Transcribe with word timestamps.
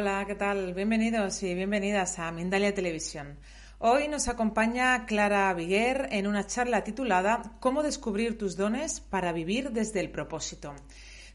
Hola, 0.00 0.24
¿qué 0.28 0.36
tal? 0.36 0.74
Bienvenidos 0.74 1.42
y 1.42 1.56
bienvenidas 1.56 2.20
a 2.20 2.30
Mindalia 2.30 2.72
Televisión. 2.72 3.36
Hoy 3.80 4.06
nos 4.06 4.28
acompaña 4.28 5.06
Clara 5.06 5.52
Viguer 5.54 6.08
en 6.12 6.28
una 6.28 6.46
charla 6.46 6.84
titulada 6.84 7.56
Cómo 7.58 7.82
descubrir 7.82 8.38
tus 8.38 8.56
dones 8.56 9.00
para 9.00 9.32
vivir 9.32 9.72
desde 9.72 9.98
el 9.98 10.12
propósito. 10.12 10.72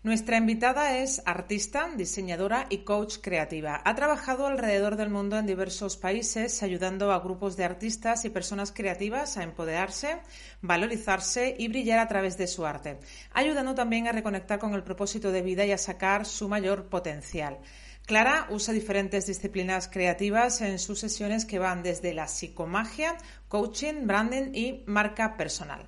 Nuestra 0.03 0.37
invitada 0.37 0.97
es 0.99 1.21
artista, 1.25 1.89
diseñadora 1.95 2.67
y 2.69 2.79
coach 2.79 3.17
creativa. 3.21 3.81
Ha 3.83 3.95
trabajado 3.95 4.47
alrededor 4.47 4.95
del 4.95 5.09
mundo 5.09 5.37
en 5.37 5.45
diversos 5.45 5.97
países 5.97 6.63
ayudando 6.63 7.11
a 7.11 7.19
grupos 7.19 7.57
de 7.57 7.65
artistas 7.65 8.23
y 8.23 8.29
personas 8.29 8.71
creativas 8.71 9.37
a 9.37 9.43
empoderarse, 9.43 10.19
valorizarse 10.61 11.55
y 11.57 11.67
brillar 11.67 11.99
a 11.99 12.07
través 12.07 12.37
de 12.37 12.47
su 12.47 12.65
arte, 12.65 12.99
ayudando 13.33 13.75
también 13.75 14.07
a 14.07 14.13
reconectar 14.13 14.59
con 14.59 14.73
el 14.73 14.83
propósito 14.83 15.33
de 15.33 15.41
vida 15.41 15.65
y 15.65 15.73
a 15.73 15.77
sacar 15.77 16.25
su 16.25 16.47
mayor 16.47 16.89
potencial. 16.89 17.59
Clara 18.05 18.47
usa 18.49 18.73
diferentes 18.73 19.27
disciplinas 19.27 19.87
creativas 19.87 20.59
en 20.59 20.77
sus 20.77 20.99
sesiones 20.99 21.45
que 21.45 21.57
van 21.57 21.83
desde 21.83 22.13
la 22.13 22.27
psicomagia, 22.27 23.17
coaching, 23.47 24.05
branding 24.05 24.53
y 24.53 24.83
marca 24.87 25.37
personal. 25.37 25.85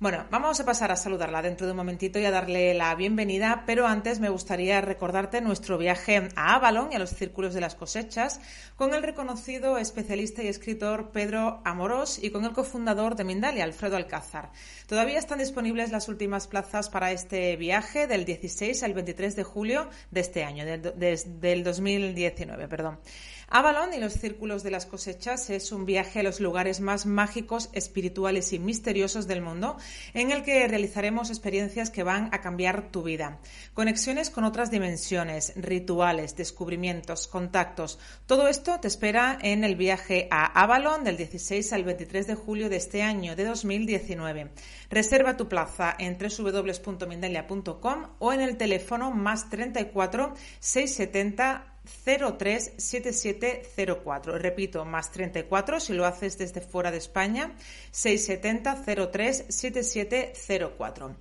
Bueno, 0.00 0.26
vamos 0.30 0.60
a 0.60 0.64
pasar 0.64 0.92
a 0.92 0.96
saludarla 0.96 1.42
dentro 1.42 1.66
de 1.66 1.72
un 1.72 1.78
momentito 1.78 2.20
y 2.20 2.24
a 2.24 2.30
darle 2.30 2.72
la 2.72 2.94
bienvenida, 2.94 3.64
pero 3.66 3.84
antes 3.84 4.20
me 4.20 4.28
gustaría 4.28 4.80
recordarte 4.80 5.40
nuestro 5.40 5.76
viaje 5.76 6.28
a 6.36 6.54
Avalon 6.54 6.92
y 6.92 6.94
a 6.94 7.00
los 7.00 7.10
círculos 7.10 7.52
de 7.52 7.60
las 7.60 7.74
cosechas 7.74 8.40
con 8.76 8.94
el 8.94 9.02
reconocido 9.02 9.76
especialista 9.76 10.40
y 10.44 10.46
escritor 10.46 11.10
Pedro 11.10 11.60
Amorós 11.64 12.22
y 12.22 12.30
con 12.30 12.44
el 12.44 12.52
cofundador 12.52 13.16
de 13.16 13.24
Mindalia, 13.24 13.64
Alfredo 13.64 13.96
Alcázar. 13.96 14.52
Todavía 14.86 15.18
están 15.18 15.40
disponibles 15.40 15.90
las 15.90 16.08
últimas 16.08 16.46
plazas 16.46 16.88
para 16.90 17.10
este 17.10 17.56
viaje 17.56 18.06
del 18.06 18.24
16 18.24 18.80
al 18.84 18.94
23 18.94 19.34
de 19.34 19.42
julio 19.42 19.90
de 20.12 20.20
este 20.20 20.44
año, 20.44 20.64
del 20.64 21.64
2019, 21.64 22.68
perdón. 22.68 23.00
Avalon 23.50 23.94
y 23.94 23.98
los 23.98 24.12
círculos 24.12 24.62
de 24.62 24.70
las 24.70 24.84
cosechas 24.84 25.48
es 25.48 25.72
un 25.72 25.86
viaje 25.86 26.20
a 26.20 26.22
los 26.22 26.38
lugares 26.38 26.80
más 26.80 27.06
mágicos, 27.06 27.70
espirituales 27.72 28.52
y 28.52 28.58
misteriosos 28.58 29.26
del 29.26 29.40
mundo, 29.40 29.78
en 30.12 30.32
el 30.32 30.42
que 30.42 30.68
realizaremos 30.68 31.30
experiencias 31.30 31.88
que 31.88 32.02
van 32.02 32.28
a 32.32 32.42
cambiar 32.42 32.90
tu 32.90 33.02
vida. 33.02 33.38
Conexiones 33.72 34.28
con 34.28 34.44
otras 34.44 34.70
dimensiones, 34.70 35.54
rituales, 35.56 36.36
descubrimientos, 36.36 37.26
contactos. 37.26 37.98
Todo 38.26 38.48
esto 38.48 38.80
te 38.80 38.88
espera 38.88 39.38
en 39.40 39.64
el 39.64 39.76
viaje 39.76 40.28
a 40.30 40.44
Avalon 40.44 41.02
del 41.02 41.16
16 41.16 41.72
al 41.72 41.84
23 41.84 42.26
de 42.26 42.34
julio 42.34 42.68
de 42.68 42.76
este 42.76 43.02
año, 43.02 43.34
de 43.34 43.46
2019. 43.46 44.50
Reserva 44.90 45.38
tu 45.38 45.48
plaza 45.48 45.96
en 45.98 46.18
www.mindalia.com 46.18 48.08
o 48.18 48.32
en 48.34 48.42
el 48.42 48.58
teléfono 48.58 49.10
más 49.10 49.48
34 49.48 50.34
670 50.60 51.77
037704. 52.04 54.38
Repito, 54.38 54.84
más 54.84 55.10
34 55.10 55.80
si 55.80 55.92
lo 55.92 56.06
haces 56.06 56.38
desde 56.38 56.60
fuera 56.60 56.90
de 56.90 56.98
España, 56.98 57.54
670 57.90 58.84
037704. 58.84 61.16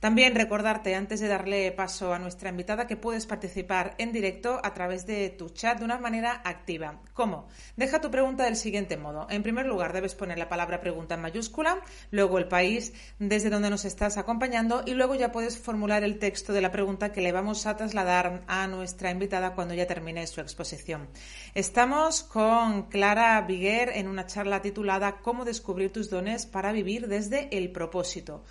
También 0.00 0.36
recordarte, 0.36 0.94
antes 0.94 1.18
de 1.18 1.26
darle 1.26 1.72
paso 1.72 2.14
a 2.14 2.20
nuestra 2.20 2.50
invitada, 2.50 2.86
que 2.86 2.96
puedes 2.96 3.26
participar 3.26 3.96
en 3.98 4.12
directo 4.12 4.60
a 4.62 4.72
través 4.72 5.06
de 5.06 5.28
tu 5.30 5.48
chat 5.48 5.78
de 5.78 5.84
una 5.84 5.98
manera 5.98 6.40
activa. 6.44 7.00
¿Cómo? 7.14 7.48
Deja 7.76 8.00
tu 8.00 8.08
pregunta 8.08 8.44
del 8.44 8.54
siguiente 8.54 8.96
modo. 8.96 9.26
En 9.28 9.42
primer 9.42 9.66
lugar, 9.66 9.92
debes 9.92 10.14
poner 10.14 10.38
la 10.38 10.48
palabra 10.48 10.80
pregunta 10.80 11.16
en 11.16 11.22
mayúscula, 11.22 11.80
luego 12.12 12.38
el 12.38 12.46
país 12.46 12.92
desde 13.18 13.50
donde 13.50 13.70
nos 13.70 13.84
estás 13.84 14.18
acompañando 14.18 14.84
y 14.86 14.94
luego 14.94 15.16
ya 15.16 15.32
puedes 15.32 15.58
formular 15.58 16.04
el 16.04 16.20
texto 16.20 16.52
de 16.52 16.60
la 16.60 16.70
pregunta 16.70 17.10
que 17.10 17.20
le 17.20 17.32
vamos 17.32 17.66
a 17.66 17.76
trasladar 17.76 18.44
a 18.46 18.68
nuestra 18.68 19.10
invitada 19.10 19.56
cuando 19.56 19.74
ya 19.74 19.88
termine 19.88 20.28
su 20.28 20.40
exposición. 20.40 21.08
Estamos 21.54 22.22
con 22.22 22.84
Clara 22.84 23.40
Viguer 23.40 23.90
en 23.94 24.06
una 24.06 24.26
charla 24.26 24.62
titulada 24.62 25.18
Cómo 25.22 25.44
descubrir 25.44 25.92
tus 25.92 26.08
dones 26.08 26.46
para 26.46 26.70
vivir 26.70 27.08
desde 27.08 27.48
el 27.56 27.72
propósito. 27.72 28.44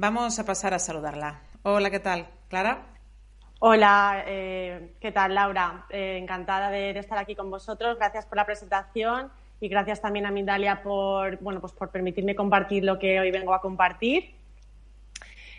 Vamos 0.00 0.38
a 0.38 0.44
pasar 0.44 0.74
a 0.74 0.78
saludarla. 0.78 1.40
Hola, 1.64 1.90
¿qué 1.90 1.98
tal? 1.98 2.28
¿Clara? 2.48 2.86
Hola, 3.58 4.22
eh, 4.28 4.92
¿qué 5.00 5.10
tal, 5.10 5.34
Laura? 5.34 5.86
Eh, 5.90 6.18
encantada 6.22 6.70
de, 6.70 6.96
estar 6.96 7.18
aquí 7.18 7.34
con 7.34 7.50
vosotros. 7.50 7.98
Gracias 7.98 8.24
por 8.24 8.36
la 8.36 8.46
presentación 8.46 9.28
y 9.60 9.66
gracias 9.66 10.00
también 10.00 10.24
a 10.24 10.30
Mindalia 10.30 10.84
por, 10.84 11.40
bueno, 11.40 11.60
pues 11.60 11.72
por 11.72 11.90
permitirme 11.90 12.36
compartir 12.36 12.84
lo 12.84 12.96
que 12.96 13.18
hoy 13.18 13.32
vengo 13.32 13.52
a 13.52 13.60
compartir. 13.60 14.36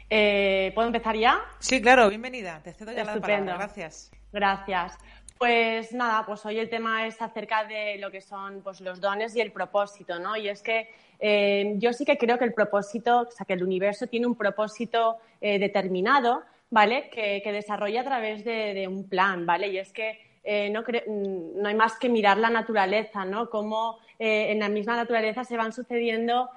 Eh, 0.09 0.71
¿Puedo 0.73 0.87
empezar 0.87 1.17
ya? 1.17 1.41
Sí, 1.59 1.81
claro, 1.81 2.07
bienvenida. 2.07 2.61
Te 2.63 2.71
cedo 2.71 2.93
ya 2.93 3.03
la 3.03 3.19
palabra. 3.19 3.57
Gracias. 3.57 4.09
Gracias. 4.31 4.97
Pues 5.39 5.93
nada, 5.93 6.25
pues 6.25 6.45
hoy 6.45 6.59
el 6.59 6.69
tema 6.69 7.07
es 7.07 7.21
acerca 7.21 7.63
de 7.63 7.97
lo 7.97 8.11
que 8.11 8.19
son 8.19 8.61
pues, 8.61 8.81
los 8.81 8.99
dones 8.99 9.33
y 9.37 9.39
el 9.39 9.53
propósito, 9.53 10.19
¿no? 10.19 10.35
Y 10.35 10.49
es 10.49 10.61
que 10.61 10.89
eh, 11.17 11.75
yo 11.77 11.93
sí 11.93 12.03
que 12.03 12.17
creo 12.17 12.37
que 12.37 12.43
el 12.43 12.53
propósito, 12.53 13.21
o 13.21 13.31
sea, 13.31 13.45
que 13.45 13.53
el 13.53 13.63
universo 13.63 14.07
tiene 14.07 14.27
un 14.27 14.35
propósito 14.35 15.15
eh, 15.39 15.57
determinado, 15.57 16.43
¿vale? 16.69 17.09
Que, 17.09 17.41
desarrolla 17.53 18.01
a 18.01 18.03
través 18.03 18.43
de, 18.43 18.85
un 18.89 19.07
plan, 19.07 19.45
¿vale? 19.45 19.69
Y 19.69 19.77
es 19.77 19.93
que 19.93 20.19
eh, 20.43 20.69
no, 20.71 20.83
no, 21.07 21.69
hay 21.69 21.75
más 21.75 21.97
que 21.97 22.09
mirar 22.09 22.37
la 22.37 22.49
naturaleza, 22.49 23.23
¿no? 23.23 23.49
Cómo 23.49 23.99
en 24.19 24.59
la 24.59 24.67
misma 24.67 24.97
naturaleza 24.97 25.45
se 25.45 25.55
van 25.55 25.71
sucediendo 25.71 26.49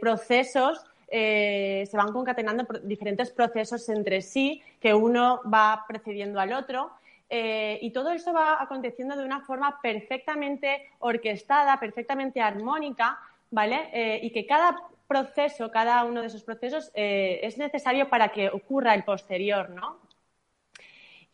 procesos 0.00 0.82
se 1.10 1.90
van 1.92 2.12
concatenando 2.12 2.66
diferentes 2.82 3.30
procesos 3.30 3.86
entre 3.90 4.22
sí, 4.22 4.62
que 4.80 4.94
uno 4.94 5.42
va 5.44 5.84
precediendo 5.86 6.40
al 6.40 6.54
otro 6.54 6.90
eh, 7.28 7.78
y 7.80 7.90
todo 7.90 8.10
eso 8.10 8.32
va 8.32 8.62
aconteciendo 8.62 9.16
de 9.16 9.24
una 9.24 9.40
forma 9.40 9.80
perfectamente 9.80 10.90
orquestada, 10.98 11.80
perfectamente 11.80 12.40
armónica, 12.40 13.18
¿vale? 13.50 13.88
Eh, 13.92 14.20
y 14.22 14.30
que 14.30 14.46
cada 14.46 14.76
proceso, 15.08 15.70
cada 15.70 16.04
uno 16.04 16.20
de 16.20 16.28
esos 16.28 16.42
procesos 16.42 16.90
eh, 16.94 17.40
es 17.42 17.58
necesario 17.58 18.08
para 18.08 18.28
que 18.28 18.48
ocurra 18.48 18.94
el 18.94 19.04
posterior, 19.04 19.70
¿no? 19.70 20.00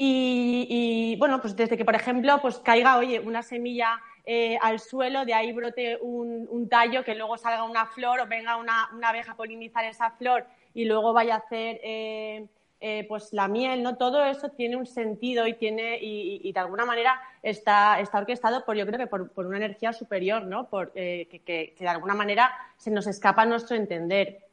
Y, 0.03 1.14
bueno, 1.19 1.43
pues 1.43 1.55
desde 1.55 1.76
que, 1.76 1.85
por 1.85 1.94
ejemplo, 1.94 2.41
pues 2.41 2.56
caiga, 2.61 2.97
oye, 2.97 3.20
una 3.20 3.43
semilla 3.43 4.00
al 4.62 4.79
suelo, 4.81 5.26
de 5.26 5.35
ahí 5.35 5.53
brote 5.53 5.99
un, 6.00 6.69
tallo, 6.70 7.05
que 7.05 7.14
luego 7.14 7.37
salga 7.37 7.64
una 7.64 7.85
flor 7.85 8.20
o 8.20 8.26
venga 8.26 8.56
una, 8.56 8.88
una, 8.94 9.11
abeja 9.11 9.32
a 9.32 9.37
polinizar 9.37 9.85
esa 9.85 10.12
flor 10.12 10.47
y 10.73 10.87
luego 10.87 11.12
vaya 11.12 11.35
a 11.35 11.38
hacer 11.38 11.81
eh, 12.82 13.05
pues 13.06 13.35
la 13.35 13.47
miel, 13.47 13.82
¿no? 13.82 13.99
Todo 13.99 14.25
eso 14.25 14.49
tiene 14.53 14.75
un 14.75 14.87
sentido 14.87 15.47
y 15.47 15.53
tiene, 15.53 15.99
y, 16.00 16.50
de 16.50 16.61
alguna 16.61 16.87
manera 16.87 17.21
está, 17.43 18.00
está, 18.00 18.19
orquestado 18.19 18.65
por, 18.65 18.75
yo 18.75 18.87
creo 18.87 18.99
que 18.99 19.06
por, 19.06 19.31
una 19.47 19.59
energía 19.59 19.93
superior, 19.93 20.44
¿no? 20.47 20.71
Por, 20.71 20.91
eh, 20.94 21.29
que, 21.44 21.75
de 21.79 21.88
alguna 21.88 22.15
manera 22.15 22.50
se 22.79 22.91
nos 22.91 23.06
escapa 23.06 23.43
a 23.43 23.47
nuestro 23.47 23.77
entender. 23.77 24.47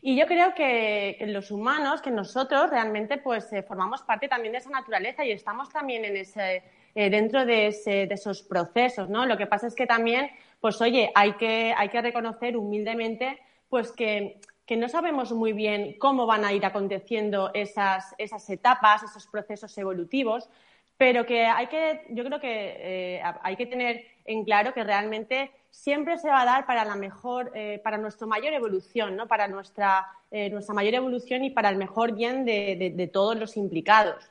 Y 0.00 0.16
yo 0.16 0.26
creo 0.26 0.54
que, 0.54 1.18
los 1.28 1.50
humanos, 1.50 2.00
que 2.00 2.10
nosotros 2.10 2.70
realmente 2.70 3.18
pues 3.18 3.52
eh, 3.52 3.62
formamos 3.62 4.00
parte 4.02 4.26
también 4.26 4.52
de 4.52 4.58
esa 4.58 4.70
naturaleza 4.70 5.22
y 5.24 5.32
estamos 5.32 5.68
también 5.70 6.06
en 6.06 6.16
ese, 6.16 6.62
dentro 6.94 7.44
de, 7.44 7.76
de, 7.84 8.08
esos 8.10 8.42
procesos, 8.42 9.10
¿no? 9.10 9.26
Lo 9.26 9.36
que 9.36 9.46
pasa 9.46 9.66
es 9.66 9.74
que 9.74 9.86
también, 9.86 10.30
pues 10.60 10.80
oye, 10.80 11.10
hay 11.14 11.34
que, 11.34 11.74
hay 11.76 11.90
que 11.90 12.00
reconocer 12.00 12.56
humildemente 12.56 13.38
pues 13.68 13.92
que 13.92 14.40
que 14.66 14.76
no 14.76 14.88
sabemos 14.88 15.32
muy 15.32 15.52
bien 15.52 15.96
cómo 15.98 16.26
van 16.26 16.44
a 16.44 16.52
ir 16.52 16.64
aconteciendo 16.64 17.50
esas, 17.54 18.14
esas 18.18 18.48
etapas, 18.48 19.02
esos 19.02 19.26
procesos 19.26 19.76
evolutivos, 19.76 20.48
pero 20.96 21.26
que 21.26 21.44
hay 21.46 21.66
que, 21.66 22.06
yo 22.10 22.24
creo 22.24 22.40
que 22.40 22.76
eh, 22.78 23.22
hay 23.42 23.56
que 23.56 23.66
tener 23.66 24.06
en 24.24 24.44
claro 24.44 24.72
que 24.72 24.84
realmente 24.84 25.50
siempre 25.70 26.18
se 26.18 26.28
va 26.28 26.42
a 26.42 26.44
dar 26.44 26.66
para 26.66 26.84
la 26.84 26.94
mejor, 26.94 27.50
eh, 27.54 27.80
para 27.82 27.98
nuestra 27.98 28.26
mayor 28.26 28.54
evolución, 28.54 29.16
¿no? 29.16 29.26
Para 29.26 29.48
nuestra, 29.48 30.06
eh, 30.30 30.48
nuestra 30.50 30.74
mayor 30.74 30.94
evolución 30.94 31.44
y 31.44 31.50
para 31.50 31.68
el 31.68 31.76
mejor 31.76 32.12
bien 32.12 32.44
de, 32.44 33.10
todos 33.12 33.36
los 33.36 33.56
implicados. 33.56 34.30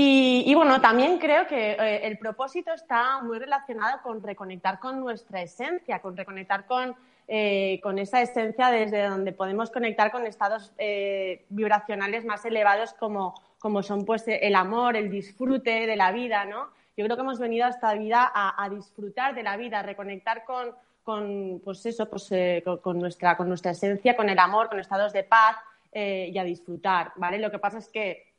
Y, 0.00 0.54
bueno, 0.54 0.80
también 0.80 1.18
creo 1.18 1.48
que 1.48 1.72
el 2.04 2.18
propósito 2.18 2.72
está 2.72 3.20
muy 3.20 3.38
relacionado 3.40 4.00
con 4.02 4.22
reconectar 4.22 4.78
con 4.78 5.00
nuestra 5.00 5.42
esencia, 5.42 6.00
con 6.00 6.16
reconectar 6.16 6.66
con, 6.66 6.94
con 7.82 7.98
esa 7.98 8.22
esencia 8.22 8.70
desde 8.70 9.06
donde 9.06 9.32
podemos 9.32 9.70
conectar 9.70 10.10
con 10.10 10.26
estados 10.26 10.72
vibracionales 11.50 12.24
más 12.24 12.44
elevados 12.46 12.94
como 12.94 13.34
como 13.58 13.82
son 13.82 14.04
pues 14.04 14.24
el 14.26 14.54
amor, 14.54 14.96
el 14.96 15.10
disfrute 15.10 15.86
de 15.86 15.96
la 15.96 16.12
vida, 16.12 16.44
¿no? 16.44 16.68
Yo 16.96 17.04
creo 17.04 17.16
que 17.16 17.22
hemos 17.22 17.38
venido 17.38 17.66
a 17.66 17.70
esta 17.70 17.94
vida 17.94 18.30
a, 18.34 18.68
disfrutar 18.68 19.34
de 19.34 19.42
la 19.42 19.56
vida, 19.56 19.80
a 19.80 19.82
reconectar 19.82 20.44
con, 20.44 20.74
con 21.04 21.60
pues 21.64 21.84
eso, 21.86 22.08
pues, 22.08 22.30
eh, 22.32 22.64
con, 22.82 22.98
nuestra, 22.98 23.36
con 23.36 23.48
nuestra 23.48 23.70
esencia, 23.70 24.16
con 24.16 24.28
el 24.28 24.38
amor, 24.38 24.68
con 24.68 24.80
estados 24.80 25.12
de 25.12 25.22
paz 25.22 25.56
eh, 25.92 26.28
y 26.32 26.38
a 26.38 26.44
disfrutar, 26.44 27.12
¿vale? 27.16 27.38
Lo 27.38 27.52
que 27.52 27.60
pasa 27.60 27.78
es 27.78 27.88
que 27.88 28.32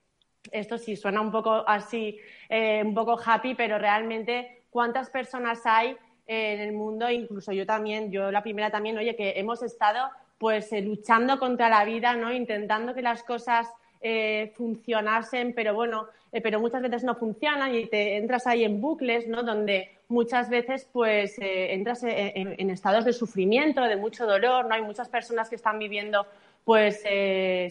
esto 0.51 0.77
sí 0.77 0.97
suena 0.97 1.21
un 1.21 1.31
poco 1.31 1.63
así, 1.67 2.19
eh, 2.49 2.81
un 2.83 2.93
poco 2.93 3.17
happy, 3.23 3.55
pero 3.55 3.77
realmente 3.77 4.63
cuántas 4.69 5.09
personas 5.09 5.65
hay 5.65 5.95
en 6.29 6.59
el 6.59 6.73
mundo, 6.73 7.09
incluso 7.09 7.51
yo 7.51 7.65
también, 7.65 8.11
yo 8.11 8.31
la 8.31 8.43
primera 8.43 8.69
también, 8.69 8.97
oye, 8.97 9.15
que 9.15 9.33
hemos 9.37 9.63
estado 9.63 10.09
pues 10.37 10.71
luchando 10.71 11.39
contra 11.39 11.69
la 11.69 11.83
vida, 11.83 12.15
¿no? 12.15 12.31
Intentando 12.31 12.93
que 12.93 13.01
las 13.01 13.23
cosas 13.23 13.67
eh, 13.99 14.53
funcionasen, 14.55 15.53
pero 15.53 15.73
bueno, 15.73 16.07
eh, 16.31 16.39
pero 16.39 16.59
muchas 16.59 16.83
veces 16.83 17.03
no 17.03 17.15
funcionan 17.15 17.73
y 17.73 17.87
te 17.87 18.15
entras 18.17 18.45
ahí 18.45 18.63
en 18.63 18.79
bucles, 18.79 19.27
¿no? 19.27 19.41
Donde 19.41 19.97
muchas 20.07 20.49
veces 20.51 20.87
pues 20.93 21.37
eh, 21.39 21.73
entras 21.73 22.03
en, 22.03 22.69
estados 22.69 23.05
de 23.05 23.13
sufrimiento, 23.13 23.81
de 23.81 23.97
mucho 23.97 24.27
dolor, 24.27 24.67
¿no? 24.67 24.75
Hay 24.75 24.83
muchas 24.83 25.09
personas 25.09 25.49
que 25.49 25.55
están 25.55 25.79
viviendo 25.79 26.27
pues 26.63 27.01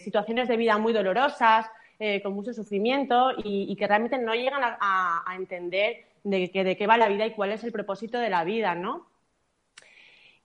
situaciones 0.03 0.49
de 0.49 0.57
vida 0.57 0.77
muy 0.77 0.91
dolorosas, 0.91 1.67
con 2.23 2.33
mucho 2.33 2.53
sufrimiento 2.53 3.31
y, 3.43 3.73
que 3.77 3.87
realmente 3.87 4.17
no 4.17 4.33
llegan 4.33 4.61
a 4.63 5.33
entender 5.37 6.08
de, 6.23 6.51
que, 6.51 6.63
de 6.63 6.77
qué 6.77 6.87
va 6.87 6.97
la 6.97 7.09
vida 7.09 7.25
y 7.25 7.33
cuál 7.33 7.51
es 7.51 7.63
el 7.63 7.71
propósito 7.71 8.19
de 8.19 8.29
la 8.29 8.43
vida, 8.43 8.75
¿no? 8.75 9.07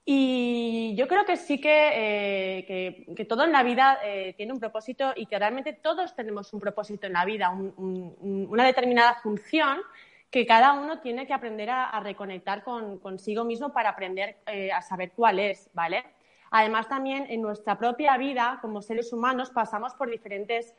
Y 0.07 0.95
yo 0.97 1.09
creo 1.09 1.25
que 1.25 1.39
sí 1.39 1.59
que, 1.61 2.65
eh, 2.69 3.25
todo 3.27 3.45
en 3.45 3.53
la 3.53 3.63
vida 3.63 3.99
eh, 4.05 4.35
tiene 4.37 4.53
un 4.53 4.61
propósito 4.61 5.15
y 5.17 5.25
que 5.27 5.39
realmente 5.39 5.73
todos 5.73 6.15
tenemos 6.15 6.53
un 6.53 6.61
propósito 6.61 7.07
en 7.07 7.15
la 7.15 7.25
vida, 7.25 7.51
una 7.51 8.67
determinada 8.67 9.15
función 9.23 9.81
que 10.31 10.45
cada 10.45 10.75
uno 10.75 11.01
tiene 11.01 11.27
que 11.27 11.33
aprender 11.33 11.71
a, 11.71 11.99
reconectar 12.01 12.63
con, 12.65 12.99
consigo 12.99 13.45
mismo 13.45 13.73
para 13.73 13.91
aprender 13.91 14.37
eh, 14.47 14.73
a 14.73 14.83
saber 14.83 15.13
cuál 15.13 15.39
es, 15.39 15.71
¿vale? 15.73 16.05
Además, 16.51 16.87
también 16.89 17.27
en 17.31 17.41
nuestra 17.41 17.79
propia 17.79 18.17
vida, 18.19 18.59
como 18.61 18.83
seres 18.83 19.13
humanos, 19.13 19.51
pasamos 19.51 19.95
por 19.95 20.11
diferentes, 20.11 20.75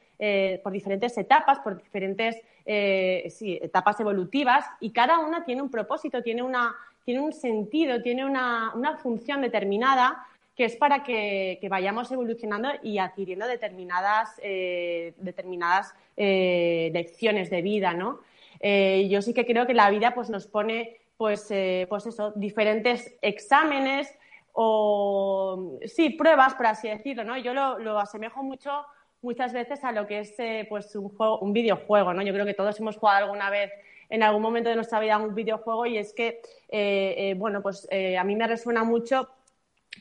por 0.64 0.72
diferentes 0.72 1.18
etapas, 1.18 1.60
por 1.60 1.82
diferentes 1.82 2.38
etapas 2.66 4.00
evolutivas 4.00 4.66
y 4.80 4.92
cada 4.92 5.20
una 5.20 5.46
tiene 5.46 5.62
un 5.62 5.70
propósito, 5.70 6.24
tiene 6.24 6.42
una, 6.42 6.76
tiene 7.06 7.22
un 7.22 7.32
sentido, 7.32 8.02
tiene 8.02 8.26
una, 8.26 8.98
función 9.02 9.42
determinada 9.42 10.26
que 10.56 10.66
es 10.66 10.76
para 10.76 11.04
que, 11.04 11.66
vayamos 11.70 12.12
evolucionando 12.12 12.70
y 12.82 12.98
adquiriendo 12.98 13.46
determinadas, 13.46 14.40
eh, 14.42 15.14
determinadas 15.18 15.94
eh, 16.18 16.90
lecciones 16.94 17.50
de 17.50 17.62
vida, 17.62 17.94
¿no? 17.94 18.20
Eh, 18.62 19.08
yo 19.10 19.22
sí 19.22 19.34
que 19.34 19.46
creo 19.46 19.68
que 19.68 19.74
la 19.74 19.90
vida 19.90 20.16
pues, 20.16 20.30
nos 20.30 20.48
pone 20.48 20.98
pues, 21.18 21.50
pues 21.90 22.06
eso, 22.08 22.32
diferentes 22.36 23.16
exámenes 23.22 24.12
o 24.54 25.78
sí, 25.86 26.10
pruebas, 26.12 26.56
por 26.56 26.68
así 26.68 26.88
decirlo, 26.88 27.24
¿no? 27.26 27.38
Yo 27.38 27.54
lo 27.54 28.00
asemejo 28.00 28.42
mucho 28.42 28.86
muchas 29.26 29.52
veces 29.52 29.84
a 29.84 29.92
lo 29.92 30.08
que 30.08 30.20
es 30.20 30.34
pues 30.70 30.96
un 30.96 31.10
juego, 31.10 31.40
un 31.40 31.52
videojuego, 31.52 32.14
¿no? 32.14 32.22
Yo 32.22 32.32
creo 32.32 32.46
que 32.46 32.54
todos 32.54 32.80
hemos 32.80 32.96
jugado 32.96 33.26
alguna 33.26 33.50
vez 33.50 33.72
en 34.10 34.24
algún 34.24 34.42
momento 34.42 34.70
de 34.70 34.76
nuestra 34.76 35.00
vida 35.00 35.18
un 35.18 35.36
videojuego 35.36 35.86
y 35.86 35.98
es 35.98 36.14
que, 36.14 36.42
eh, 36.70 37.16
eh, 37.18 37.34
bueno, 37.36 37.62
pues 37.62 37.88
eh, 37.92 38.18
a 38.18 38.24
mí 38.24 38.36
me 38.36 38.48
resuena 38.48 38.84
mucho 38.84 39.30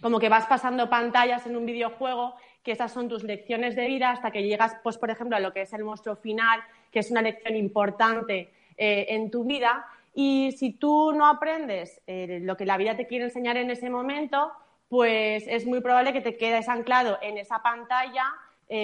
como 0.01 0.19
que 0.19 0.29
vas 0.29 0.47
pasando 0.47 0.91
pantallas 0.91 1.47
en 1.47 1.57
un 1.57 1.67
videojuego, 1.67 2.35
que 2.63 2.73
esas 2.73 2.93
son 2.93 3.09
tus 3.09 3.23
lecciones 3.23 3.77
de 3.77 3.87
vida 3.87 4.11
hasta 4.11 4.31
que 4.31 4.43
llegas, 4.43 4.77
pues, 4.83 4.99
por 4.99 5.11
ejemplo, 5.11 5.37
a 5.37 5.41
lo 5.41 5.53
que 5.53 5.63
es 5.63 5.73
el 5.73 5.85
monstruo 5.85 6.17
final, 6.17 6.61
que 6.91 6.99
es 6.99 7.11
una 7.11 7.23
lección 7.23 7.57
importante 7.57 8.51
en 8.77 9.31
tu 9.31 9.45
vida. 9.45 9.87
Y 10.15 10.53
si 10.59 10.73
tú 10.73 11.13
no 11.13 11.29
aprendes 11.29 12.01
lo 12.07 12.57
que 12.57 12.67
la 12.67 12.77
vida 12.77 12.97
te 12.97 13.07
quiere 13.07 13.27
enseñar 13.27 13.57
en 13.57 13.71
ese 13.71 13.89
momento, 13.89 14.51
pues 14.89 15.45
es 15.47 15.65
muy 15.65 15.81
probable 15.81 16.13
que 16.13 16.21
te 16.21 16.37
quedes 16.37 16.69
anclado 16.69 17.19
en 17.23 17.39
esa 17.39 17.63
pantalla 17.63 18.25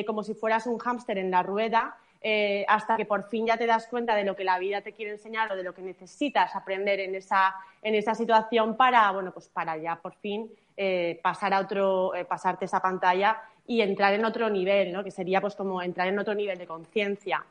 como 0.06 0.22
si 0.22 0.34
fueras 0.34 0.66
un 0.66 0.78
hámster 0.78 1.18
en 1.18 1.30
la 1.30 1.42
rueda 1.42 1.96
eh, 2.22 2.66
hasta 2.68 2.98
que 2.98 3.06
por 3.06 3.28
fin 3.30 3.46
ya 3.46 3.56
te 3.56 3.66
das 3.66 3.86
cuenta 3.86 4.14
de 4.14 4.24
lo 4.24 4.36
que 4.36 4.44
la 4.44 4.58
vida 4.58 4.82
te 4.82 4.92
quiere 4.92 5.12
enseñar 5.12 5.50
o 5.50 5.56
de 5.56 5.62
lo 5.62 5.72
que 5.72 5.80
necesitas 5.80 6.54
aprender 6.54 7.00
en 7.00 7.14
esa, 7.14 7.54
en 7.80 7.94
esa 7.94 8.14
situación 8.14 8.76
para, 8.76 9.10
bueno, 9.10 9.32
pues 9.32 9.48
para 9.48 9.78
ya 9.78 9.96
por 9.96 10.14
fin 10.16 10.50
eh, 10.76 11.18
pasar 11.22 11.54
a 11.54 11.60
otro, 11.60 12.14
eh, 12.14 12.26
pasarte 12.26 12.66
esa 12.66 12.80
pantalla 12.80 13.40
y 13.66 13.80
entrar 13.80 14.12
en 14.12 14.26
otro 14.26 14.50
nivel, 14.50 14.92
¿no? 14.92 15.02
que 15.02 15.10
sería 15.10 15.40
pues 15.40 15.56
como 15.56 15.80
entrar 15.80 16.08
en 16.08 16.18
otro 16.18 16.34
nivel 16.34 16.58
de 16.58 16.66
conciencia. 16.66 17.42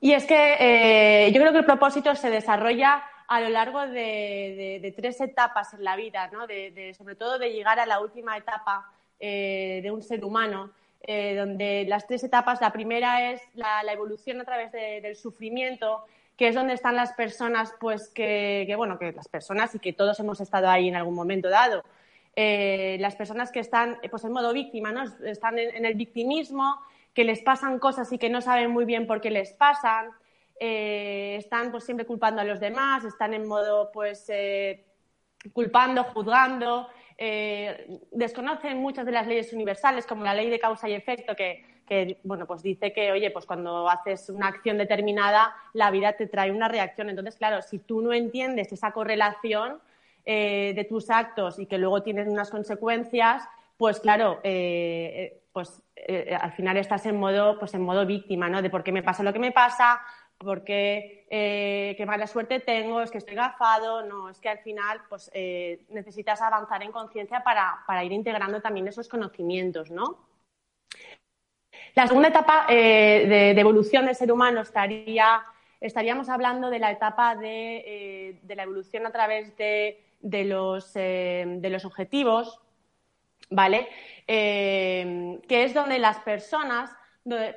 Y 0.00 0.14
es 0.14 0.24
que 0.24 1.30
yo 1.34 1.40
creo 1.42 1.52
que 1.52 1.58
el 1.58 1.66
propósito 1.66 2.14
se 2.14 2.30
desarrolla 2.30 3.04
a 3.28 3.40
lo 3.42 3.50
largo 3.50 3.86
de, 3.86 4.94
tres 4.96 5.20
etapas 5.20 5.74
en 5.74 5.84
la 5.84 5.94
vida, 5.94 6.30
¿no? 6.32 6.46
de, 6.46 6.94
sobre 6.96 7.16
todo 7.16 7.38
de 7.38 7.52
llegar 7.52 7.78
a 7.78 7.84
la 7.84 8.00
última 8.00 8.34
etapa 8.38 8.90
de 9.20 9.90
un 9.92 10.02
ser 10.02 10.24
humano, 10.24 10.70
eh, 11.02 11.34
donde 11.34 11.86
las 11.88 12.06
tres 12.06 12.22
etapas, 12.24 12.60
la 12.60 12.72
primera 12.72 13.32
es 13.32 13.40
la, 13.54 13.80
evolución 13.90 14.40
a 14.40 14.44
través 14.44 14.70
del 14.70 15.16
sufrimiento, 15.16 16.04
que 16.36 16.48
es 16.48 16.54
donde 16.54 16.74
están 16.74 16.94
las 16.94 17.12
personas, 17.14 17.74
pues 17.80 18.10
que, 18.10 18.72
bueno, 18.76 18.98
que 18.98 19.12
las 19.12 19.28
personas 19.28 19.74
y 19.74 19.78
que 19.78 19.94
todos 19.94 20.20
hemos 20.20 20.40
estado 20.40 20.68
ahí 20.68 20.88
en 20.88 20.96
algún 20.96 21.14
momento 21.14 21.48
dado. 21.48 21.84
Eh, 22.36 22.98
las 23.00 23.16
personas 23.16 23.50
que 23.50 23.60
están 23.60 23.98
pues 24.10 24.24
en 24.24 24.32
modo 24.32 24.52
víctima, 24.52 24.92
¿no? 24.92 25.02
Están 25.24 25.58
en, 25.58 25.84
el 25.84 25.94
victimismo, 25.94 26.76
que 27.14 27.24
les 27.24 27.40
pasan 27.42 27.78
cosas 27.78 28.12
y 28.12 28.18
que 28.18 28.30
no 28.30 28.40
saben 28.40 28.70
muy 28.70 28.84
bien 28.84 29.06
por 29.06 29.20
qué 29.20 29.30
les 29.30 29.52
pasan, 29.54 30.10
eh, 30.60 31.36
están 31.38 31.70
pues 31.70 31.84
siempre 31.84 32.06
culpando 32.06 32.42
a 32.42 32.44
los 32.44 32.60
demás, 32.60 33.04
están 33.04 33.32
en 33.32 33.48
modo 33.48 33.90
pues 33.90 34.30
culpando, 35.54 36.04
juzgando, 36.04 36.88
eh, 37.22 38.00
desconocen 38.12 38.78
muchas 38.78 39.04
de 39.04 39.12
las 39.12 39.26
leyes 39.26 39.52
universales, 39.52 40.06
como 40.06 40.24
la 40.24 40.32
ley 40.32 40.48
de 40.48 40.58
causa 40.58 40.88
y 40.88 40.94
efecto, 40.94 41.36
que, 41.36 42.18
bueno, 42.24 42.46
pues 42.46 42.62
dice 42.62 42.94
que, 42.94 43.12
oye, 43.12 43.30
pues 43.30 43.44
cuando 43.44 43.90
haces 43.90 44.30
una 44.30 44.48
acción 44.48 44.78
determinada, 44.78 45.54
la 45.74 45.90
vida 45.90 46.14
te 46.14 46.26
trae 46.26 46.50
una 46.50 46.66
reacción. 46.68 47.10
Entonces, 47.10 47.36
claro, 47.36 47.60
si 47.60 47.78
tú 47.78 48.00
no 48.00 48.14
entiendes 48.14 48.72
esa 48.72 48.92
correlación 48.92 49.80
eh, 50.24 50.72
de 50.74 50.84
tus 50.84 51.10
actos 51.10 51.58
y 51.58 51.66
que 51.66 51.76
luego 51.76 52.02
tienes 52.02 52.26
unas 52.26 52.48
consecuencias, 52.48 53.46
pues 53.76 54.00
claro, 54.00 54.40
eh, 54.42 55.42
pues 55.52 55.82
al 56.40 56.52
final 56.52 56.78
estás 56.78 57.04
en 57.04 57.18
modo, 57.18 57.58
pues 57.58 57.74
en 57.74 57.82
modo 57.82 58.06
víctima, 58.06 58.48
¿no? 58.48 58.62
De 58.62 58.70
por 58.70 58.82
qué 58.82 58.92
me 58.92 59.02
pasa 59.02 59.22
lo 59.22 59.34
que 59.34 59.38
me 59.38 59.52
pasa, 59.52 60.00
porque 60.40 61.26
eh, 61.28 61.94
qué 61.98 62.06
mala 62.06 62.26
suerte 62.26 62.60
tengo, 62.60 63.02
es 63.02 63.10
que 63.10 63.18
estoy 63.18 63.34
gafado, 63.34 64.02
no, 64.06 64.30
es 64.30 64.40
que 64.40 64.48
al 64.48 64.58
final 64.60 65.02
pues, 65.08 65.30
eh, 65.34 65.84
necesitas 65.90 66.40
avanzar 66.40 66.82
en 66.82 66.92
conciencia 66.92 67.44
para, 67.44 68.04
ir 68.04 68.12
integrando 68.12 68.60
también 68.60 68.88
esos 68.88 69.06
conocimientos, 69.06 69.90
¿no? 69.90 70.18
La 71.94 72.06
segunda 72.06 72.28
etapa 72.28 72.66
eh, 72.68 73.52
de, 73.54 73.60
evolución 73.60 74.06
del 74.06 74.14
ser 74.14 74.32
humano 74.32 74.62
estaría, 74.62 75.42
estaríamos 75.78 76.30
hablando 76.30 76.70
de 76.70 76.78
la 76.78 76.90
etapa 76.90 77.36
de, 77.36 78.40
la 78.48 78.62
evolución 78.62 79.06
a 79.06 79.12
través 79.12 79.54
de, 79.56 79.98
los, 80.22 80.94
de 80.94 81.68
los 81.70 81.84
objetivos, 81.84 82.60
¿vale? 83.50 83.88
que 84.26 85.40
es 85.48 85.74
donde 85.74 85.98
las 85.98 86.20
personas, 86.20 86.90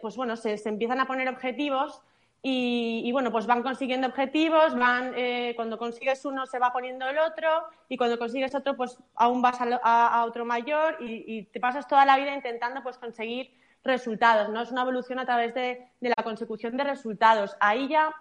pues 0.01 0.15
bueno, 0.15 0.35
se 0.35 0.59
empiezan 0.67 0.99
a 0.99 1.05
poner 1.05 1.29
objetivos 1.29 2.01
y, 2.45 3.09
bueno, 3.13 3.31
pues 3.31 3.45
van 3.45 3.63
consiguiendo 3.63 4.05
objetivos, 4.07 4.75
van, 4.75 5.13
eh, 5.15 5.53
cuando 5.55 5.77
consigues 5.77 6.25
uno 6.25 6.45
se 6.45 6.59
va 6.59 6.73
poniendo 6.73 7.07
el 7.07 7.17
otro 7.17 7.47
y 7.87 7.95
cuando 7.95 8.19
consigues 8.19 8.53
otro 8.53 8.75
pues 8.75 8.97
aún 9.15 9.41
vas 9.41 9.57
a, 9.61 10.25
otro 10.25 10.43
mayor 10.43 10.97
y, 10.99 11.43
te 11.43 11.61
pasas 11.61 11.87
toda 11.87 12.03
la 12.03 12.17
vida 12.17 12.35
intentando 12.35 12.83
pues 12.83 12.97
conseguir 12.97 13.53
resultados, 13.85 14.49
¿no? 14.49 14.61
Es 14.61 14.71
una 14.71 14.81
evolución 14.81 15.19
a 15.19 15.25
través 15.25 15.53
de, 15.53 15.87
la 16.01 16.21
consecución 16.21 16.75
de 16.75 16.83
resultados. 16.83 17.55
Ahí 17.61 17.87
ya, 17.87 18.13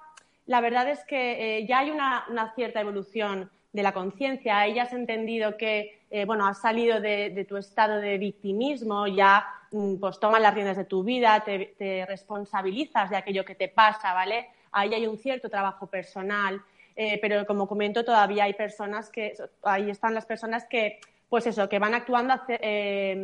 la 0.46 0.60
verdad 0.60 0.88
es 0.88 1.04
que 1.04 1.58
eh, 1.58 1.66
ya 1.66 1.80
hay 1.80 1.90
una, 1.90 2.52
cierta 2.54 2.80
evolución 2.80 3.50
la 3.80 3.92
conciencia, 3.92 4.58
ahí 4.58 4.78
has 4.78 4.92
entendido 4.92 5.56
que, 5.56 6.00
eh, 6.10 6.26
bueno, 6.26 6.46
has 6.46 6.60
salido 6.60 7.00
de, 7.00 7.46
tu 7.48 7.56
estado 7.56 8.00
de 8.00 8.18
victimismo, 8.18 9.06
ya 9.06 9.46
mm, 9.70 9.96
pues 9.96 10.20
tomas 10.20 10.42
las 10.42 10.52
riendas 10.52 10.76
de 10.76 10.84
tu 10.84 11.02
vida, 11.02 11.42
te, 11.42 12.04
responsabilizas 12.06 13.08
de 13.08 13.16
aquello 13.16 13.44
que 13.44 13.54
te 13.54 13.68
pasa, 13.68 14.12
¿vale? 14.12 14.50
Ahí 14.72 14.92
hay 14.92 15.06
un 15.06 15.16
cierto 15.16 15.48
trabajo 15.48 15.86
personal, 15.86 16.60
eh, 16.94 17.18
pero 17.22 17.46
como 17.46 17.66
comento, 17.66 18.04
todavía 18.04 18.44
hay 18.44 18.52
personas 18.52 19.08
que, 19.08 19.34
ahí 19.62 19.88
están 19.88 20.12
las 20.12 20.26
personas 20.26 20.66
que, 20.66 21.00
pues 21.30 21.46
eso, 21.46 21.66
que 21.70 21.78
van 21.78 21.94
actuando, 21.94 22.34
eh, 22.48 23.16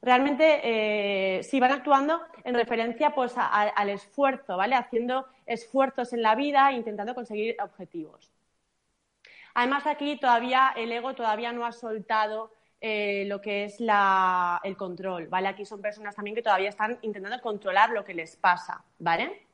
realmente 0.00 1.42
sí 1.42 1.58
van 1.58 1.72
actuando 1.72 2.20
en 2.44 2.54
referencia 2.54 3.10
pues 3.14 3.34
al 3.36 3.88
esfuerzo, 3.88 4.56
¿vale? 4.56 4.76
Haciendo 4.76 5.26
esfuerzos 5.46 6.12
en 6.12 6.22
la 6.22 6.36
vida, 6.36 6.70
intentando 6.70 7.14
conseguir 7.14 7.56
objetivos. 7.60 8.33
Además, 9.54 9.86
aquí 9.86 10.18
todavía 10.18 10.72
el 10.76 10.92
ego 10.92 11.14
todavía 11.14 11.52
no 11.52 11.64
ha 11.64 11.72
soltado 11.72 12.52
lo 12.82 13.40
que 13.40 13.64
es 13.64 13.80
el 13.80 14.76
control, 14.76 15.28
¿vale? 15.28 15.48
Aquí 15.48 15.64
son 15.64 15.80
personas 15.80 16.14
también 16.14 16.34
que 16.34 16.42
todavía 16.42 16.68
están 16.68 16.98
intentando 17.00 17.40
controlar 17.40 17.88
lo 17.88 18.04
que 18.04 18.12
les 18.12 18.36
pasa, 18.36 18.84
¿vale? 18.98 19.46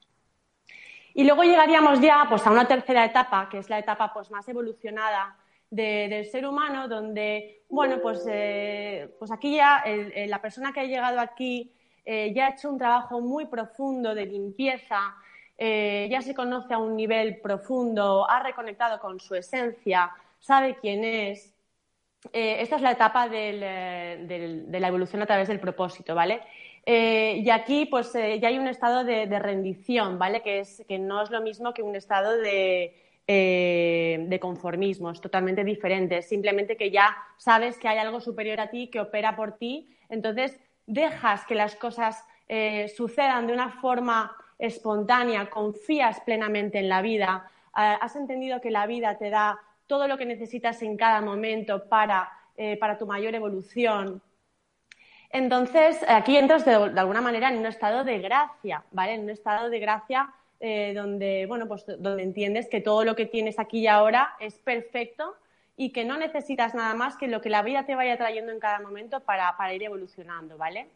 Y 1.15 1.23
luego 1.23 1.45
llegaríamos 1.45 2.01
ya 2.01 2.27
pues, 2.29 2.45
a 2.47 2.51
una 2.51 2.67
tercera 2.67 3.05
etapa, 3.05 3.49
que 3.49 3.59
es 3.59 3.71
la 3.71 3.79
etapa 3.79 4.13
pues, 4.13 4.33
más 4.33 4.49
evolucionada 4.49 5.37
del 5.71 6.25
ser 6.27 6.45
humano, 6.45 6.89
donde, 6.89 7.63
bueno, 7.69 8.01
pues, 8.03 8.27
eh, 8.29 9.15
pues 9.19 9.31
aquí 9.31 9.55
ya 9.55 9.85
la 10.27 10.43
persona 10.43 10.73
que 10.73 10.81
ha 10.81 10.85
llegado 10.85 11.21
aquí 11.21 11.73
eh, 12.05 12.33
ya 12.35 12.47
ha 12.47 12.51
hecho 12.51 12.71
un 12.71 12.79
trabajo 12.79 13.21
muy 13.21 13.47
profundo 13.47 14.15
de 14.15 14.27
limpieza, 14.27 15.15
eh, 15.61 16.09
ya 16.11 16.21
se 16.23 16.35
conoce 16.35 16.75
a 16.75 16.79
un 16.79 16.97
nivel 16.97 17.41
profundo, 17.41 18.29
ha 18.29 18.43
reconectado 18.43 18.99
con 18.99 19.21
su 19.21 19.37
esencia, 19.37 20.11
sabe 20.41 20.79
quién 20.81 21.05
es. 21.05 21.55
esta 22.33 22.77
es 22.77 22.83
la 22.83 22.91
etapa 22.91 23.29
de 23.29 24.69
la 24.69 24.89
evolución 24.89 25.23
a 25.23 25.27
través 25.27 25.47
del 25.47 25.61
propósito, 25.61 26.17
¿vale? 26.17 26.41
Eh, 26.87 27.43
y 27.45 27.51
aquí, 27.51 27.87
pues, 27.87 28.15
eh, 28.15 28.39
ya 28.41 28.49
hay 28.49 28.59
un 28.59 28.69
estado 28.69 29.05
de, 29.05 29.27
rendición, 29.39 30.19
¿vale? 30.19 30.43
Que, 30.43 30.61
es, 30.61 30.83
que 30.89 30.99
no 30.99 31.23
es 31.23 31.31
lo 31.31 31.41
mismo 31.41 31.75
que 31.75 31.83
un 31.83 31.95
estado 31.95 32.37
de, 32.39 32.97
eh, 33.27 34.25
de 34.29 34.41
conformismo, 34.41 35.11
es 35.11 35.21
totalmente 35.21 35.65
diferente. 35.65 36.23
Simplemente 36.23 36.77
que 36.77 36.91
ya 36.91 37.17
sabes 37.37 37.79
que 37.79 37.89
hay 37.89 37.99
algo 37.99 38.21
superior 38.21 38.61
a 38.61 38.71
ti 38.71 38.89
que 38.89 39.01
opera 39.01 39.37
por 39.37 39.57
ti, 39.59 39.97
entonces 40.09 40.59
dejas 40.87 41.45
que 41.47 41.55
las 41.55 41.77
cosas 41.77 42.25
sucedan 42.97 43.47
de 43.47 43.53
una 43.53 43.71
forma 43.81 44.37
espontánea, 44.61 45.51
confías 45.51 46.21
plenamente 46.21 46.79
en 46.79 46.89
la 46.89 47.03
vida, 47.03 47.51
has 47.73 48.15
entendido 48.17 48.61
que 48.61 48.71
la 48.71 48.87
vida 48.87 49.17
te 49.17 49.31
da 49.31 49.59
todo 49.87 50.07
lo 50.07 50.19
que 50.19 50.27
necesitas 50.27 50.83
en 50.83 50.97
cada 50.97 51.21
momento 51.21 51.89
para, 51.89 52.31
para 52.79 52.99
tu 52.99 53.07
mayor 53.07 53.35
evolución, 53.35 54.23
entonces, 55.31 56.05
aquí 56.09 56.37
entras 56.37 56.65
de, 56.65 56.75
alguna 56.75 57.21
manera 57.21 57.51
en 57.51 57.59
un 57.59 57.67
estado 57.67 58.03
de 58.03 58.19
gracia, 58.19 58.83
¿vale? 58.91 59.15
En 59.15 59.23
un 59.23 59.31
estado 59.31 59.71
de 59.71 59.79
gracia 59.79 60.29
eh, 60.59 60.93
donde, 60.95 61.47
bueno, 61.47 61.69
pues 61.69 61.85
donde 61.87 62.25
entiendes 62.25 62.69
que 62.69 62.81
todo 62.81 63.05
lo 63.05 63.15
que 63.15 63.27
tienes 63.27 63.59
aquí 63.61 63.81
y 63.81 63.87
ahora 63.87 64.35
es 64.41 64.59
perfecto 64.59 65.37
y 65.77 65.93
que 65.93 66.05
no 66.05 66.19
necesitas 66.19 66.75
nada 66.75 66.95
más 66.95 67.17
que 67.17 67.29
lo 67.29 67.41
que 67.41 67.49
la 67.49 67.63
vida 67.63 67.87
te 67.87 67.95
vaya 67.95 68.19
trayendo 68.19 68.51
en 68.51 68.59
cada 68.59 68.81
momento 68.81 69.21
para, 69.21 69.55
ir 69.73 69.85
evolucionando, 69.85 70.59
¿vale? 70.59 70.89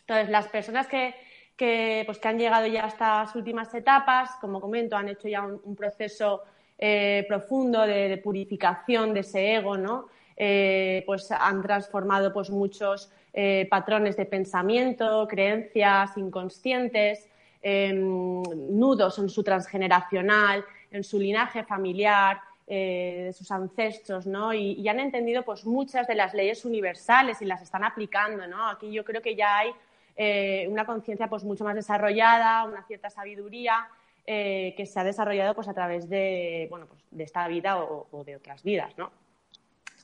Entonces, 0.00 0.30
las 0.30 0.48
personas 0.48 0.86
que, 0.88 1.14
pues, 1.58 2.18
que 2.18 2.28
han 2.28 2.38
llegado 2.38 2.66
ya 2.66 2.84
a 2.84 2.88
estas 2.88 3.34
últimas 3.34 3.72
etapas, 3.74 4.30
como 4.40 4.60
comento, 4.60 4.96
han 4.96 5.08
hecho 5.08 5.26
ya 5.28 5.42
un, 5.42 5.74
proceso 5.74 6.44
eh, 6.78 7.24
profundo 7.26 7.82
de, 7.82 8.16
purificación 8.18 9.12
de 9.12 9.20
ese 9.20 9.56
ego, 9.56 9.76
¿no? 9.76 10.06
Eh, 10.36 11.02
pues 11.04 11.32
han 11.32 11.60
transformado 11.62 12.32
pues 12.32 12.50
muchos 12.50 13.10
eh, 13.34 13.66
patrones 13.68 14.16
de 14.16 14.24
pensamiento, 14.24 15.26
creencias 15.26 16.16
inconscientes, 16.16 17.28
em, 17.60 18.42
nudos 18.70 19.18
en 19.18 19.28
su 19.28 19.42
transgeneracional, 19.42 20.64
en 20.92 21.02
su 21.02 21.18
linaje 21.18 21.64
familiar, 21.64 22.40
de 22.68 23.32
sus 23.34 23.50
ancestros, 23.50 24.26
¿no? 24.26 24.52
Y, 24.52 24.86
han 24.88 25.00
entendido 25.00 25.42
pues 25.42 25.64
muchas 25.64 26.06
de 26.06 26.14
las 26.14 26.34
leyes 26.34 26.66
universales 26.66 27.40
y 27.40 27.46
las 27.46 27.62
están 27.62 27.82
aplicando, 27.82 28.46
¿no? 28.46 28.68
Aquí 28.68 28.92
yo 28.92 29.06
creo 29.06 29.22
que 29.22 29.34
ya 29.34 29.56
hay 29.56 29.72
eh, 30.18 30.66
una 30.68 30.84
conciencia 30.84 31.28
pues 31.28 31.44
mucho 31.44 31.64
más 31.64 31.74
desarrollada, 31.74 32.64
una 32.64 32.82
cierta 32.82 33.08
sabiduría 33.08 33.88
que 34.26 34.84
se 34.84 35.00
ha 35.00 35.04
desarrollado 35.04 35.54
pues 35.54 35.68
a 35.68 35.72
través 35.72 36.06
de, 36.06 36.66
bueno, 36.68 36.84
pues, 36.84 37.02
de 37.10 37.24
esta 37.24 37.48
vida 37.48 37.78
o, 37.82 38.24
de 38.24 38.36
otras 38.36 38.62
vidas, 38.62 38.92
¿no? 38.98 39.10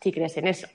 Si 0.00 0.10
crees 0.12 0.34
en 0.38 0.46
eso. 0.46 0.66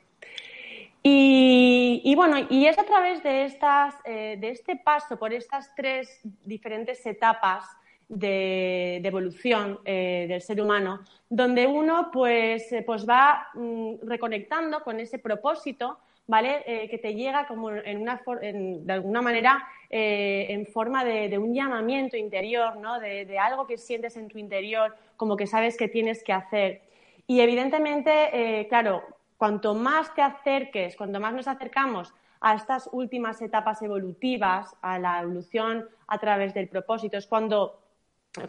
Y, 1.01 2.13
bueno, 2.15 2.45
y 2.49 2.65
es 2.65 2.77
a 2.77 2.83
través 2.83 3.23
de, 3.23 3.45
estas, 3.45 3.95
eh, 4.03 4.37
de 4.39 4.49
este 4.49 4.75
paso 4.75 5.17
por 5.17 5.33
estas 5.33 5.73
tres 5.75 6.21
diferentes 6.43 7.05
etapas 7.05 7.65
de, 8.09 8.97
evolución 8.97 9.79
eh, 9.85 10.25
del 10.27 10.41
ser 10.41 10.61
humano, 10.61 11.01
donde 11.29 11.67
uno 11.67 12.09
pues, 12.11 12.71
eh, 12.73 12.83
pues 12.85 13.07
va 13.07 13.47
mm, 13.53 13.95
reconectando 14.03 14.81
con 14.81 14.99
ese 14.99 15.19
propósito, 15.19 15.99
¿vale? 16.29 16.63
que 16.89 16.97
te 16.97 17.15
llega 17.15 17.45
como 17.47 17.71
en 17.71 18.01
una 18.01 18.21
de 18.39 18.93
alguna 18.93 19.21
manera 19.21 19.67
en 19.89 20.65
forma 20.67 21.03
de, 21.03 21.37
un 21.37 21.53
llamamiento 21.53 22.15
interior, 22.15 22.77
¿no? 22.77 22.99
De, 22.99 23.25
de, 23.25 23.37
algo 23.37 23.67
que 23.67 23.77
sientes 23.77 24.15
en 24.15 24.27
tu 24.27 24.37
interior, 24.37 24.95
como 25.17 25.35
que 25.35 25.47
sabes 25.47 25.75
que 25.75 25.87
tienes 25.87 26.23
que 26.23 26.31
hacer. 26.31 26.81
Y 27.27 27.41
evidentemente, 27.41 28.67
claro, 28.69 29.03
cuanto 29.37 29.73
más 29.73 30.13
te 30.13 30.21
acerques, 30.21 30.95
cuanto 30.95 31.19
más 31.19 31.33
nos 31.33 31.47
acercamos 31.47 32.13
a 32.41 32.55
estas 32.55 32.89
últimas 32.91 33.41
etapas 33.41 33.81
evolutivas, 33.81 34.75
a 34.81 34.99
la 34.99 35.21
evolución 35.21 35.87
a 36.07 36.17
través 36.19 36.53
del 36.53 36.67
propósito, 36.67 37.17
es 37.17 37.27
cuando, 37.27 37.79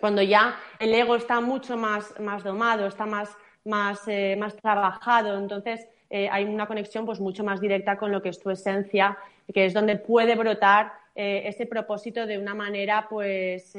cuando 0.00 0.22
ya 0.22 0.56
el 0.78 0.94
ego 0.94 1.16
está 1.16 1.40
mucho 1.40 1.76
más, 1.76 2.18
más 2.20 2.44
domado, 2.44 2.87
está 2.87 3.06
más, 3.06 3.37
más, 3.64 4.02
eh, 4.06 4.37
más 4.38 4.56
trabajado, 4.56 5.38
entonces 5.38 5.88
eh, 6.11 6.29
hay 6.31 6.45
una 6.45 6.67
conexión 6.67 7.07
pues, 7.07 7.21
mucho 7.21 7.45
más 7.45 7.61
directa 7.61 7.97
con 7.97 8.12
lo 8.12 8.21
que 8.21 8.29
es 8.29 8.38
tu 8.38 8.50
esencia, 8.50 9.17
que 9.52 9.64
es 9.64 9.73
donde 9.73 9.97
puede 9.97 10.35
brotar 10.35 10.93
eh, 11.14 11.43
ese 11.47 11.67
propósito 11.67 12.26
de 12.26 12.38
una 12.38 12.55
manera 12.55 13.07
pues, 13.09 13.73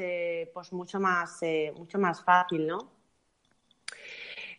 pues 0.52 0.72
mucho, 0.72 0.98
más, 0.98 1.40
mucho 1.76 1.98
más 1.98 2.24
fácil, 2.24 2.66
¿no? 2.66 3.02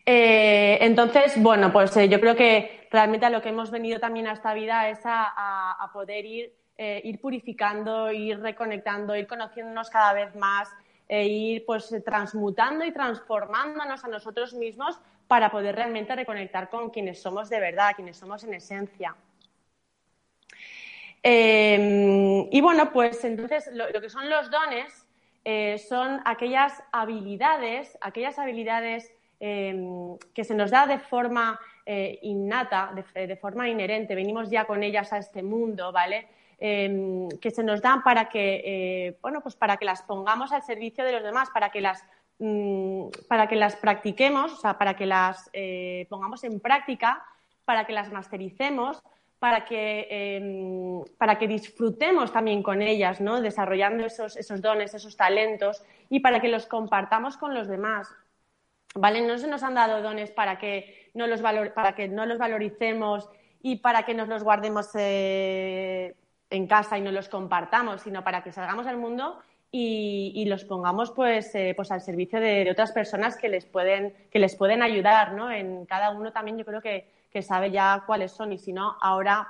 Eh, 0.06 0.80
entonces, 0.82 1.42
bueno, 1.42 1.72
pues 1.72 1.96
eh, 1.96 2.10
yo 2.10 2.20
creo 2.20 2.36
que 2.36 2.88
realmente 2.92 3.26
a 3.26 3.30
lo 3.30 3.42
que 3.42 3.50
hemos 3.50 3.72
venido 3.72 4.00
también 4.00 4.28
a 4.28 4.34
esta 4.34 4.54
vida 4.54 4.90
es 4.90 5.00
a, 5.06 5.90
poder 5.94 6.26
ir, 6.26 6.54
eh, 6.78 7.02
ir 7.06 7.22
purificando, 7.22 8.12
ir 8.12 8.40
reconectando, 8.40 9.16
ir 9.16 9.28
conociéndonos 9.28 9.90
cada 9.90 10.14
vez 10.14 10.36
más, 10.36 10.70
e 11.08 11.28
ir 11.28 11.66
pues 11.66 11.94
transmutando 12.04 12.86
y 12.86 12.92
transformándonos 12.92 14.04
a 14.04 14.08
nosotros 14.08 14.54
mismos 14.54 15.00
para 15.28 15.50
poder 15.50 15.76
realmente 15.76 16.16
reconectar 16.16 16.70
con 16.70 16.90
quienes 16.90 17.22
somos 17.22 17.50
de 17.50 17.60
verdad, 17.60 17.94
quienes 17.96 18.18
somos 18.18 18.44
en 18.44 18.54
esencia. 18.54 19.16
y 21.24 22.62
bueno, 22.62 22.92
pues 22.92 23.24
entonces 23.24 23.70
lo, 23.74 23.88
que 24.02 24.10
son 24.10 24.30
los 24.30 24.52
dones 24.52 25.06
son 25.88 26.22
aquellas 26.26 26.84
habilidades, 26.92 27.98
aquellas 28.02 28.38
habilidades 28.40 29.14
Em, 29.46 30.18
que 30.34 30.46
se 30.46 30.56
nos 30.56 30.72
da 30.72 30.88
de 30.88 31.00
forma 31.00 31.60
eh, 31.86 32.18
innata, 32.22 32.94
de, 33.14 33.36
forma 33.36 33.68
inherente, 33.68 34.16
venimos 34.16 34.50
ya 34.50 34.64
con 34.64 34.84
ellas 34.84 35.12
a 35.12 35.18
este 35.18 35.44
mundo, 35.44 35.92
¿vale? 35.92 36.30
Em, 36.58 37.28
que 37.42 37.52
se 37.52 37.62
nos 37.62 37.82
dan 37.82 38.04
para 38.04 38.30
que, 38.30 38.62
eh, 38.64 39.18
bueno, 39.22 39.42
pues 39.42 39.58
para 39.58 39.76
que 39.76 39.84
las 39.84 40.02
pongamos 40.04 40.54
al 40.54 40.62
servicio 40.62 41.04
de 41.04 41.12
los 41.12 41.24
demás, 41.24 41.50
para 41.54 41.72
que 41.72 41.82
las, 41.82 42.06
mm, 42.40 43.08
para 43.28 43.48
que 43.48 43.56
las 43.56 43.76
practiquemos, 43.76 44.54
o 44.54 44.58
sea, 44.58 44.78
para 44.78 44.96
que 44.96 45.06
las 45.06 45.50
eh, 45.54 46.08
pongamos 46.10 46.44
en 46.44 46.60
práctica, 46.60 47.24
para 47.66 47.86
que 47.86 47.94
las 47.94 48.12
mastericemos, 48.12 49.02
para 49.40 49.66
que, 49.66 50.08
em, 50.10 51.04
para 51.18 51.38
que 51.38 51.48
disfrutemos 51.48 52.32
también 52.32 52.64
con 52.64 52.82
ellas, 52.82 53.20
¿no? 53.20 53.42
desarrollando 53.42 54.06
esos, 54.06 54.38
esos 54.38 54.62
dones, 54.62 54.94
esos 54.94 55.18
talentos 55.18 55.84
y 56.10 56.22
para 56.22 56.40
que 56.40 56.48
los 56.48 56.66
compartamos 56.66 57.36
con 57.36 57.54
los 57.54 57.68
demás. 57.68 58.08
¿vale? 58.96 59.22
No 59.22 59.38
se 59.38 59.48
nos 59.48 59.64
han 59.64 59.76
dado 59.76 60.02
dones 60.02 60.32
para 60.32 60.58
que 60.58 61.12
no 61.14 61.28
los, 61.28 61.42
para 61.42 61.94
que 61.94 62.08
no 62.08 62.26
los 62.26 62.38
valoricemos 62.38 63.30
y 63.62 63.78
para 63.78 64.04
que 64.06 64.14
nos 64.14 64.28
los 64.28 64.44
guardemos 64.44 64.90
eh, 64.96 66.16
en 66.50 66.68
casa 66.68 66.98
y 66.98 67.02
no 67.02 67.12
los 67.12 67.30
compartamos, 67.30 68.02
sino 68.02 68.24
para 68.24 68.44
que 68.44 68.52
salgamos 68.52 68.88
al 68.88 68.98
mundo 68.98 69.40
y, 69.76 70.46
los 70.46 70.66
pongamos 70.66 71.10
pues, 71.12 71.56
eh, 71.56 71.74
pues 71.76 71.92
al 71.92 72.00
servicio 72.00 72.40
de, 72.40 72.70
otras 72.70 72.92
personas 72.92 73.36
que 73.38 73.50
les 73.50 73.66
pueden, 73.66 74.14
que 74.32 74.38
les 74.38 74.56
pueden 74.56 74.84
ayudar, 74.84 75.34
¿no? 75.34 75.50
En 75.50 75.88
cada 75.88 76.12
uno 76.12 76.32
también 76.32 76.60
yo 76.60 76.66
creo 76.66 76.82
que, 76.82 77.12
sabe 77.42 77.72
ya 77.72 78.04
cuáles 78.06 78.32
son 78.32 78.54
y 78.54 78.60
si 78.60 78.72
no, 78.72 78.96
ahora, 79.02 79.48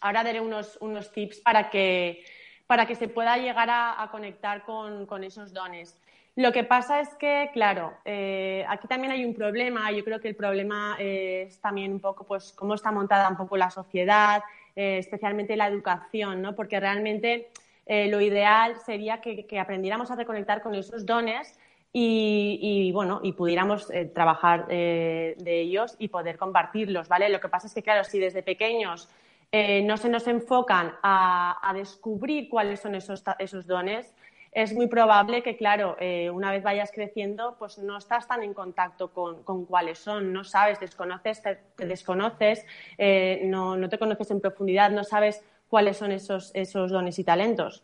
ahora 0.00 0.22
daré 0.22 0.40
unos, 0.40 0.78
unos 0.80 1.10
tips 1.10 1.40
para 1.40 1.70
que, 1.70 2.24
para 2.68 2.86
que 2.86 2.94
se 2.94 3.08
pueda 3.08 3.36
llegar 3.36 3.68
a, 3.68 4.08
conectar 4.12 4.62
con, 4.62 5.06
con 5.06 5.24
esos 5.24 5.52
dones. 5.52 5.98
Lo 6.36 6.52
que 6.52 6.62
pasa 6.62 7.00
es 7.00 7.12
que, 7.16 7.50
claro, 7.52 7.94
eh, 8.04 8.64
aquí 8.68 8.86
también 8.86 9.12
hay 9.12 9.24
un 9.24 9.34
problema. 9.34 9.90
Yo 9.90 10.04
creo 10.04 10.20
que 10.20 10.28
el 10.28 10.36
problema 10.36 10.96
es 11.00 11.60
también 11.60 11.92
un 11.92 12.00
poco, 12.00 12.24
pues, 12.24 12.52
cómo 12.52 12.74
está 12.74 12.92
montada 12.92 13.28
un 13.28 13.36
poco 13.36 13.56
la 13.56 13.70
sociedad, 13.70 14.40
eh, 14.76 14.98
especialmente 14.98 15.56
la 15.56 15.66
educación, 15.66 16.40
¿no? 16.40 16.54
Porque 16.54 16.78
realmente 16.78 17.50
eh, 17.86 18.08
lo 18.08 18.20
ideal 18.20 18.76
sería 18.84 19.20
que, 19.20 19.46
aprendiéramos 19.58 20.10
a 20.10 20.16
reconectar 20.16 20.62
con 20.62 20.74
esos 20.74 21.06
dones 21.06 21.58
y, 21.92 22.90
bueno, 22.92 23.20
y 23.22 23.32
pudiéramos 23.32 23.88
trabajar 24.14 24.66
de 24.66 25.36
ellos 25.44 25.94
y 25.98 26.08
poder 26.08 26.38
compartirlos, 26.38 27.06
¿vale? 27.06 27.28
Lo 27.28 27.38
que 27.38 27.50
pasa 27.50 27.66
es 27.66 27.74
que, 27.74 27.82
claro, 27.82 28.02
si 28.04 28.18
desde 28.18 28.42
pequeños 28.42 29.10
no 29.52 29.98
se 29.98 30.08
nos 30.08 30.26
enfocan 30.26 30.94
a, 31.02 31.70
descubrir 31.74 32.48
cuáles 32.48 32.80
son 32.80 32.94
esos, 32.94 33.22
esos 33.38 33.66
dones, 33.66 34.14
es 34.52 34.74
muy 34.74 34.86
probable 34.86 35.42
que, 35.42 35.56
claro, 35.56 35.96
eh, 35.98 36.28
una 36.28 36.50
vez 36.50 36.62
vayas 36.62 36.92
creciendo, 36.92 37.56
pues 37.58 37.78
no 37.78 37.96
estás 37.96 38.28
tan 38.28 38.42
en 38.42 38.52
contacto 38.52 39.10
con, 39.10 39.64
cuáles 39.64 39.98
son, 39.98 40.30
no 40.34 40.44
sabes, 40.44 40.78
desconoces, 40.78 41.42
te, 41.42 41.58
desconoces, 41.78 42.66
eh, 42.98 43.40
no, 43.46 43.88
te 43.88 43.98
conoces 43.98 44.30
en 44.30 44.42
profundidad, 44.42 44.90
no 44.90 45.04
sabes 45.04 45.42
cuáles 45.72 45.96
son 45.96 46.12
esos, 46.12 46.52
dones 46.90 47.18
y 47.18 47.24
talentos. 47.24 47.82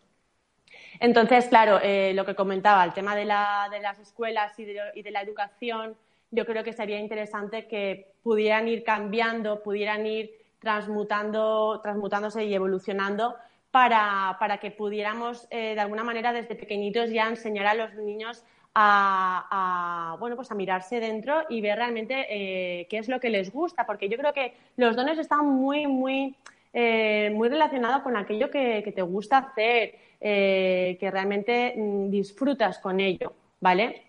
Entonces, 1.01 1.47
claro, 1.47 1.81
eh, 1.83 2.13
lo 2.13 2.27
que 2.27 2.35
comentaba, 2.35 2.85
el 2.85 2.93
tema 2.93 3.17
de, 3.17 3.25
las 3.25 3.99
escuelas 3.99 4.53
y 4.59 4.67
de, 4.67 5.11
la 5.11 5.23
educación, 5.23 5.97
yo 6.31 6.45
creo 6.45 6.63
que 6.63 6.75
sería 6.75 6.99
interesante 6.99 7.67
que 7.67 8.13
pudieran 8.23 8.69
ir 8.69 8.85
cambiando, 8.85 9.63
pudieran 9.63 10.05
ir 10.05 10.31
transmutando, 10.61 11.81
transmutándose 11.83 12.45
y 12.45 12.55
evolucionando 12.55 13.37
para, 13.71 14.59
que 14.61 14.71
pudiéramos 14.71 15.47
eh, 15.49 15.73
de 15.75 15.81
alguna 15.81 16.05
manera 16.05 16.35
desde 16.35 16.57
pequeñitos 16.57 17.09
ya 17.09 17.27
enseñar 17.27 17.69
a 17.69 17.75
los 17.75 17.95
niños 17.95 18.45
a, 18.75 20.15
bueno, 20.21 20.37
pues 20.37 20.51
a 20.51 20.55
mirarse 20.55 21.01
dentro 21.01 21.45
y 21.49 21.63
ver 21.63 21.79
realmente 21.79 22.27
eh, 22.29 22.87
qué 22.91 22.99
es 22.99 23.09
lo 23.09 23.19
que 23.19 23.31
les 23.31 23.51
gusta, 23.51 23.87
porque 23.87 24.11
yo 24.11 24.19
creo 24.19 24.35
que 24.35 24.53
los 24.77 24.95
dones 24.95 25.19
están 25.19 25.47
muy, 25.47 25.87
muy, 25.87 26.37
eh, 26.73 27.31
muy 27.35 27.49
relacionados 27.49 28.03
con 28.03 28.17
aquello 28.17 28.51
que, 28.51 28.93
te 28.95 29.03
gusta 29.03 29.39
hacer, 29.39 29.95
que 30.21 31.11
realmente 31.11 31.75
mm, 31.77 32.11
disfrutas 32.11 32.79
con 32.79 33.01
ello, 33.01 33.33
¿vale? 33.61 34.09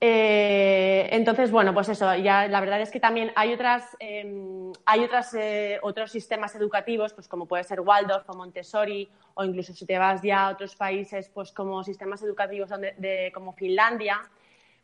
Eh, 0.00 1.08
entonces, 1.10 1.50
bueno, 1.50 1.74
pues 1.74 1.88
eso, 1.88 2.14
ya 2.14 2.46
la 2.46 2.60
verdad 2.60 2.80
es 2.80 2.90
que 2.90 3.00
también 3.00 3.32
hay 3.34 3.52
otras, 3.52 3.96
em, 3.98 4.72
hay 4.86 5.02
otras, 5.02 5.34
eh, 5.34 5.80
otros 5.82 6.12
sistemas 6.12 6.54
educativos, 6.54 7.12
pues 7.12 7.26
como 7.26 7.46
puede 7.46 7.64
ser 7.64 7.80
Waldorf 7.80 8.28
o 8.30 8.34
Montessori, 8.34 9.10
o 9.34 9.44
incluso 9.44 9.72
si 9.72 9.86
te 9.86 9.98
vas 9.98 10.22
ya 10.22 10.46
a 10.46 10.50
otros 10.50 10.76
países, 10.76 11.28
pues 11.28 11.52
como 11.52 11.82
sistemas 11.82 12.22
educativos 12.22 12.70
de, 12.70 13.32
como 13.34 13.52
Finlandia, 13.54 14.20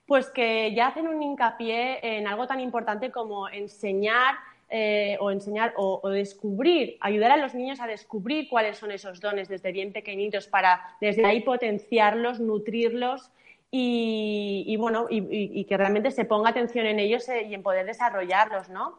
pues 0.07 0.31
que 0.31 0.75
ya 0.75 0.89
hacen 0.89 1.07
un 1.07 1.23
hincapié 1.23 2.19
en 2.19 2.27
algo 2.27 2.47
tan 2.47 2.61
importante 2.61 3.11
como 3.13 3.49
enseñar 3.49 4.35
eh, 4.71 5.17
o 5.21 5.31
enseñar 5.31 5.75
o, 5.77 6.09
descubrir, 6.09 6.97
ayudar 7.01 7.31
a 7.31 7.37
los 7.37 7.55
niños 7.55 7.81
a 7.81 7.87
descubrir 7.87 8.49
cuáles 8.49 8.79
son 8.79 8.91
esos 8.91 9.21
dones 9.21 9.49
desde 9.49 9.73
bien 9.73 9.93
pequeñitos 9.93 10.49
para 10.49 10.97
desde 11.01 11.25
ahí 11.25 11.41
potenciarlos, 11.41 12.41
nutrirlos 12.41 13.31
y, 13.71 14.77
bueno, 14.79 15.07
y, 15.11 15.65
que 15.65 15.77
realmente 15.77 16.11
se 16.11 16.25
ponga 16.25 16.51
atención 16.51 16.87
en 16.87 16.99
ellos 16.99 17.29
eh, 17.29 17.43
y 17.43 17.55
en 17.55 17.63
poder 17.63 17.87
desarrollarlos, 17.87 18.69
¿no? 18.69 18.99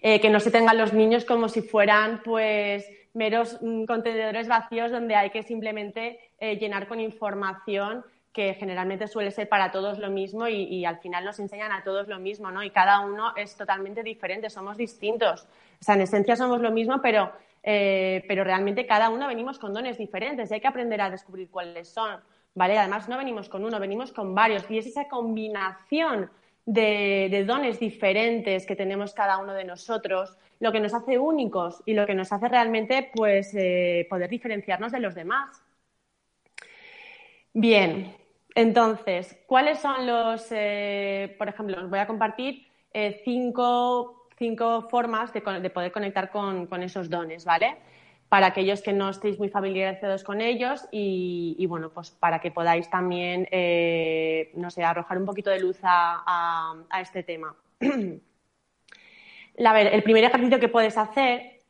Eh, 0.00 0.20
que 0.20 0.30
no 0.30 0.40
se 0.40 0.50
tengan 0.50 0.78
los 0.78 0.92
niños 0.92 1.24
como 1.24 1.48
si 1.48 1.60
fueran 1.60 2.22
pues 2.22 2.88
meros 3.14 3.58
mm, 3.60 3.84
contenedores 3.84 4.46
vacíos 4.46 4.92
donde 4.92 5.16
hay 5.16 5.30
que 5.30 5.42
simplemente 5.42 6.20
llenar 6.40 6.86
con 6.86 7.00
información 7.00 8.04
que 8.32 8.54
generalmente 8.54 9.08
suele 9.08 9.30
ser 9.30 9.48
para 9.48 9.70
todos 9.70 9.98
lo 9.98 10.10
mismo 10.10 10.46
y, 10.48 10.84
al 10.84 10.98
final 10.98 11.24
nos 11.24 11.38
enseñan 11.38 11.72
a 11.72 11.82
todos 11.82 12.08
lo 12.08 12.18
mismo, 12.18 12.50
¿no? 12.50 12.62
Y 12.62 12.70
cada 12.70 13.00
uno 13.00 13.32
es 13.36 13.56
totalmente 13.56 14.02
diferente, 14.02 14.50
somos 14.50 14.76
distintos. 14.76 15.46
O 15.80 15.84
sea, 15.84 15.94
en 15.94 16.02
esencia 16.02 16.36
somos 16.36 16.60
lo 16.60 16.70
mismo, 16.70 17.00
pero, 17.02 17.32
pero 17.62 18.44
realmente 18.44 18.86
cada 18.86 19.10
uno 19.10 19.26
venimos 19.26 19.58
con 19.58 19.72
dones 19.72 19.98
diferentes 19.98 20.50
y 20.50 20.54
hay 20.54 20.60
que 20.60 20.68
aprender 20.68 21.00
a 21.00 21.10
descubrir 21.10 21.50
cuáles 21.50 21.88
son. 21.88 22.20
Además, 22.56 23.08
no 23.08 23.16
venimos 23.16 23.48
con 23.48 23.64
uno, 23.64 23.78
venimos 23.78 24.12
con 24.12 24.34
varios. 24.34 24.68
Y 24.70 24.78
es 24.78 24.86
esa 24.86 25.08
combinación 25.08 26.30
de, 26.66 27.44
dones 27.46 27.78
diferentes 27.78 28.66
que 28.66 28.76
tenemos 28.76 29.14
cada 29.14 29.38
uno 29.38 29.54
de 29.54 29.64
nosotros 29.64 30.36
lo 30.60 30.72
que 30.72 30.80
nos 30.80 30.92
hace 30.92 31.18
únicos 31.18 31.82
y 31.86 31.94
lo 31.94 32.04
que 32.04 32.14
nos 32.14 32.32
hace 32.32 32.48
realmente 32.48 33.10
pues, 33.14 33.54
eh, 33.54 34.06
poder 34.10 34.28
diferenciarnos 34.28 34.90
de 34.90 35.00
los 35.00 35.14
demás. 35.14 35.62
Bien, 37.60 38.14
entonces, 38.54 39.36
¿cuáles 39.48 39.80
son 39.80 40.06
los, 40.06 40.46
eh, 40.52 41.34
por 41.38 41.48
ejemplo, 41.48 41.76
os 41.82 41.90
voy 41.90 41.98
a 41.98 42.06
compartir 42.06 42.68
eh, 42.92 43.20
cinco, 43.24 44.28
formas 44.88 45.32
de, 45.32 45.40
poder 45.40 45.90
conectar 45.90 46.30
con, 46.30 46.68
con, 46.68 46.84
esos 46.84 47.10
dones, 47.10 47.44
¿vale? 47.44 47.76
para 48.28 48.46
aquellos 48.46 48.80
que 48.80 48.92
no 48.92 49.08
estéis 49.08 49.40
muy 49.40 49.48
familiarizados 49.48 50.22
con 50.22 50.40
ellos 50.40 50.86
y, 50.92 51.66
bueno, 51.66 51.90
pues 51.90 52.12
para 52.12 52.40
que 52.40 52.52
podáis 52.52 52.88
también, 52.88 53.48
eh, 53.50 54.52
no 54.54 54.70
sé, 54.70 54.84
arrojar 54.84 55.18
un 55.18 55.24
poquito 55.24 55.50
de 55.50 55.58
luz 55.58 55.80
a, 55.82 56.76
este 57.00 57.24
tema. 57.24 57.56
a 59.64 59.72
ver, 59.72 59.88
el 59.88 60.04
primer 60.04 60.22
ejercicio 60.22 60.60
que 60.60 60.68
puedes 60.68 60.96
hacer, 60.96 61.60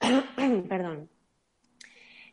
perdón, 0.68 1.08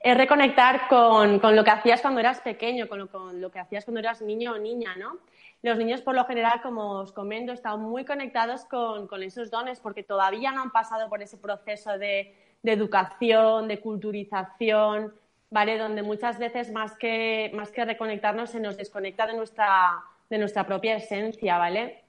es 0.03 0.17
reconectar 0.17 0.87
con, 0.87 1.39
lo 1.41 1.63
que 1.63 1.71
hacías 1.71 2.01
cuando 2.01 2.19
eras 2.19 2.41
pequeño, 2.41 2.87
con 2.87 3.41
lo, 3.41 3.51
que 3.51 3.59
hacías 3.59 3.85
cuando 3.85 3.99
eras 3.99 4.21
niño 4.21 4.53
o 4.53 4.57
niña, 4.59 4.95
¿no? 4.97 5.17
Los 5.61 5.77
niños, 5.77 6.01
por 6.01 6.13
lo 6.13 6.25
general, 6.25 6.61
como 6.61 6.99
os 6.99 7.13
comento, 7.13 7.53
están 7.53 7.79
muy 7.79 8.03
conectados 8.03 8.65
con 8.65 9.23
esos 9.23 9.49
dones 9.49 9.79
porque 9.79 10.03
todavía 10.03 10.51
no 10.51 10.61
han 10.61 10.71
pasado 10.71 11.09
por 11.09 11.21
ese 11.21 11.37
proceso 11.37 11.97
de 11.97 12.35
de 12.63 12.71
educación, 12.71 13.67
de 13.67 13.79
culturización, 13.79 15.13
¿vale? 15.51 15.77
Donde 15.77 16.01
muchas 16.01 16.39
veces 16.39 16.71
más 16.71 16.95
que, 16.97 17.51
más 17.53 17.69
que 17.71 17.85
reconectarnos 17.85 18.49
se 18.49 18.59
nos 18.59 18.77
desconecta 18.77 19.27
de 19.27 19.35
nuestra, 19.35 20.01
de 20.29 20.37
nuestra 20.37 20.65
propia 20.65 20.95
esencia, 20.95 21.57
¿vale? 21.57 22.02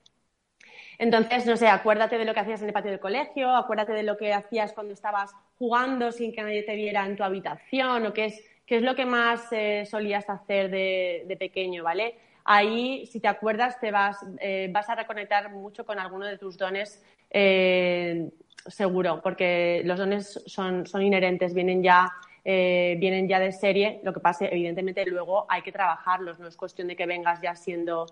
Entonces, 0.99 1.47
no 1.47 1.57
sé, 1.57 1.69
acuérdate 1.69 2.19
de 2.19 2.25
lo 2.25 2.35
que 2.35 2.41
hacías 2.41 2.61
en 2.63 2.69
el 2.69 2.73
patio 2.73 2.91
del 2.91 3.01
colegio, 3.01 3.55
acuérdate 3.55 3.93
de 3.93 4.03
lo 4.03 4.17
que 4.17 4.33
hacías 4.33 4.73
cuando 4.73 4.93
estabas 4.93 5.33
jugando 5.59 6.13
sin 6.13 6.33
que 6.33 6.43
nadie 6.43 6.63
te 6.63 6.77
viera 6.77 7.05
en 7.07 7.17
tu 7.17 7.25
habitación, 7.25 8.07
o 8.07 8.13
qué 8.13 8.27
es, 8.27 8.45
qué 8.67 8.77
es 8.77 8.83
lo 8.83 8.95
que 8.95 9.05
más 9.05 9.49
eh, 9.53 9.87
solías 9.87 10.29
hacer 10.31 10.71
de, 10.71 11.37
pequeño, 11.39 11.83
¿vale? 11.83 12.15
Ahí, 12.45 13.07
si 13.07 13.21
te 13.21 13.29
acuerdas, 13.29 13.81
te 13.81 13.91
vas, 13.91 14.19
eh, 14.41 14.69
vas 14.71 14.89
a 14.89 14.95
reconectar 14.95 15.51
mucho 15.51 15.85
con 15.87 15.99
alguno 15.99 16.27
de 16.27 16.39
tus 16.39 16.59
dones 16.59 17.03
eh, 17.31 18.31
seguro, 18.67 19.21
porque 19.23 19.83
los 19.85 19.99
dones 19.99 20.43
son, 20.47 20.87
son 20.87 21.03
inherentes, 21.03 21.55
vienen 21.55 21.83
ya, 21.83 22.13
vienen 22.45 23.27
ya 23.27 23.41
de 23.41 23.51
serie. 23.51 24.01
Lo 24.05 24.13
que 24.13 24.21
pasa, 24.21 24.45
evidentemente, 24.45 25.07
luego 25.07 25.47
hay 25.49 25.63
que 25.63 25.73
trabajarlos. 25.73 26.39
No 26.39 26.47
es 26.47 26.57
cuestión 26.57 26.89
de 26.89 26.97
que 26.97 27.07
vengas 27.07 27.41
ya 27.41 27.55
siendo 27.55 28.07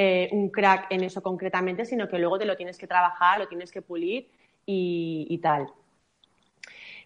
eh, 0.00 0.28
un 0.30 0.48
crack 0.50 0.86
en 0.90 1.02
eso 1.02 1.20
concretamente, 1.20 1.84
sino 1.84 2.08
que 2.08 2.20
luego 2.20 2.38
te 2.38 2.44
lo 2.44 2.56
tienes 2.56 2.78
que 2.78 2.86
trabajar, 2.86 3.40
lo 3.40 3.48
tienes 3.48 3.72
que 3.72 3.82
pulir 3.82 4.30
y, 4.64 5.38
tal. 5.42 5.66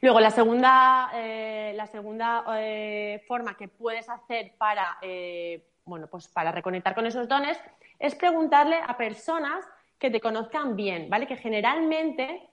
Luego, 0.02 0.20
la 0.20 0.30
segunda, 0.30 1.10
eh, 1.14 1.72
la 1.74 1.86
segunda 1.86 2.44
forma 3.26 3.56
que 3.56 3.68
puedes 3.68 4.10
hacer 4.10 4.52
para, 4.58 4.98
bueno, 5.86 6.06
pues 6.08 6.28
para 6.28 6.52
reconectar 6.52 6.94
con 6.94 7.06
esos 7.06 7.26
dones 7.28 7.58
es 7.98 8.14
preguntarle 8.14 8.76
a 8.86 8.94
personas 8.98 9.64
que 9.98 10.10
te 10.10 10.20
conozcan 10.20 10.76
bien, 10.76 11.08
¿vale? 11.08 11.26
Que 11.26 11.36
generalmente 11.36 12.50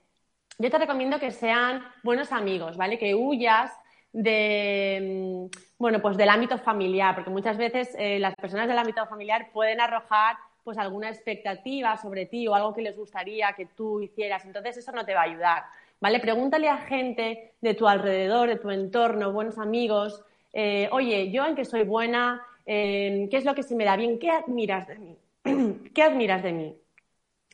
yo 0.58 0.70
te 0.70 0.78
recomiendo 0.78 1.18
que 1.18 1.32
sean 1.32 1.84
buenos 2.02 2.32
amigos, 2.32 2.78
¿vale? 2.78 2.98
Que 2.98 3.14
huyas 3.14 3.72
de, 4.12 5.48
mm, 5.50 5.58
bueno, 5.78 6.00
pues 6.00 6.16
del 6.16 6.28
ámbito 6.28 6.58
familiar, 6.58 7.14
porque 7.14 7.30
muchas 7.30 7.56
veces 7.56 7.94
eh, 7.98 8.18
las 8.18 8.34
personas 8.34 8.68
del 8.68 8.78
ámbito 8.78 9.06
familiar 9.06 9.50
pueden 9.52 9.80
arrojar 9.80 10.36
pues 10.64 10.76
alguna 10.78 11.08
expectativa 11.08 11.96
sobre 11.96 12.26
ti 12.26 12.46
o 12.46 12.54
algo 12.54 12.74
que 12.74 12.82
les 12.82 12.96
gustaría 12.96 13.52
que 13.54 13.66
tú 13.66 14.00
hicieras, 14.00 14.44
entonces 14.44 14.76
eso 14.76 14.92
no 14.92 15.04
te 15.04 15.14
va 15.14 15.20
a 15.20 15.24
ayudar, 15.24 15.62
¿vale? 16.00 16.20
Pregúntale 16.20 16.68
a 16.68 16.78
gente 16.78 17.54
de 17.60 17.74
tu 17.74 17.88
alrededor, 17.88 18.48
de 18.48 18.56
tu 18.56 18.70
entorno, 18.70 19.32
buenos 19.32 19.58
amigos, 19.58 20.22
eh, 20.52 20.88
oye, 20.92 21.30
yo 21.30 21.46
en 21.46 21.54
qué 21.54 21.64
soy 21.64 21.84
buena, 21.84 22.44
¿qué 22.66 23.28
es 23.32 23.44
lo 23.44 23.54
que 23.54 23.62
se 23.62 23.74
me 23.74 23.84
da 23.84 23.96
bien? 23.96 24.18
¿Qué 24.18 24.30
admiras 24.30 24.86
de 24.86 24.98
mí? 24.98 25.16
¿Qué 25.94 26.02
admiras 26.02 26.42
de 26.42 26.52
mí? 26.52 26.76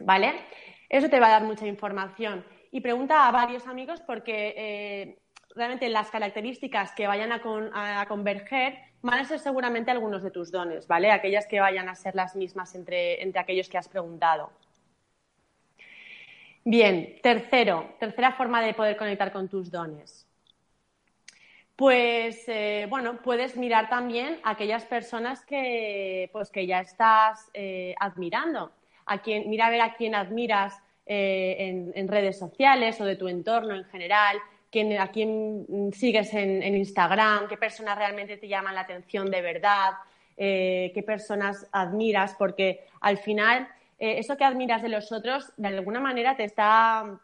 ¿Vale? 0.01 0.35
Eso 0.89 1.09
te 1.09 1.21
va 1.21 1.29
a 1.29 1.31
dar 1.31 1.45
mucha 1.45 1.67
información 1.67 2.45
y 2.71 2.81
pregunta 2.81 3.27
a 3.27 3.33
varios 3.33 3.67
amigos 3.67 4.01
porque 4.03 4.55
eh, 4.57 5.19
realmente 5.57 5.89
las 5.89 6.11
características 6.11 6.93
que 6.93 7.07
vayan 7.07 7.33
a, 7.33 8.07
converger 8.07 8.79
van 9.03 9.21
a 9.21 9.25
ser 9.25 9.39
seguramente 9.39 9.91
algunos 9.91 10.23
de 10.23 10.31
tus 10.31 10.53
dones, 10.53 10.87
¿vale? 10.87 11.11
Aquellas 11.11 11.47
que 11.47 11.61
vayan 11.61 11.89
a 11.89 11.95
ser 11.95 12.15
las 12.15 12.37
mismas 12.37 12.75
entre, 12.75 13.19
aquellos 13.35 13.69
que 13.69 13.79
has 13.79 13.89
preguntado. 13.89 14.51
Bien, 16.65 17.19
tercero, 17.23 17.95
tercera 17.99 18.33
forma 18.33 18.61
de 18.61 18.75
poder 18.75 18.97
conectar 18.97 19.33
con 19.33 19.49
tus 19.49 19.71
dones. 19.71 20.29
pues 21.77 22.49
eh, 22.49 22.87
bueno, 22.89 23.21
puedes 23.23 23.57
mirar 23.57 23.89
también 23.89 24.41
a 24.43 24.51
aquellas 24.51 24.85
personas 24.85 25.45
que, 25.45 26.31
pues, 26.33 26.51
que 26.51 26.67
ya 26.67 26.81
estás 26.81 27.51
eh, 27.55 27.95
admirando. 28.01 28.73
A 29.05 29.19
quien, 29.19 29.49
mira 29.49 29.67
a 29.67 29.71
ver 29.71 29.83
a 29.83 29.95
quién 29.95 30.15
admiras 30.15 30.83
eh, 31.09 31.93
en, 31.95 32.09
redes 32.09 32.37
sociales 32.37 33.01
o 33.01 33.05
de 33.05 33.15
tu 33.15 33.29
entorno 33.29 33.77
en 33.77 33.85
general, 33.85 34.39
quién, 34.71 34.99
a 34.99 35.09
quién 35.09 35.91
sigues 35.93 36.33
en, 36.35 36.63
en, 36.63 36.77
Instagram, 36.77 37.49
qué 37.49 37.57
personas 37.57 37.97
realmente 37.99 38.37
te 38.37 38.49
llaman 38.49 38.75
la 38.75 38.83
atención 38.83 39.31
de 39.31 39.43
verdad, 39.43 39.93
qué 40.37 41.03
personas 41.07 41.67
admiras, 41.73 42.35
porque 42.39 42.85
al 43.01 43.17
final 43.19 43.69
eso 43.99 44.37
que 44.37 44.45
admiras 44.45 44.83
de 44.83 44.91
los 44.91 45.11
otros 45.13 45.51
de 45.57 45.69
alguna 45.69 46.01
manera 46.01 46.37
te 46.37 46.45
está 46.45 47.19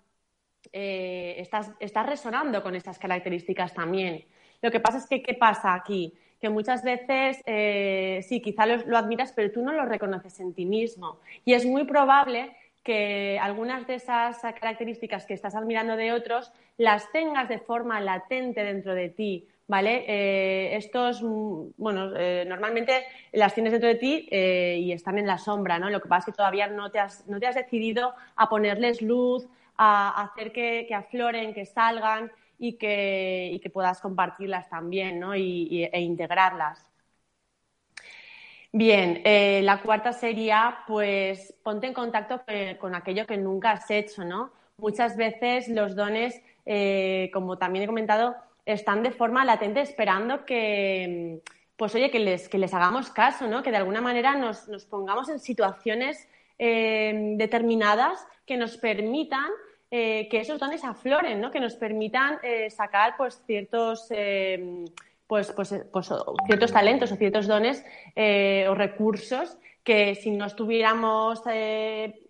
eh, 0.72 1.36
estás, 1.38 2.06
resonando 2.06 2.62
con 2.62 2.74
estas 2.74 2.98
características 2.98 3.74
también. 3.74 4.24
Lo 4.60 4.70
que 4.70 4.80
pasa 4.80 4.98
es 4.98 5.06
que, 5.06 5.22
¿qué 5.22 5.34
pasa 5.34 5.74
aquí? 5.74 6.14
Que 6.40 6.48
muchas 6.48 6.82
veces, 6.84 7.42
eh, 7.46 8.24
sí, 8.26 8.40
quizá 8.40 8.66
lo, 8.66 8.96
admiras, 8.96 9.32
pero 9.32 9.50
tú 9.50 9.62
no 9.62 9.72
lo 9.72 9.84
reconoces 9.84 10.38
en 10.40 10.54
ti 10.54 10.64
mismo. 10.64 11.20
Y 11.44 11.54
es 11.54 11.66
muy 11.66 11.84
probable 11.84 12.56
que 12.82 13.38
algunas 13.40 13.86
de 13.86 13.94
esas 13.94 14.40
características 14.40 15.26
que 15.26 15.34
estás 15.34 15.54
admirando 15.54 15.96
de 15.96 16.12
otros 16.12 16.52
las 16.78 17.10
tengas 17.12 17.48
de 17.48 17.58
forma 17.58 18.00
latente 18.00 18.64
dentro 18.64 18.94
de 18.94 19.08
ti, 19.08 19.46
¿vale? 19.68 20.04
Eh, 20.08 20.76
estos, 20.76 21.22
mm, 21.22 21.70
bueno, 21.76 22.10
normalmente 22.46 23.04
las 23.32 23.54
tienes 23.54 23.72
dentro 23.72 23.88
de 23.88 23.94
ti 23.96 24.28
y 24.30 24.92
están 24.92 25.18
en 25.18 25.26
la 25.26 25.38
sombra, 25.38 25.78
¿no? 25.78 25.90
Lo 25.90 26.00
que 26.00 26.08
pasa 26.08 26.20
es 26.20 26.26
que 26.26 26.36
todavía 26.36 26.66
no 26.66 26.90
te 26.90 26.98
has, 26.98 27.26
no 27.28 27.38
te 27.38 27.46
has 27.46 27.54
decidido 27.54 28.14
a 28.36 28.48
ponerles 28.48 29.00
luz, 29.00 29.48
a 29.76 30.22
hacer 30.22 30.52
que, 30.52 30.88
afloren, 30.94 31.54
que 31.54 31.66
salgan 31.66 32.30
y 32.58 32.74
que, 32.74 33.70
puedas 33.72 34.00
compartirlas 34.00 34.68
también 34.68 35.18
¿no? 35.18 35.34
y, 35.34 35.88
e 35.92 36.00
integrarlas. 36.00 36.86
Bien, 38.74 39.20
eh, 39.24 39.60
la 39.62 39.82
cuarta 39.82 40.12
sería, 40.12 40.78
pues, 40.86 41.54
ponte 41.62 41.86
en 41.86 41.92
contacto 41.92 42.42
con 42.80 42.94
aquello 42.94 43.26
que 43.26 43.36
nunca 43.36 43.72
has 43.72 43.90
hecho, 43.90 44.24
¿no? 44.24 44.50
Muchas 44.78 45.16
veces 45.16 45.68
los 45.68 45.94
dones, 45.94 46.40
eh, 46.64 47.30
como 47.34 47.58
también 47.58 47.84
he 47.84 47.86
comentado, 47.86 48.34
están 48.64 49.02
de 49.02 49.10
forma 49.10 49.44
latente 49.44 49.82
esperando 49.82 50.46
que, 50.46 51.42
pues, 51.76 51.94
oye, 51.94 52.10
que 52.10 52.18
les, 52.18 52.48
que 52.48 52.56
les 52.58 52.72
hagamos 52.72 53.10
caso, 53.10 53.46
¿no? 53.46 53.62
Que 53.62 53.70
de 53.70 53.76
alguna 53.76 54.00
manera 54.00 54.36
nos, 54.36 54.66
nos 54.68 54.86
pongamos 54.86 55.28
en 55.28 55.38
situaciones 55.38 56.26
eh, 56.58 57.34
determinadas 57.36 58.24
que 58.46 58.56
nos 58.56 58.76
permitan 58.76 59.50
eh, 59.90 60.28
que 60.30 60.40
esos 60.40 60.60
dones 60.60 60.84
afloren, 60.84 61.40
¿no? 61.40 61.50
que 61.50 61.60
nos 61.60 61.74
permitan 61.74 62.38
eh, 62.42 62.70
sacar 62.70 63.16
pues, 63.16 63.42
ciertos, 63.46 64.08
pues, 65.32 65.50
pues, 65.52 65.74
pues 65.90 66.12
ciertos 66.44 66.72
talentos 66.72 67.10
o 67.10 67.16
ciertos 67.16 67.46
dones 67.46 67.82
o 68.68 68.74
recursos 68.74 69.56
que 69.82 70.14
si 70.14 70.30
no 70.30 70.44
estuviéramos 70.44 71.40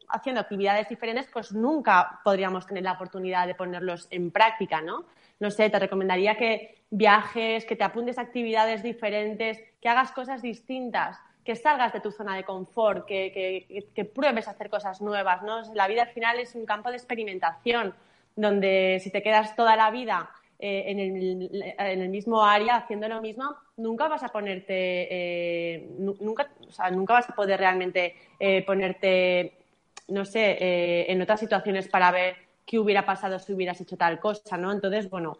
haciendo 0.08 0.40
actividades 0.40 0.88
diferentes, 0.88 1.26
pues 1.32 1.50
nunca 1.50 2.20
podríamos 2.22 2.64
tener 2.64 2.84
la 2.84 2.92
oportunidad 2.92 3.48
de 3.48 3.56
ponerlos 3.56 4.06
en 4.12 4.30
práctica, 4.30 4.80
¿no? 4.82 5.04
No 5.40 5.50
sé, 5.50 5.68
te 5.68 5.80
recomendaría 5.80 6.36
que 6.36 6.84
viajes, 6.90 7.64
que 7.64 7.74
te 7.74 7.82
apuntes 7.82 8.18
a 8.18 8.20
actividades 8.20 8.84
diferentes, 8.84 9.58
que 9.80 9.88
hagas 9.88 10.12
cosas 10.12 10.40
distintas 10.40 11.18
que 11.44 11.56
salgas 11.56 11.92
de 11.92 11.98
tu 11.98 12.12
zona 12.12 12.36
de 12.36 12.44
confort, 12.44 13.04
que, 13.04 13.84
que, 13.92 14.04
pruebes 14.04 14.46
a 14.46 14.52
hacer 14.52 14.70
cosas 14.70 15.00
nuevas, 15.00 15.42
¿no? 15.42 15.60
La 15.74 15.88
vida 15.88 16.02
al 16.02 16.10
final 16.10 16.38
es 16.38 16.54
un 16.54 16.66
campo 16.66 16.88
de 16.90 16.98
experimentación, 16.98 17.96
donde 18.36 19.00
si 19.02 19.10
te 19.10 19.24
quedas 19.24 19.56
toda 19.56 19.74
la 19.74 19.90
vida 19.90 20.30
eh, 20.64 20.84
en, 20.92 22.00
el, 22.00 22.08
mismo 22.08 22.44
área 22.44 22.76
haciendo 22.76 23.08
lo 23.08 23.20
mismo, 23.20 23.52
nunca 23.78 24.06
vas 24.06 24.22
a 24.22 24.28
ponerte, 24.28 25.08
eh, 25.10 25.88
nunca, 25.98 26.52
o 26.68 26.70
sea, 26.70 26.88
nunca 26.88 27.14
vas 27.14 27.28
a 27.28 27.34
poder 27.34 27.58
realmente 27.58 28.14
eh, 28.38 28.64
ponerte, 28.64 29.58
no 30.06 30.24
sé, 30.24 31.10
en 31.10 31.20
otras 31.20 31.40
situaciones 31.40 31.88
para 31.88 32.12
ver 32.12 32.36
qué 32.64 32.78
hubiera 32.78 33.04
pasado 33.04 33.40
si 33.40 33.52
hubieras 33.52 33.80
hecho 33.80 33.96
tal 33.96 34.20
cosa, 34.20 34.56
¿no? 34.56 34.70
Entonces, 34.70 35.10
bueno, 35.10 35.36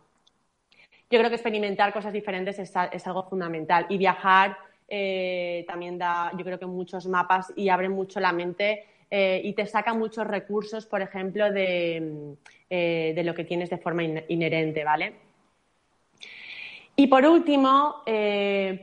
yo 1.08 1.20
creo 1.20 1.28
que 1.28 1.36
experimentar 1.36 1.92
cosas 1.92 2.12
diferentes 2.12 2.58
es, 2.58 2.72
es 2.90 3.06
algo 3.06 3.22
fundamental 3.22 3.86
y 3.90 3.98
viajar 3.98 4.56
también 5.68 5.98
da, 5.98 6.32
yo 6.36 6.44
creo 6.44 6.58
que 6.58 6.66
muchos 6.66 7.06
mapas 7.06 7.52
y 7.54 7.68
abre 7.68 7.88
mucho 7.88 8.18
la 8.18 8.32
mente 8.32 8.86
eh, 9.14 9.42
y 9.44 9.52
te 9.52 9.66
saca 9.66 9.92
muchos 9.92 10.26
recursos, 10.26 10.86
por 10.86 11.02
ejemplo, 11.02 11.52
de, 11.52 12.34
eh, 12.70 13.12
de 13.14 13.24
lo 13.24 13.34
que 13.34 13.44
tienes 13.44 13.68
de 13.68 13.76
forma 13.76 14.02
inherente, 14.02 14.84
¿vale? 14.84 15.16
Y 16.96 17.08
por 17.08 17.26
último, 17.26 17.96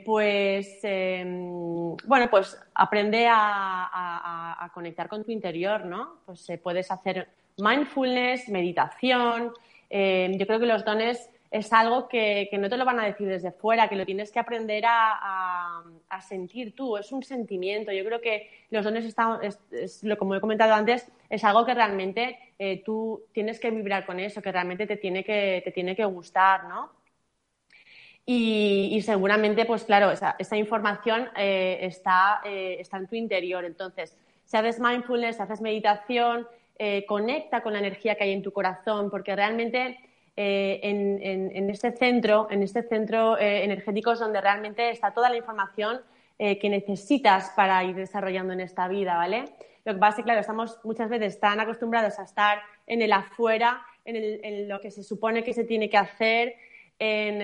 pues, 0.05 0.79
em, 0.83 1.95
bueno, 2.05 2.29
pues 2.29 2.55
aprende 2.75 3.25
a, 3.27 4.59
a, 4.63 4.69
conectar 4.71 5.07
con 5.09 5.23
tu 5.23 5.31
interior, 5.31 5.85
¿no? 5.85 6.19
Pues 6.27 6.47
puedes 6.61 6.91
hacer 6.91 7.29
mindfulness, 7.57 8.49
meditación. 8.49 9.51
yo 9.89 10.45
creo 10.45 10.59
que 10.59 10.67
los 10.67 10.85
dones 10.85 11.27
es 11.51 11.73
algo 11.73 12.07
que, 12.07 12.49
no 12.59 12.69
te 12.69 12.77
lo 12.77 12.85
van 12.85 12.99
a 12.99 13.05
decir 13.05 13.27
desde 13.27 13.51
fuera, 13.51 13.89
que 13.89 13.95
lo 13.95 14.05
tienes 14.05 14.31
que 14.31 14.39
aprender 14.39 14.83
a, 14.87 15.83
sentir 16.27 16.75
tú, 16.75 16.97
es 16.97 17.11
un 17.11 17.23
sentimiento. 17.23 17.91
Yo 17.91 18.03
creo 18.03 18.21
que 18.21 18.49
los 18.69 18.83
dones, 18.83 19.05
están, 19.05 19.39
es, 19.43 20.03
lo, 20.03 20.17
como 20.17 20.35
he 20.35 20.41
comentado 20.41 20.73
antes, 20.73 21.07
es 21.29 21.43
algo 21.43 21.65
que 21.65 21.73
realmente 21.73 22.37
eh, 22.59 22.83
tú 22.83 23.23
tienes 23.31 23.59
que 23.59 23.71
vibrar 23.71 24.05
con 24.05 24.19
eso, 24.19 24.41
que 24.41 24.51
realmente 24.51 24.85
te 24.85 24.97
tiene 24.97 25.23
que, 25.23 25.61
te 25.63 25.71
tiene 25.71 25.95
que 25.95 26.05
gustar, 26.05 26.65
¿no? 26.65 26.91
Y, 28.31 29.01
seguramente, 29.01 29.65
pues 29.65 29.85
claro, 29.85 30.11
esa, 30.11 30.55
información 30.55 31.29
eh, 31.35 31.79
está, 31.81 32.41
eh, 32.45 32.77
está 32.79 32.97
en 32.97 33.07
tu 33.07 33.15
interior. 33.15 33.65
Entonces, 33.65 34.15
si 34.45 34.55
haces 34.55 34.79
mindfulness, 34.79 35.37
si 35.37 35.41
haces 35.41 35.61
meditación, 35.61 36.47
conecta 37.07 37.61
con 37.61 37.73
la 37.73 37.79
energía 37.79 38.15
que 38.15 38.23
hay 38.23 38.31
en 38.31 38.43
tu 38.43 38.53
corazón, 38.53 39.09
porque 39.09 39.35
realmente 39.35 39.97
eh, 40.41 40.79
en, 40.83 41.69
este 41.69 41.91
centro, 41.91 42.47
en 42.49 42.63
este 42.63 42.81
centro 42.83 43.37
eh, 43.37 43.65
energético 43.65 44.13
es 44.13 44.19
donde 44.19 44.39
realmente 44.39 44.89
está 44.89 45.11
toda 45.11 45.29
la 45.29 45.35
información 45.35 45.99
eh, 46.37 46.57
que 46.57 46.69
necesitas 46.69 47.51
para 47.57 47.83
ir 47.83 47.93
desarrollando 47.93 48.53
en 48.53 48.61
esta 48.61 48.87
vida, 48.87 49.17
¿vale? 49.17 49.43
Lo 49.83 49.93
que 49.93 49.99
pasa 49.99 50.11
es 50.11 50.15
que, 50.15 50.23
claro, 50.23 50.39
estamos 50.39 50.79
muchas 50.85 51.09
veces 51.09 51.41
tan 51.41 51.59
acostumbrados 51.59 52.17
a 52.19 52.23
estar 52.23 52.61
en 52.87 53.01
el 53.01 53.11
afuera, 53.11 53.81
en, 54.05 54.69
lo 54.69 54.79
que 54.79 54.91
se 54.91 55.03
supone 55.03 55.43
que 55.43 55.53
se 55.53 55.65
tiene 55.65 55.89
que 55.89 55.97
hacer, 55.97 56.55
en, 56.99 57.41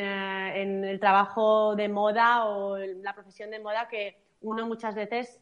el 0.86 0.98
trabajo 1.02 1.76
de 1.76 1.90
moda 1.90 2.46
o 2.46 2.78
la 2.78 3.14
profesión 3.14 3.52
de 3.52 3.60
moda 3.60 3.90
que 3.90 4.16
uno 4.40 4.66
muchas 4.68 4.96
veces 4.96 5.38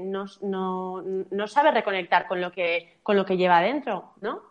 no, 0.00 0.26
no, 0.42 1.46
sabe 1.46 1.70
reconectar 1.70 2.26
con 2.26 2.40
lo 2.40 2.50
que, 2.50 2.98
con 3.04 3.16
lo 3.16 3.24
que 3.24 3.36
lleva 3.36 3.58
adentro, 3.58 4.14
¿no? 4.20 4.42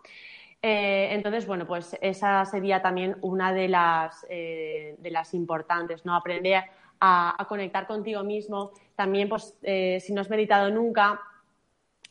Eh, 0.64 1.10
entonces, 1.12 1.48
bueno, 1.48 1.66
pues 1.66 1.98
esa 2.02 2.46
sería 2.46 2.82
también 2.82 3.18
una 3.22 3.52
de 3.52 3.68
las, 3.68 4.26
eh, 4.30 4.96
de 5.00 5.12
las 5.12 5.34
importantes, 5.34 6.06
¿no? 6.06 6.16
Aprender 6.16 6.64
a, 7.00 7.46
conectar 7.50 7.88
contigo 7.88 8.24
mismo. 8.24 8.72
También, 8.96 9.28
pues, 9.28 9.58
eh, 9.64 10.00
si 10.00 10.14
no 10.14 10.22
has 10.22 10.30
meditado 10.30 10.70
nunca, 10.70 11.20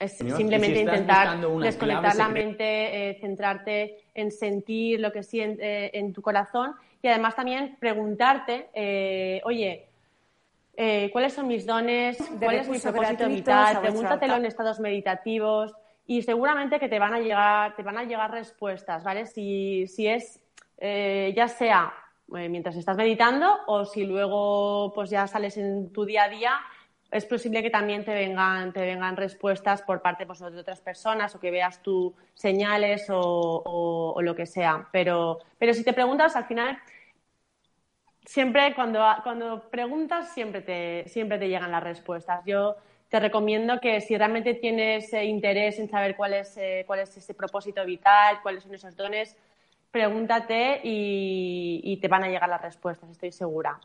es 0.01 0.17
simplemente 0.17 0.81
intentar 0.81 1.39
desconectar 1.61 2.17
la 2.17 2.29
mente, 2.29 3.19
centrarte 3.21 3.99
en 4.15 4.33
sentir 4.33 4.99
lo 4.99 5.13
que 5.13 5.23
siente 5.23 5.97
en 5.97 6.15
tu 6.15 6.23
corazón 6.23 6.75
y 7.03 7.09
además 7.09 7.37
también 7.37 7.77
preguntarte, 7.79 8.71
oye, 9.45 9.89
¿cuáles 11.13 11.35
son 11.35 11.47
mis 11.49 11.67
dones? 11.67 12.17
¿Cuál 12.41 12.57
es 12.57 12.69
mi 12.71 12.79
propósito 12.79 13.29
vital? 13.29 13.81
Pregúntatelo 13.83 14.37
en 14.37 14.47
estados 14.47 14.81
meditativos 14.81 15.75
y 16.11 16.23
seguramente 16.23 16.81
que 16.81 16.89
te 16.89 16.99
van 16.99 17.15
a 17.15 17.21
llegar, 17.21 17.77
te 17.77 17.85
van 17.85 17.97
a 17.97 18.03
llegar 18.03 18.33
respuestas, 18.33 19.05
¿vale? 19.05 19.27
Si, 19.27 19.87
si 19.87 20.09
es, 20.09 20.41
eh, 20.77 21.33
ya 21.37 21.47
sea 21.47 21.95
eh, 22.37 22.49
mientras 22.49 22.75
estás 22.75 22.97
meditando 22.97 23.61
o 23.69 23.85
si 23.85 24.05
luego 24.05 24.93
pues 24.93 25.09
ya 25.09 25.29
sales 25.29 25.57
en 25.57 25.93
tu 25.93 26.05
día 26.05 26.25
a 26.25 26.29
día, 26.29 26.61
es 27.13 27.25
posible 27.27 27.63
que 27.63 27.71
también 27.71 28.05
te 28.05 28.13
vengan, 28.13 28.73
te 28.73 28.81
vengan 28.81 29.17
respuestas 29.17 29.83
por 29.83 30.03
parte 30.03 30.27
pues, 30.27 30.41
de 30.41 30.59
otras 30.59 30.81
personas 30.81 31.33
o 31.37 31.39
que 31.39 31.53
veas 31.53 31.81
tú 31.81 32.13
señales 32.35 33.09
o, 33.09 34.13
o, 34.17 34.21
lo 34.21 34.35
que 34.35 34.47
sea. 34.47 34.89
Pero, 34.91 35.39
pero 35.59 35.73
si 35.75 35.85
te 35.85 35.93
preguntas, 35.93 36.35
al 36.35 36.47
final, 36.47 36.77
siempre 38.25 38.75
cuando, 38.75 39.01
cuando 39.23 39.71
preguntas, 39.71 40.35
siempre 40.35 40.61
te, 40.61 41.09
siempre 41.09 41.39
te 41.39 41.49
llegan 41.49 41.71
las 41.71 41.85
respuestas. 41.85 42.45
Yo 42.45 42.75
te 43.11 43.19
recomiendo 43.19 43.81
que 43.81 44.01
si 44.01 44.17
realmente 44.17 44.55
tienes 44.55 45.13
eh, 45.13 45.25
interés 45.25 45.81
en 45.81 45.91
saber 45.91 46.17
cuál 46.17 46.33
es, 46.33 46.57
eh, 46.57 46.85
cuál 46.87 47.01
es 47.01 47.17
ese 47.17 47.35
propósito 47.35 47.85
vital, 47.85 48.39
cuáles 48.41 48.63
son 48.63 48.73
esos 48.73 48.97
dones, 48.97 49.37
pregúntate 49.91 50.81
y, 50.85 51.99
te 52.01 52.07
van 52.07 52.23
a 52.23 52.29
llegar 52.29 52.49
las 52.49 52.63
respuestas, 52.63 53.11
estoy 53.11 53.33
segura. 53.33 53.81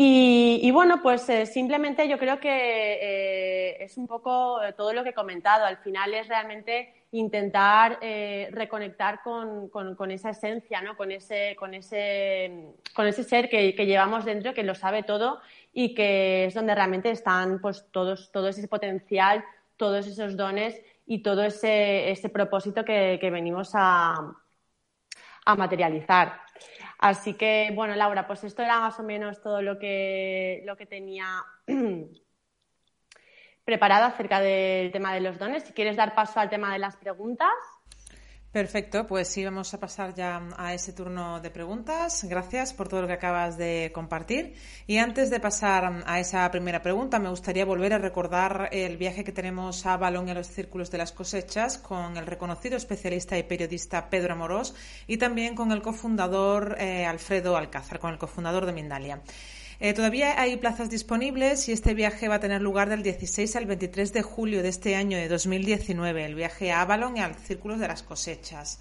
Y, 0.00 0.70
bueno, 0.70 1.00
pues 1.02 1.28
eh, 1.28 1.46
simplemente 1.46 2.06
yo 2.06 2.18
creo 2.18 2.38
que 2.38 3.76
es 3.80 3.96
un 3.96 4.06
poco 4.06 4.60
todo 4.76 4.92
lo 4.92 5.02
que 5.02 5.10
he 5.10 5.14
comentado. 5.14 5.64
Al 5.64 5.78
final 5.78 6.14
es 6.14 6.28
realmente 6.28 6.94
intentar 7.10 7.98
eh, 8.02 8.48
reconectar 8.52 9.20
con, 9.22 10.10
esa 10.10 10.30
esencia, 10.30 10.82
¿no? 10.82 10.96
con, 10.96 11.10
ese, 11.10 11.56
con, 11.58 11.74
ese, 11.74 12.74
con 12.94 13.06
ese 13.06 13.24
ser 13.24 13.48
que, 13.48 13.72
llevamos 13.72 14.24
dentro, 14.24 14.52
que 14.52 14.62
lo 14.62 14.74
sabe 14.74 15.02
todo 15.02 15.40
y 15.72 15.94
que 15.94 16.46
es 16.46 16.54
donde 16.54 16.74
realmente 16.74 17.10
están 17.10 17.60
pues, 17.60 17.86
todos, 17.90 18.30
todo 18.30 18.48
ese 18.48 18.68
potencial, 18.68 19.44
todos 19.76 20.06
esos 20.06 20.36
dones 20.36 20.80
y 21.06 21.22
todo 21.22 21.44
ese, 21.44 22.10
ese 22.10 22.28
propósito 22.28 22.84
que, 22.84 23.18
venimos 23.22 23.70
a, 23.74 24.34
a 25.46 25.54
materializar. 25.56 26.40
Así 26.98 27.34
que, 27.34 27.70
bueno, 27.74 27.94
Laura, 27.94 28.26
pues 28.26 28.44
esto 28.44 28.62
era 28.62 28.80
más 28.80 28.98
o 28.98 29.02
menos 29.02 29.40
todo 29.40 29.62
lo 29.62 29.78
que, 29.78 30.62
lo 30.66 30.76
que 30.76 30.84
tenía 30.84 31.42
preparado 33.68 34.06
acerca 34.06 34.40
del 34.40 34.90
tema 34.92 35.12
de 35.12 35.20
los 35.20 35.38
dones. 35.38 35.62
Si 35.62 35.74
quieres 35.74 35.94
dar 35.94 36.14
paso 36.14 36.40
al 36.40 36.48
tema 36.48 36.72
de 36.72 36.78
las 36.78 36.96
preguntas. 36.96 37.50
Perfecto, 38.50 39.06
pues 39.06 39.28
sí, 39.28 39.44
vamos 39.44 39.74
a 39.74 39.78
pasar 39.78 40.14
ya 40.14 40.40
a 40.56 40.72
ese 40.72 40.94
turno 40.94 41.38
de 41.40 41.50
preguntas. 41.50 42.24
Gracias 42.24 42.72
por 42.72 42.88
todo 42.88 43.02
lo 43.02 43.06
que 43.06 43.12
acabas 43.12 43.58
de 43.58 43.90
compartir. 43.92 44.54
Y 44.86 44.96
antes 44.96 45.28
de 45.28 45.38
pasar 45.38 46.02
a 46.06 46.18
esa 46.18 46.50
primera 46.50 46.80
pregunta, 46.80 47.18
me 47.18 47.28
gustaría 47.28 47.66
volver 47.66 47.92
a 47.92 47.98
recordar 47.98 48.70
el 48.72 48.96
viaje 48.96 49.22
que 49.22 49.32
tenemos 49.32 49.84
a 49.84 49.98
Balón 49.98 50.28
y 50.28 50.30
a 50.30 50.34
los 50.34 50.46
Círculos 50.46 50.90
de 50.90 50.96
las 50.96 51.12
Cosechas 51.12 51.76
con 51.76 52.16
el 52.16 52.24
reconocido 52.24 52.78
especialista 52.78 53.36
y 53.36 53.42
periodista 53.42 54.08
Pedro 54.08 54.32
Amorós 54.32 54.74
y 55.06 55.18
también 55.18 55.54
con 55.54 55.72
el 55.72 55.82
cofundador 55.82 56.76
eh, 56.78 57.04
Alfredo 57.04 57.54
Alcázar, 57.54 57.98
con 57.98 58.12
el 58.12 58.18
cofundador 58.18 58.64
de 58.64 58.72
Mindalia. 58.72 59.20
Eh, 59.80 59.92
todavía 59.92 60.40
hay 60.40 60.56
plazas 60.56 60.90
disponibles 60.90 61.68
y 61.68 61.72
este 61.72 61.94
viaje 61.94 62.26
va 62.26 62.36
a 62.36 62.40
tener 62.40 62.60
lugar 62.60 62.88
del 62.88 63.04
16 63.04 63.54
al 63.54 63.66
23 63.66 64.12
de 64.12 64.22
julio 64.22 64.60
de 64.60 64.70
este 64.70 64.96
año 64.96 65.16
de 65.16 65.28
2019, 65.28 66.24
el 66.24 66.34
viaje 66.34 66.72
a 66.72 66.80
Avalon 66.80 67.16
y 67.16 67.20
al 67.20 67.36
Círculo 67.36 67.78
de 67.78 67.86
las 67.86 68.02
Cosechas. 68.02 68.80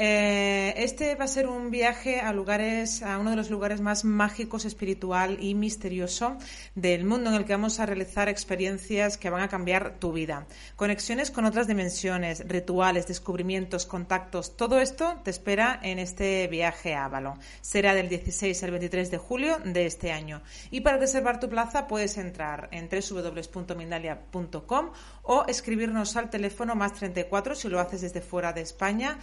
Eh, 0.00 0.74
este 0.76 1.16
va 1.16 1.24
a 1.24 1.28
ser 1.28 1.48
un 1.48 1.72
viaje 1.72 2.20
a 2.20 2.32
lugares, 2.32 3.02
a 3.02 3.18
uno 3.18 3.30
de 3.30 3.36
los 3.36 3.50
lugares 3.50 3.80
más 3.80 4.04
mágicos, 4.04 4.64
espiritual 4.64 5.38
y 5.40 5.56
misterioso 5.56 6.36
del 6.76 7.04
mundo 7.04 7.30
en 7.30 7.36
el 7.36 7.44
que 7.44 7.54
vamos 7.54 7.80
a 7.80 7.86
realizar 7.86 8.28
experiencias 8.28 9.18
que 9.18 9.28
van 9.28 9.42
a 9.42 9.48
cambiar 9.48 9.96
tu 9.98 10.12
vida. 10.12 10.46
Conexiones 10.76 11.32
con 11.32 11.46
otras 11.46 11.66
dimensiones, 11.66 12.46
rituales, 12.46 13.08
descubrimientos, 13.08 13.86
contactos, 13.86 14.56
todo 14.56 14.78
esto 14.78 15.18
te 15.24 15.30
espera 15.30 15.80
en 15.82 15.98
este 15.98 16.46
viaje 16.46 16.94
a 16.94 17.06
Avalon. 17.06 17.40
Será 17.60 17.92
del 17.92 18.08
16 18.08 18.62
al 18.62 18.70
23 18.70 19.10
de 19.10 19.18
julio 19.18 19.58
de 19.64 19.86
este 19.86 20.12
año. 20.12 20.42
Y 20.70 20.82
para 20.82 20.98
reservar 20.98 21.40
tu 21.40 21.48
plaza 21.48 21.88
puedes 21.88 22.18
entrar 22.18 22.68
en 22.70 22.88
www.mindalia.com 22.88 24.90
o 25.24 25.44
escribirnos 25.48 26.16
al 26.16 26.30
teléfono 26.30 26.76
más 26.76 26.94
34 26.94 27.56
si 27.56 27.68
lo 27.68 27.80
haces 27.80 28.02
desde 28.02 28.20
fuera 28.20 28.52
de 28.52 28.60
España 28.60 29.18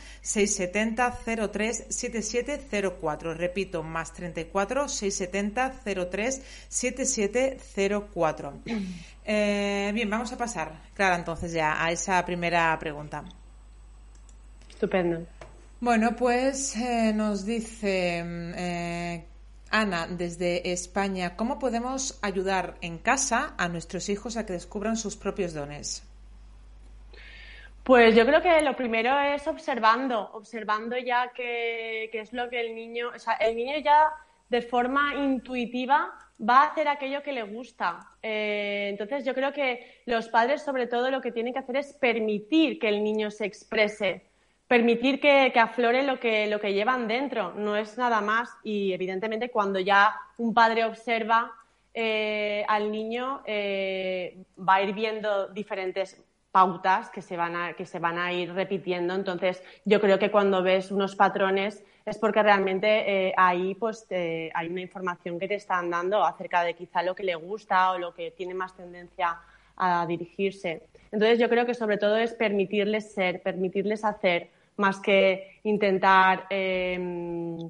670 0.72 1.52
03 1.52 1.86
7704. 1.90 3.34
Repito, 3.34 3.84
más 3.84 4.14
34 4.14 4.88
670 4.88 6.10
03 6.10 6.42
7704. 6.68 8.54
Eh, 9.28 9.92
bien, 9.94 10.10
vamos 10.10 10.32
a 10.32 10.38
pasar, 10.38 10.72
Clara, 10.94 11.16
entonces 11.16 11.52
ya 11.52 11.84
a 11.84 11.92
esa 11.92 12.24
primera 12.24 12.78
pregunta. 12.80 13.24
Estupendo. 14.70 15.26
Bueno, 15.80 16.16
pues 16.16 16.76
eh, 16.76 17.12
nos 17.14 17.46
dice 17.46 18.24
eh, 18.26 19.26
Ana, 19.72 20.08
desde 20.08 20.72
España, 20.72 21.36
¿cómo 21.36 21.60
podemos 21.60 22.18
ayudar 22.22 22.78
en 22.82 22.98
casa 22.98 23.56
a 23.58 23.68
nuestros 23.68 24.10
hijos 24.10 24.38
a 24.38 24.46
que 24.46 24.54
descubran 24.54 24.96
sus 24.96 25.16
propios 25.16 25.54
dones? 25.54 26.04
Pues 27.86 28.16
yo 28.16 28.26
creo 28.26 28.42
que 28.42 28.62
lo 28.62 28.76
primero 28.76 29.18
es 29.20 29.48
observando, 29.48 30.32
observando 30.34 30.98
ya 30.98 31.32
qué, 31.36 32.10
es 32.12 32.34
lo 32.34 32.50
que 32.50 32.60
el 32.60 32.74
niño, 32.74 33.12
o 33.16 33.20
sea, 33.20 33.36
el 33.36 33.56
niño 33.56 33.78
ya 33.78 34.10
de 34.50 34.64
forma 34.64 35.14
intuitiva 35.14 36.12
va 36.42 36.64
a 36.64 36.68
hacer 36.72 36.88
aquello 36.88 37.22
que 37.22 37.32
le 37.32 37.44
gusta. 37.44 38.00
Eh, 38.24 38.88
entonces 38.90 39.24
yo 39.24 39.36
creo 39.36 39.54
que 39.54 40.02
los 40.08 40.30
padres 40.30 40.64
sobre 40.64 40.88
todo 40.88 41.12
lo 41.12 41.22
que 41.22 41.32
tienen 41.32 41.54
que 41.54 41.60
hacer 41.60 41.78
es 41.78 41.94
permitir 41.94 42.80
que 42.80 42.90
el 42.90 43.04
niño 43.04 43.30
se 43.30 43.46
exprese 43.46 44.24
permitir 44.68 45.20
que, 45.20 45.52
aflore 45.56 46.04
lo 46.04 46.20
que, 46.20 46.48
lo 46.48 46.60
que 46.60 46.74
llevan 46.74 47.08
dentro, 47.08 47.54
no 47.54 47.76
es 47.78 47.98
nada 47.98 48.22
más. 48.22 48.50
Y 48.64 48.94
evidentemente 48.94 49.50
cuando 49.50 49.80
ya 49.80 50.16
un 50.38 50.54
padre 50.54 50.86
observa 50.86 51.52
eh, 51.94 52.66
al 52.68 52.92
niño, 52.92 53.42
eh, 53.46 54.44
va 54.58 54.76
a 54.76 54.82
ir 54.82 54.94
viendo 54.94 55.48
diferentes 55.48 56.25
pautas 56.56 57.10
que 57.10 57.22
se, 57.22 57.36
van 57.36 57.54
a, 57.54 57.74
que 57.74 57.86
se 57.86 58.00
van 58.00 58.18
a 58.18 58.32
ir 58.32 58.54
repitiendo. 58.54 59.14
Entonces, 59.14 59.62
yo 59.84 60.00
creo 60.00 60.18
que 60.18 60.32
cuando 60.32 60.64
ves 60.64 60.90
unos 60.90 61.14
patrones 61.14 61.84
es 62.06 62.18
porque 62.18 62.42
realmente 62.42 62.88
eh, 63.28 63.34
ahí 63.36 63.76
pues, 63.76 64.08
hay 64.10 64.68
una 64.70 64.80
información 64.80 65.38
que 65.38 65.50
te 65.50 65.56
están 65.56 65.90
dando 65.90 66.24
acerca 66.24 66.64
de 66.64 66.74
quizá 66.74 67.04
lo 67.04 67.14
que 67.14 67.24
le 67.24 67.36
gusta 67.36 67.92
o 67.92 67.98
lo 67.98 68.14
que 68.14 68.32
tiene 68.32 68.54
más 68.54 68.74
tendencia 68.74 69.38
a 69.76 70.06
dirigirse. 70.08 70.84
Entonces, 71.12 71.40
yo 71.40 71.50
creo 71.50 71.66
que 71.66 71.74
sobre 71.74 71.98
todo 71.98 72.16
es 72.16 72.34
permitirles 72.34 73.12
ser, 73.12 73.42
permitirles 73.42 74.06
hacer, 74.06 74.50
más 74.78 75.02
que 75.02 75.60
intentar, 75.64 76.46
em, 76.50 77.70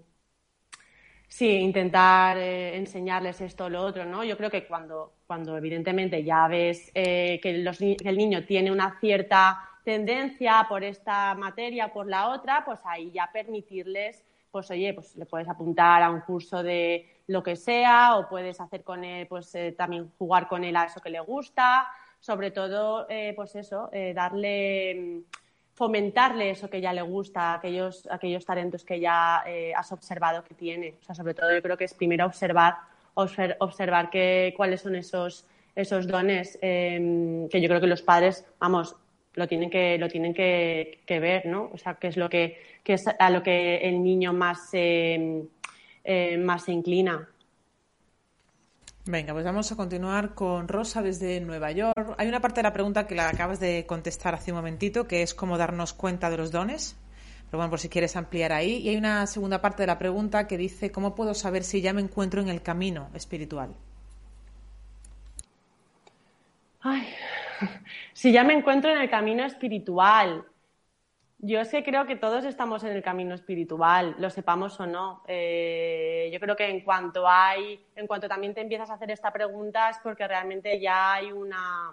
sí, 1.36 1.50
intentar 1.50 2.38
eh, 2.38 2.78
enseñarles 2.78 3.42
esto 3.42 3.66
o 3.66 3.70
lo 3.70 3.82
otro, 3.84 4.06
¿no? 4.06 4.24
Yo 4.24 4.38
creo 4.38 4.50
que 4.50 4.66
cuando, 4.66 5.16
cuando 5.28 5.58
evidentemente 5.58 6.24
ya 6.24 6.48
ves 6.48 6.92
eh, 6.94 7.42
que, 7.44 7.50
el 7.50 8.18
niño 8.18 8.46
tiene 8.46 8.72
una 8.72 8.98
cierta 9.02 9.60
tendencia 9.84 10.66
por 10.70 10.86
esta 10.86 11.36
materia, 11.36 11.92
por 11.92 12.08
la 12.08 12.30
otra, 12.30 12.64
pues 12.64 12.80
ahí 12.86 13.12
ya 13.12 13.30
permitirles, 13.34 14.24
pues 14.50 14.72
oye, 14.72 14.94
pues 14.94 15.14
le 15.18 15.26
puedes 15.26 15.50
apuntar 15.50 16.04
a 16.04 16.10
un 16.10 16.22
curso 16.22 16.64
de 16.64 17.22
lo 17.28 17.44
que 17.44 17.58
sea 17.58 18.16
o 18.16 18.30
puedes 18.30 18.62
hacer 18.62 18.86
con 18.86 19.04
él, 19.04 19.28
pues 19.28 19.54
eh, 19.56 19.74
también 19.78 20.10
jugar 20.18 20.48
con 20.48 20.64
él 20.64 20.78
a 20.78 20.86
eso 20.86 21.02
que 21.02 21.10
le 21.10 21.20
gusta, 21.20 21.86
sobre 22.22 22.52
todo, 22.52 23.08
pues 23.36 23.56
eso, 23.56 23.92
darle 24.16 25.26
fomentarle 25.76 26.52
eso 26.52 26.70
que 26.70 26.80
ya 26.80 26.94
le 26.94 27.02
gusta, 27.02 27.54
aquellos, 27.54 28.08
aquellos 28.10 28.46
talentos 28.46 28.86
que 28.86 29.00
ya 29.00 29.44
eh, 29.46 29.74
has 29.76 29.92
observado 29.92 30.44
que 30.44 30.56
tiene. 30.56 30.96
O 31.02 31.04
sea, 31.04 31.14
sobre 31.14 31.34
todo 31.34 31.54
yo 31.54 31.62
creo 31.62 31.78
que 31.78 31.84
es 31.84 31.94
primero 31.94 32.26
observar, 32.26 32.76
observar 33.14 34.10
que, 34.10 34.54
cuáles 34.56 34.82
son 34.82 34.96
esos, 34.96 35.46
esos 35.76 36.08
dones 36.08 36.58
em, 36.62 37.50
que 37.50 37.60
yo 37.60 37.68
creo 37.68 37.82
que 37.82 37.88
los 37.88 38.02
padres, 38.02 38.46
vamos, 38.58 38.96
lo 39.34 39.48
tienen 39.48 39.70
que, 39.70 39.98
lo 39.98 40.08
tienen 40.08 40.34
que, 40.34 41.04
ver, 41.08 41.46
¿no? 41.46 41.70
O 41.74 41.78
sea, 41.78 41.96
qué 41.96 42.08
es 42.08 42.16
lo 42.16 42.30
que, 42.30 42.58
es 42.86 43.06
a 43.08 43.30
lo 43.30 43.44
que 43.44 43.78
el 43.78 44.02
niño 44.02 44.32
más, 44.32 44.70
eh, 44.72 45.44
más 46.40 46.64
se 46.64 46.72
inclina. 46.72 47.28
Venga, 49.08 49.34
pues 49.34 49.46
vamos 49.46 49.72
a 49.72 49.76
continuar 49.76 50.34
con 50.34 50.68
Rosa 50.68 51.04
desde 51.04 51.40
Nueva 51.40 51.72
York. 51.72 52.16
Hay 52.18 52.28
una 52.28 52.40
parte 52.40 52.62
de 52.62 52.64
la 52.64 52.74
pregunta 52.74 53.06
que 53.06 53.14
la 53.14 53.30
acabas 53.30 53.60
de 53.60 53.86
contestar 53.86 54.34
hace 54.34 54.52
un 54.52 54.58
momentito, 54.58 55.08
que 55.08 55.22
es 55.22 55.36
cómo 55.36 55.60
darnos 55.60 55.94
cuenta 55.94 56.32
de 56.32 56.38
los 56.38 56.52
dones. 56.52 56.98
Pero 57.46 57.60
bueno, 57.60 57.70
por 57.70 57.80
si 57.80 57.88
quieres 57.88 58.16
ampliar 58.16 58.52
ahí. 58.52 58.78
Y 58.78 58.90
hay 58.90 58.98
una 58.98 59.28
segunda 59.28 59.62
parte 59.62 59.84
de 59.84 59.88
la 59.88 60.00
pregunta 60.00 60.48
que 60.48 60.58
dice, 60.58 60.92
¿cómo 60.92 61.14
puedo 61.14 61.36
saber 61.36 61.64
si 61.64 61.82
ya 61.82 61.94
me 61.94 62.02
encuentro 62.02 62.42
en 62.42 62.50
el 62.50 62.64
camino 62.64 63.10
espiritual? 63.14 63.76
Ay, 66.82 67.08
si 68.14 68.32
ya 68.32 68.44
me 68.44 68.56
encuentro 68.56 68.92
en 68.92 69.02
el 69.02 69.10
camino 69.12 69.46
espiritual. 69.46 70.46
Yo 71.40 71.60
es 71.60 71.70
que 71.70 71.84
creo 71.84 72.06
que 72.06 72.16
todos 72.16 72.46
estamos 72.46 72.84
en 72.84 72.94
el 72.94 73.04
camino 73.04 73.36
espiritual, 73.36 74.16
lo 74.20 74.30
sepamos 74.30 74.80
o 74.80 74.88
no. 74.88 75.22
Eh, 75.28 76.30
yo 76.32 76.40
creo 76.40 76.56
que 76.56 76.70
en 76.70 76.82
cuanto 76.82 77.28
hay, 77.28 77.80
en 77.96 78.08
cuanto 78.08 78.28
también 78.28 78.54
te 78.54 78.62
empiezas 78.62 78.90
a 78.90 78.94
hacer 78.94 79.12
esta 79.12 79.32
pregunta 79.32 79.90
es 79.90 79.98
porque 80.02 80.28
realmente 80.28 80.80
ya 80.80 81.14
hay 81.14 81.32
una, 81.32 81.92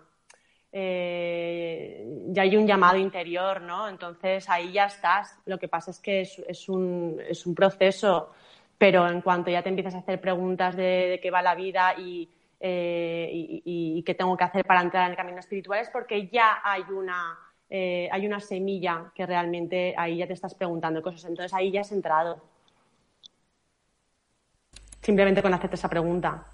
eh, 0.70 2.06
ya 2.28 2.42
hay 2.42 2.56
un 2.56 2.66
llamado 2.66 2.96
interior, 2.96 3.60
¿no? 3.62 3.88
Entonces 3.88 4.48
ahí 4.48 4.72
ya 4.72 4.86
estás. 4.86 5.36
Lo 5.44 5.58
que 5.58 5.68
pasa 5.68 5.90
es 5.90 5.98
que 5.98 6.20
es, 6.20 6.68
un, 6.68 7.20
es 7.28 7.44
un, 7.44 7.54
proceso, 7.54 8.32
pero 8.78 9.08
en 9.08 9.20
cuanto 9.22 9.50
ya 9.50 9.62
te 9.62 9.68
empiezas 9.70 9.94
a 9.96 9.98
hacer 9.98 10.20
preguntas 10.20 10.76
de, 10.76 11.18
qué 11.20 11.30
va 11.32 11.42
la 11.42 11.56
vida 11.56 11.94
y, 11.98 12.30
eh, 12.60 13.28
y 13.32 14.02
qué 14.04 14.14
tengo 14.14 14.36
que 14.36 14.44
hacer 14.44 14.64
para 14.64 14.82
entrar 14.82 15.04
en 15.04 15.10
el 15.10 15.16
camino 15.16 15.40
espiritual 15.40 15.80
es 15.80 15.90
porque 15.90 16.28
ya 16.28 16.60
hay 16.64 16.82
una 16.82 17.51
eh, 17.74 18.06
hay 18.12 18.26
una 18.26 18.38
semilla 18.38 19.10
que 19.14 19.24
realmente 19.24 19.94
ahí 19.96 20.18
ya 20.18 20.26
te 20.26 20.34
estás 20.34 20.54
preguntando 20.54 21.00
cosas. 21.00 21.24
Entonces 21.24 21.54
ahí 21.54 21.72
ya 21.72 21.80
has 21.80 21.90
entrado. 21.90 22.38
Simplemente 25.00 25.40
con 25.40 25.54
hacerte 25.54 25.76
esa 25.76 25.88
pregunta. 25.88 26.44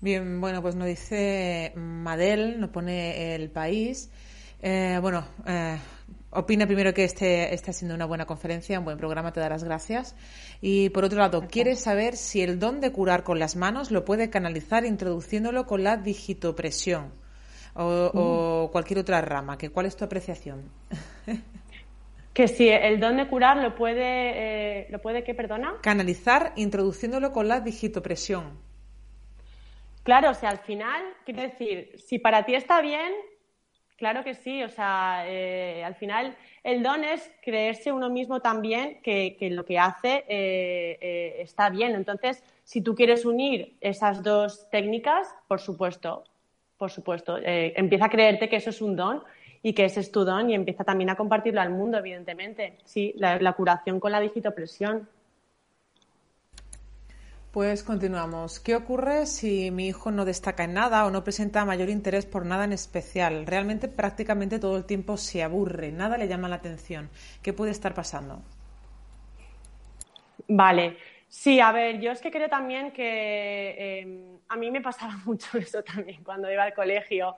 Bien, 0.00 0.40
bueno, 0.40 0.60
pues 0.60 0.74
nos 0.74 0.88
dice 0.88 1.72
Madel, 1.76 2.58
nos 2.58 2.70
pone 2.70 3.36
el 3.36 3.50
país. 3.50 4.10
Eh, 4.60 4.98
bueno, 5.00 5.24
eh, 5.46 5.78
opina 6.30 6.66
primero 6.66 6.92
que 6.92 7.04
este 7.04 7.54
está 7.54 7.72
siendo 7.72 7.94
una 7.94 8.06
buena 8.06 8.26
conferencia, 8.26 8.80
un 8.80 8.84
buen 8.84 8.98
programa, 8.98 9.32
te 9.32 9.38
darás 9.38 9.62
gracias. 9.62 10.16
Y 10.60 10.90
por 10.90 11.04
otro 11.04 11.20
lado, 11.20 11.46
quiere 11.46 11.76
saber 11.76 12.16
si 12.16 12.42
el 12.42 12.58
don 12.58 12.80
de 12.80 12.90
curar 12.90 13.22
con 13.22 13.38
las 13.38 13.54
manos 13.54 13.92
lo 13.92 14.04
puede 14.04 14.28
canalizar 14.28 14.84
introduciéndolo 14.84 15.66
con 15.66 15.84
la 15.84 15.98
digitopresión 15.98 17.21
o, 17.74 18.68
cualquier 18.72 19.00
otra 19.00 19.20
rama? 19.20 19.58
Que, 19.58 19.70
¿Cuál 19.70 19.86
es 19.86 19.96
tu 19.96 20.04
apreciación? 20.04 20.62
que 22.34 22.48
si 22.48 22.68
el 22.68 23.00
don 23.00 23.16
de 23.16 23.28
curar 23.28 23.58
lo 23.58 23.74
puede, 23.74 24.02
eh, 24.04 24.86
¿lo 24.90 25.00
puede 25.00 25.24
qué, 25.24 25.34
perdona? 25.34 25.74
Canalizar 25.82 26.52
introduciéndolo 26.56 27.32
con 27.32 27.48
la 27.48 27.60
digitopresión. 27.60 28.58
Claro, 30.02 30.30
o 30.30 30.34
sea, 30.34 30.50
al 30.50 30.58
final, 30.58 31.02
quiero 31.24 31.42
decir, 31.42 31.92
si 31.98 32.18
para 32.18 32.44
ti 32.44 32.54
está 32.54 32.80
bien, 32.80 33.12
claro 33.96 34.24
que 34.24 34.34
sí, 34.34 34.62
o 34.64 34.68
sea, 34.68 35.24
eh, 35.26 35.84
al 35.84 35.94
final 35.94 36.36
el 36.64 36.82
don 36.82 37.04
es 37.04 37.30
creerse 37.42 37.92
uno 37.92 38.10
mismo 38.10 38.40
también 38.40 39.00
que, 39.02 39.36
lo 39.52 39.64
que 39.64 39.78
hace 39.78 40.24
eh, 40.28 41.36
está 41.38 41.70
bien. 41.70 41.94
Entonces, 41.94 42.42
si 42.64 42.80
tú 42.80 42.94
quieres 42.94 43.24
unir 43.24 43.76
esas 43.80 44.22
dos 44.22 44.68
técnicas, 44.70 45.32
por 45.46 45.60
supuesto, 45.60 46.24
por 46.82 46.90
supuesto, 46.90 47.38
empieza 47.40 48.06
a 48.06 48.08
creerte 48.08 48.48
que 48.48 48.56
eso 48.56 48.70
es 48.70 48.82
un 48.82 48.96
don 48.96 49.22
y 49.62 49.72
que 49.72 49.84
ese 49.84 50.00
es 50.00 50.10
tu 50.10 50.24
don 50.24 50.50
y 50.50 50.54
empieza 50.56 50.82
también 50.82 51.10
a 51.10 51.14
compartirlo 51.14 51.60
al 51.60 51.70
mundo, 51.70 51.96
evidentemente. 51.96 52.78
Sí, 52.84 53.14
la, 53.18 53.38
la 53.38 53.52
curación 53.52 54.00
con 54.00 54.10
la 54.10 54.18
digitopresión. 54.18 55.08
Pues 57.52 57.84
continuamos. 57.84 58.58
¿Qué 58.58 58.74
ocurre 58.74 59.26
si 59.26 59.70
mi 59.70 59.86
hijo 59.86 60.10
no 60.10 60.24
destaca 60.24 60.64
en 60.64 60.74
nada 60.74 61.06
o 61.06 61.12
no 61.12 61.22
presenta 61.22 61.64
mayor 61.64 61.88
interés 61.88 62.26
por 62.26 62.44
nada 62.44 62.64
en 62.64 62.72
especial? 62.72 63.46
Realmente 63.46 63.86
prácticamente 63.86 64.58
todo 64.58 64.76
el 64.76 64.84
tiempo 64.84 65.16
se 65.16 65.44
aburre, 65.44 65.92
nada 65.92 66.18
le 66.18 66.26
llama 66.26 66.48
la 66.48 66.56
atención. 66.56 67.10
¿Qué 67.42 67.52
puede 67.52 67.70
estar 67.70 67.94
pasando? 67.94 68.42
Vale. 70.48 70.96
Sí, 71.32 71.60
a 71.60 71.72
ver, 71.72 71.98
yo 71.98 72.12
es 72.12 72.20
que 72.20 72.30
creo 72.30 72.50
también 72.50 72.92
que 72.92 74.00
em, 74.00 74.38
a 74.48 74.56
mí 74.56 74.70
me 74.70 74.82
pasaba 74.82 75.16
mucho 75.24 75.56
eso 75.56 75.82
también 75.82 76.22
cuando 76.22 76.52
iba 76.52 76.62
al 76.62 76.74
colegio. 76.74 77.36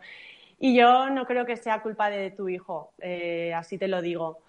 Y 0.59 0.75
yo 0.77 1.11
no 1.11 1.27
creo 1.27 1.47
que 1.47 1.57
sea 1.57 1.81
culpa 1.81 2.11
de 2.11 2.33
tu 2.33 2.49
hijo, 2.49 2.93
eh, 2.99 3.55
así 3.55 3.79
te 3.79 3.89
lo 3.89 4.03
digo 4.03 4.41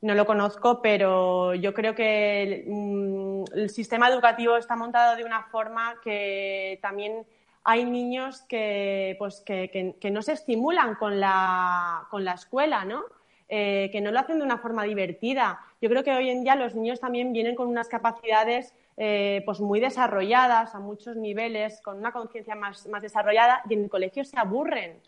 no 0.00 0.14
lo 0.14 0.26
conozco, 0.26 0.82
pero 0.82 1.54
yo 1.54 1.72
creo 1.72 1.94
que 1.94 2.64
mm, 2.66 3.44
el, 3.54 3.70
sistema 3.70 4.08
educativo 4.08 4.56
está 4.58 4.76
montado 4.76 5.16
de 5.16 5.24
una 5.24 5.44
forma 5.44 5.94
que 6.02 6.78
también 6.82 7.24
hay 7.64 7.86
niños 7.86 8.42
que, 8.42 9.16
pues, 9.18 9.40
que, 9.40 9.94
no 10.12 10.20
se 10.20 10.32
estimulan 10.32 10.96
con 10.96 11.20
la, 11.20 12.06
con 12.10 12.22
la 12.22 12.32
escuela, 12.32 12.84
¿no? 12.84 13.04
Eh, 13.48 13.88
que 13.92 14.02
no 14.02 14.10
lo 14.10 14.20
hacen 14.20 14.38
de 14.38 14.44
una 14.44 14.58
forma 14.58 14.84
divertida. 14.84 15.60
Yo 15.80 15.88
creo 15.88 16.04
que 16.04 16.12
hoy 16.12 16.28
en 16.28 16.44
día 16.44 16.54
los 16.54 16.74
niños 16.74 17.00
también 17.00 17.32
vienen 17.32 17.54
con 17.54 17.68
unas 17.68 17.88
capacidades 17.88 18.74
eh, 18.96 19.42
pues 19.44 19.60
muy 19.60 19.80
desarrolladas 19.80 20.74
a 20.74 20.80
muchos 20.80 21.16
niveles, 21.16 21.80
con 21.82 21.98
una 21.98 22.12
conciencia 22.12 22.54
más, 22.54 22.86
más 22.88 23.02
desarrollada 23.02 23.62
y 23.68 23.74
en 23.74 23.84
el 23.84 23.90
colegio 23.90 24.24
se 24.24 24.38
aburren. 24.38 25.00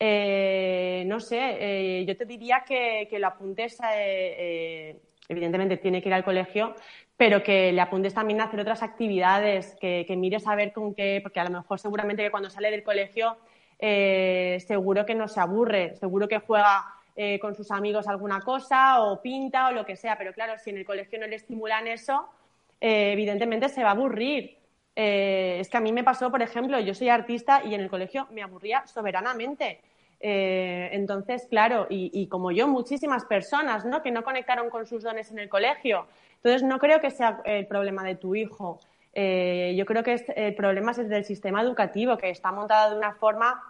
Eh, 0.00 1.02
no 1.06 1.18
sé, 1.18 1.56
eh, 1.60 2.04
yo 2.06 2.16
te 2.16 2.24
diría 2.24 2.62
que, 2.66 3.08
lo 3.18 3.26
apuntes, 3.26 3.78
eh, 3.92 5.00
evidentemente 5.28 5.76
tiene 5.78 6.00
que 6.00 6.08
ir 6.08 6.14
al 6.14 6.24
colegio, 6.24 6.74
pero 7.16 7.42
que 7.42 7.72
le 7.72 7.80
apuntes 7.80 8.14
también 8.14 8.40
a 8.40 8.44
hacer 8.44 8.60
otras 8.60 8.82
actividades, 8.82 9.76
que, 9.80 10.06
mires 10.16 10.46
a 10.46 10.54
ver 10.54 10.72
con 10.72 10.94
qué, 10.94 11.18
porque 11.22 11.40
a 11.40 11.44
lo 11.44 11.50
mejor 11.50 11.80
seguramente 11.80 12.22
que 12.22 12.30
cuando 12.30 12.50
sale 12.50 12.70
del 12.70 12.84
colegio 12.84 13.36
seguro 13.80 15.06
que 15.06 15.14
no 15.14 15.28
se 15.28 15.40
aburre, 15.40 15.94
seguro 15.96 16.28
que 16.28 16.38
juega 16.38 16.84
con 17.40 17.54
sus 17.56 17.70
amigos 17.72 18.06
alguna 18.06 18.40
cosa 18.40 19.02
o 19.02 19.20
pinta 19.20 19.68
o 19.68 19.72
lo 19.72 19.84
que 19.84 19.96
sea, 19.96 20.16
pero 20.16 20.32
claro, 20.32 20.58
si 20.58 20.70
en 20.70 20.78
el 20.78 20.84
colegio 20.84 21.18
no 21.18 21.26
le 21.26 21.36
estimulan 21.36 21.88
eso, 21.88 22.28
evidentemente 22.80 23.68
se 23.68 23.82
va 23.82 23.90
a 23.90 23.92
aburrir. 23.92 24.58
es 24.94 25.68
que 25.68 25.76
a 25.76 25.80
mí 25.80 25.92
me 25.92 26.04
pasó, 26.04 26.30
por 26.30 26.42
ejemplo, 26.42 26.78
yo 26.80 26.94
soy 26.94 27.08
artista 27.08 27.62
y 27.64 27.74
en 27.74 27.80
el 27.80 27.90
colegio 27.90 28.26
me 28.30 28.42
aburría 28.42 28.86
soberanamente. 28.86 29.80
Eh, 30.20 30.90
entonces, 30.92 31.46
claro, 31.48 31.86
y, 31.88 32.26
como 32.28 32.50
yo, 32.50 32.66
muchísimas 32.66 33.24
personas 33.24 33.84
¿no? 33.84 34.02
que 34.02 34.10
no 34.10 34.24
conectaron 34.24 34.70
con 34.70 34.86
sus 34.86 35.02
dones 35.02 35.30
en 35.30 35.38
el 35.38 35.48
colegio. 35.48 36.06
Entonces, 36.36 36.62
no 36.62 36.78
creo 36.78 37.00
que 37.00 37.10
sea 37.10 37.40
el 37.44 37.66
problema 37.66 38.02
de 38.04 38.16
tu 38.16 38.34
hijo. 38.34 38.80
Eh, 39.14 39.74
yo 39.76 39.84
creo 39.86 40.02
que 40.02 40.24
el 40.36 40.54
problema 40.54 40.92
es 40.92 41.08
del 41.08 41.24
sistema 41.24 41.62
educativo, 41.62 42.16
que 42.18 42.30
está 42.30 42.52
montado 42.52 42.92
de 42.92 42.98
una 42.98 43.14
forma 43.14 43.62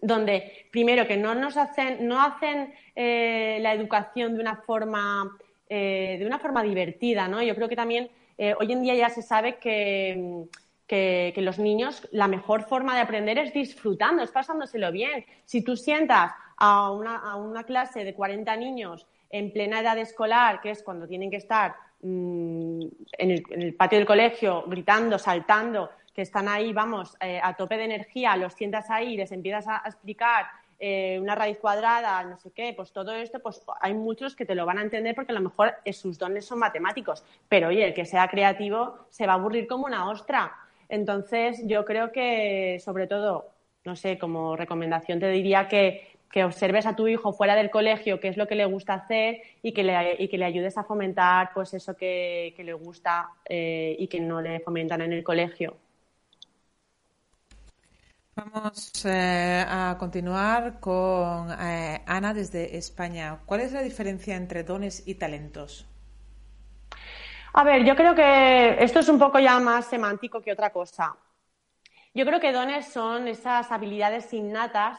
donde, 0.00 0.66
primero, 0.70 1.06
que 1.06 1.16
no 1.16 1.34
nos 1.34 1.56
hacen, 1.56 2.06
no 2.06 2.22
hacen 2.22 2.72
eh, 2.96 3.58
la 3.60 3.74
educación 3.74 4.34
de 4.34 4.40
una 4.40 4.56
forma, 4.56 5.36
de 5.68 6.22
una 6.26 6.38
forma 6.38 6.62
divertida, 6.62 7.28
¿no? 7.28 7.42
Yo 7.42 7.54
creo 7.54 7.66
que 7.66 7.76
también 7.76 8.10
hoy 8.38 8.72
en 8.72 8.82
día 8.82 8.94
ya 8.94 9.08
se 9.08 9.22
sabe 9.22 9.56
que 9.56 10.48
que, 10.92 11.32
los 11.38 11.58
niños, 11.58 12.06
la 12.12 12.28
mejor 12.28 12.64
forma 12.64 12.94
de 12.94 13.00
aprender 13.00 13.38
es 13.38 13.54
disfrutando, 13.54 14.22
es 14.22 14.30
pasándoselo 14.30 14.92
bien. 14.92 15.24
Si 15.46 15.62
tú 15.64 15.74
sientas 15.74 16.32
a 16.58 16.90
una, 16.90 17.64
clase 17.64 18.04
de 18.04 18.14
40 18.14 18.54
niños 18.56 19.06
en 19.30 19.52
plena 19.54 19.80
edad 19.80 19.96
escolar, 19.96 20.60
que 20.60 20.70
es 20.70 20.82
cuando 20.82 21.08
tienen 21.08 21.30
que 21.30 21.38
estar 21.38 21.74
mm, 22.02 22.82
en, 23.12 23.30
el, 23.30 23.74
patio 23.74 23.98
del 23.98 24.06
colegio 24.06 24.64
gritando, 24.66 25.18
saltando, 25.18 25.88
que 26.12 26.20
están 26.20 26.46
ahí, 26.46 26.74
vamos, 26.74 27.16
eh, 27.20 27.40
a 27.42 27.54
tope 27.54 27.78
de 27.78 27.84
energía, 27.84 28.36
los 28.36 28.52
sientas 28.52 28.90
ahí 28.90 29.14
y 29.14 29.16
les 29.16 29.32
empiezas 29.32 29.66
a, 29.68 29.82
explicar 29.86 30.44
eh, 30.84 31.20
una 31.20 31.36
raíz 31.36 31.58
cuadrada, 31.58 32.24
no 32.24 32.36
sé 32.40 32.50
qué, 32.50 32.72
pues 32.76 32.90
todo 32.90 33.14
esto, 33.14 33.38
pues 33.38 33.62
hay 33.80 33.94
muchos 33.94 34.34
que 34.34 34.44
te 34.44 34.56
lo 34.56 34.66
van 34.66 34.78
a 34.78 34.82
entender 34.82 35.14
porque 35.14 35.30
a 35.30 35.34
lo 35.36 35.40
mejor 35.40 35.74
sus 35.92 36.18
dones 36.18 36.44
son 36.44 36.58
matemáticos. 36.58 37.22
Pero 37.48 37.68
oye, 37.68 37.86
el 37.86 37.94
que 37.94 38.04
sea 38.04 38.26
creativo 38.26 39.06
se 39.08 39.24
va 39.24 39.34
a 39.34 39.36
aburrir 39.36 39.68
como 39.68 39.86
una 39.86 40.10
ostra. 40.10 40.52
Entonces, 40.88 41.62
yo 41.68 41.84
creo 41.84 42.10
que, 42.10 42.80
sobre 42.84 43.06
todo, 43.06 43.52
no 43.84 43.94
sé, 43.94 44.18
como 44.18 44.56
recomendación 44.56 45.20
te 45.20 45.28
diría 45.28 45.68
que, 45.68 46.10
observes 46.44 46.86
a 46.86 46.96
tu 46.96 47.06
hijo 47.06 47.32
fuera 47.32 47.54
del 47.54 47.70
colegio 47.70 48.18
qué 48.18 48.26
es 48.26 48.36
lo 48.36 48.48
que 48.48 48.54
le 48.56 48.64
gusta 48.64 48.94
hacer 48.94 49.42
y 49.62 49.72
que 49.72 49.84
le, 49.84 50.16
y 50.18 50.28
que 50.28 50.38
le 50.38 50.46
ayudes 50.46 50.78
a 50.78 50.84
fomentar 50.84 51.50
pues 51.54 51.74
eso 51.74 51.94
que, 51.94 52.54
le 52.58 52.72
gusta 52.72 53.28
eh, 53.48 53.94
y 53.98 54.08
que 54.08 54.18
no 54.18 54.40
le 54.40 54.58
fomentan 54.60 55.02
en 55.02 55.12
el 55.12 55.22
colegio. 55.22 55.76
Vamos 58.34 59.04
eh, 59.04 59.64
a 59.68 59.96
continuar 59.98 60.80
con 60.80 61.50
eh, 61.60 62.02
Ana 62.06 62.32
desde 62.32 62.78
España. 62.78 63.40
¿Cuál 63.44 63.60
es 63.60 63.72
la 63.72 63.82
diferencia 63.82 64.36
entre 64.36 64.64
dones 64.64 65.06
y 65.06 65.16
talentos? 65.16 65.86
A 67.52 67.62
ver, 67.62 67.84
yo 67.84 67.94
creo 67.94 68.14
que 68.14 68.82
esto 68.82 69.00
es 69.00 69.08
un 69.10 69.18
poco 69.18 69.38
ya 69.38 69.58
más 69.60 69.86
semántico 69.86 70.40
que 70.40 70.52
otra 70.52 70.70
cosa. 70.70 71.14
Yo 72.14 72.24
creo 72.24 72.40
que 72.40 72.52
dones 72.52 72.86
son 72.86 73.28
esas 73.28 73.70
habilidades 73.70 74.32
innatas 74.32 74.98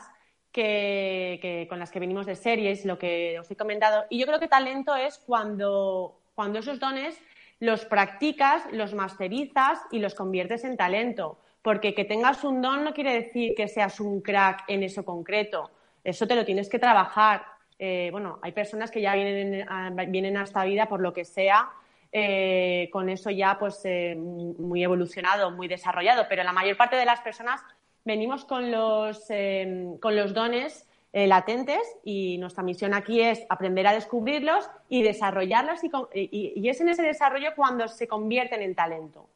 que, 0.52 1.66
con 1.68 1.80
las 1.80 1.90
que 1.90 2.00
venimos 2.00 2.28
de 2.28 2.36
series, 2.36 2.86
lo 2.86 3.00
que 3.00 3.40
os 3.40 3.50
he 3.50 3.56
comentado. 3.56 4.06
Y 4.12 4.20
yo 4.20 4.28
creo 4.28 4.40
que 4.40 4.48
talento 4.48 4.96
es 4.96 5.18
cuando, 5.18 6.22
cuando 6.36 6.60
esos 6.60 6.80
dones 6.80 7.20
los 7.60 7.86
practicas, 7.86 8.64
los 8.72 8.94
masterizas 8.94 9.80
y 9.92 9.98
los 9.98 10.14
conviertes 10.14 10.64
en 10.64 10.78
talento. 10.78 11.40
Porque 11.64 11.96
que 11.96 12.06
tengas 12.06 12.44
un 12.44 12.62
don 12.62 12.84
no 12.84 12.94
quiere 12.94 13.14
decir 13.14 13.56
que 13.56 13.68
seas 13.68 14.00
un 14.00 14.22
crack 14.22 14.66
en 14.68 14.84
eso 14.84 15.04
concreto. 15.04 15.72
Eso 16.04 16.28
te 16.28 16.36
lo 16.36 16.46
tienes 16.46 16.70
que 16.70 16.78
trabajar. 16.78 17.44
Eh, 17.80 18.10
bueno, 18.12 18.38
hay 18.44 18.52
personas 18.52 18.92
que 18.92 19.02
ya 19.02 19.16
vienen 19.16 19.66
vienen 20.12 20.38
a 20.38 20.44
esta 20.44 20.64
vida 20.66 20.88
por 20.88 21.02
lo 21.02 21.12
que 21.14 21.26
sea 21.26 21.72
eh, 22.16 22.90
con 22.92 23.10
eso 23.10 23.32
ya 23.32 23.58
pues 23.58 23.82
eh, 23.86 24.16
muy 24.16 24.84
evolucionado, 24.84 25.50
muy 25.50 25.68
desarrollado, 25.68 26.28
pero 26.30 26.44
la 26.44 26.54
mayor 26.54 26.78
parte 26.78 26.96
de 26.96 27.06
las 27.06 27.22
personas 27.22 27.60
venimos 28.06 28.46
con 28.46 28.70
los, 28.72 29.26
eh, 29.30 29.96
con 30.00 30.16
los 30.16 30.34
dones 30.36 30.88
latentes 31.12 31.82
y 32.04 32.40
nuestra 32.40 32.64
misión 32.64 32.96
aquí 32.96 33.22
es 33.22 33.46
aprender 33.48 33.86
a 33.86 33.94
descubrirlos 33.94 34.68
y 34.90 35.04
desarrollarlos 35.04 35.80
y, 36.14 36.68
es 36.68 36.82
en 36.82 36.90
ese 36.90 37.04
desarrollo 37.04 37.50
cuando 37.56 37.88
se 37.88 38.08
convierten 38.08 38.64
en 38.64 38.74
talento, 38.74 39.28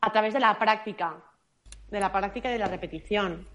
a 0.00 0.12
través 0.12 0.34
de 0.34 0.40
la 0.40 0.58
práctica, 0.58 1.16
de 1.90 2.00
la 2.00 2.12
práctica 2.12 2.48
y 2.48 2.52
de 2.52 2.58
la 2.58 2.68
repetición. 2.68 3.46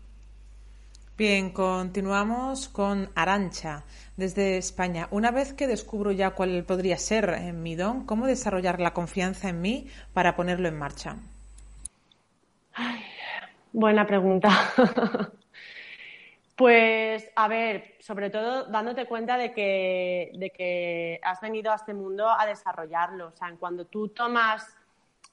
Bien, 1.15 1.51
continuamos 1.51 2.67
con 2.69 3.11
Arancha 3.13 3.83
desde 4.17 4.57
España. 4.57 5.07
Una 5.11 5.29
vez 5.29 5.53
que 5.53 5.67
descubro 5.67 6.11
ya 6.11 6.31
cuál 6.31 6.63
podría 6.63 6.97
ser 6.97 7.29
en 7.29 7.61
mi 7.61 7.75
don, 7.75 8.05
¿cómo 8.07 8.25
desarrollar 8.25 8.79
la 8.79 8.93
confianza 8.93 9.49
en 9.49 9.61
mí 9.61 9.87
para 10.13 10.35
ponerlo 10.35 10.67
en 10.67 10.79
marcha? 10.79 11.17
buena 13.73 14.07
pregunta. 14.07 14.49
pues, 16.55 17.29
a 17.35 17.47
ver, 17.47 17.95
sobre 17.99 18.29
todo 18.29 18.65
dándote 18.65 19.05
cuenta 19.05 19.37
de 19.37 19.51
que, 19.51 20.31
de 20.35 20.49
que 20.49 21.19
has 21.23 21.41
venido 21.41 21.71
a 21.71 21.75
este 21.75 21.93
mundo 21.93 22.27
a 22.29 22.45
desarrollarlo. 22.45 23.27
O 23.27 23.35
sea, 23.35 23.53
cuando 23.59 23.85
tú 23.85 24.07
tomas, 24.09 24.75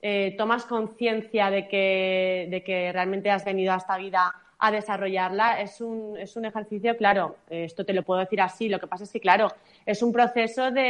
eh, 0.03 0.34
tomas 0.36 0.64
conciencia 0.64 1.51
de 1.51 1.68
que, 1.68 2.48
de 2.51 2.62
que 2.62 2.92
realmente 2.92 3.30
has 3.30 3.44
venido 3.44 3.72
a 3.72 3.76
esta 3.76 3.96
vida 3.96 4.34
a 4.59 4.70
desarrollarla. 4.70 5.61
Es 5.61 5.80
un, 5.80 6.16
es 6.18 6.36
un 6.36 6.44
ejercicio, 6.44 6.96
claro, 6.96 7.36
esto 7.48 7.84
te 7.84 7.92
lo 7.92 8.03
puedo 8.03 8.20
decir 8.20 8.40
así, 8.40 8.68
lo 8.68 8.78
que 8.78 8.86
pasa 8.86 9.05
es 9.05 9.12
que, 9.12 9.20
claro, 9.20 9.48
es 9.86 10.03
un 10.03 10.12
proceso 10.12 10.70
de, 10.70 10.82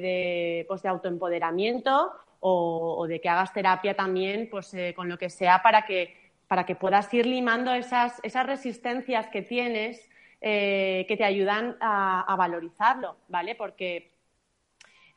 de, 0.00 0.64
pues 0.68 0.82
de 0.82 0.88
autoempoderamiento 0.88 2.12
o, 2.40 3.06
de 3.08 3.20
que 3.20 3.28
hagas 3.28 3.52
terapia 3.52 3.94
también, 3.94 4.48
pues 4.50 4.72
eh, 4.74 4.92
con 4.94 5.08
lo 5.08 5.18
que 5.18 5.30
sea, 5.30 5.62
para 5.62 5.82
que 5.82 6.28
para 6.48 6.64
que 6.64 6.74
puedas 6.74 7.12
ir 7.12 7.26
limando 7.26 7.74
esas, 7.74 8.20
esas 8.22 8.46
resistencias 8.46 9.28
que 9.28 9.42
tienes 9.42 10.08
eh, 10.40 11.04
que 11.06 11.16
te 11.16 11.24
ayudan 11.24 11.76
a, 11.78 12.34
valorizarlo, 12.38 13.16
¿vale? 13.28 13.54
Porque 13.54 14.10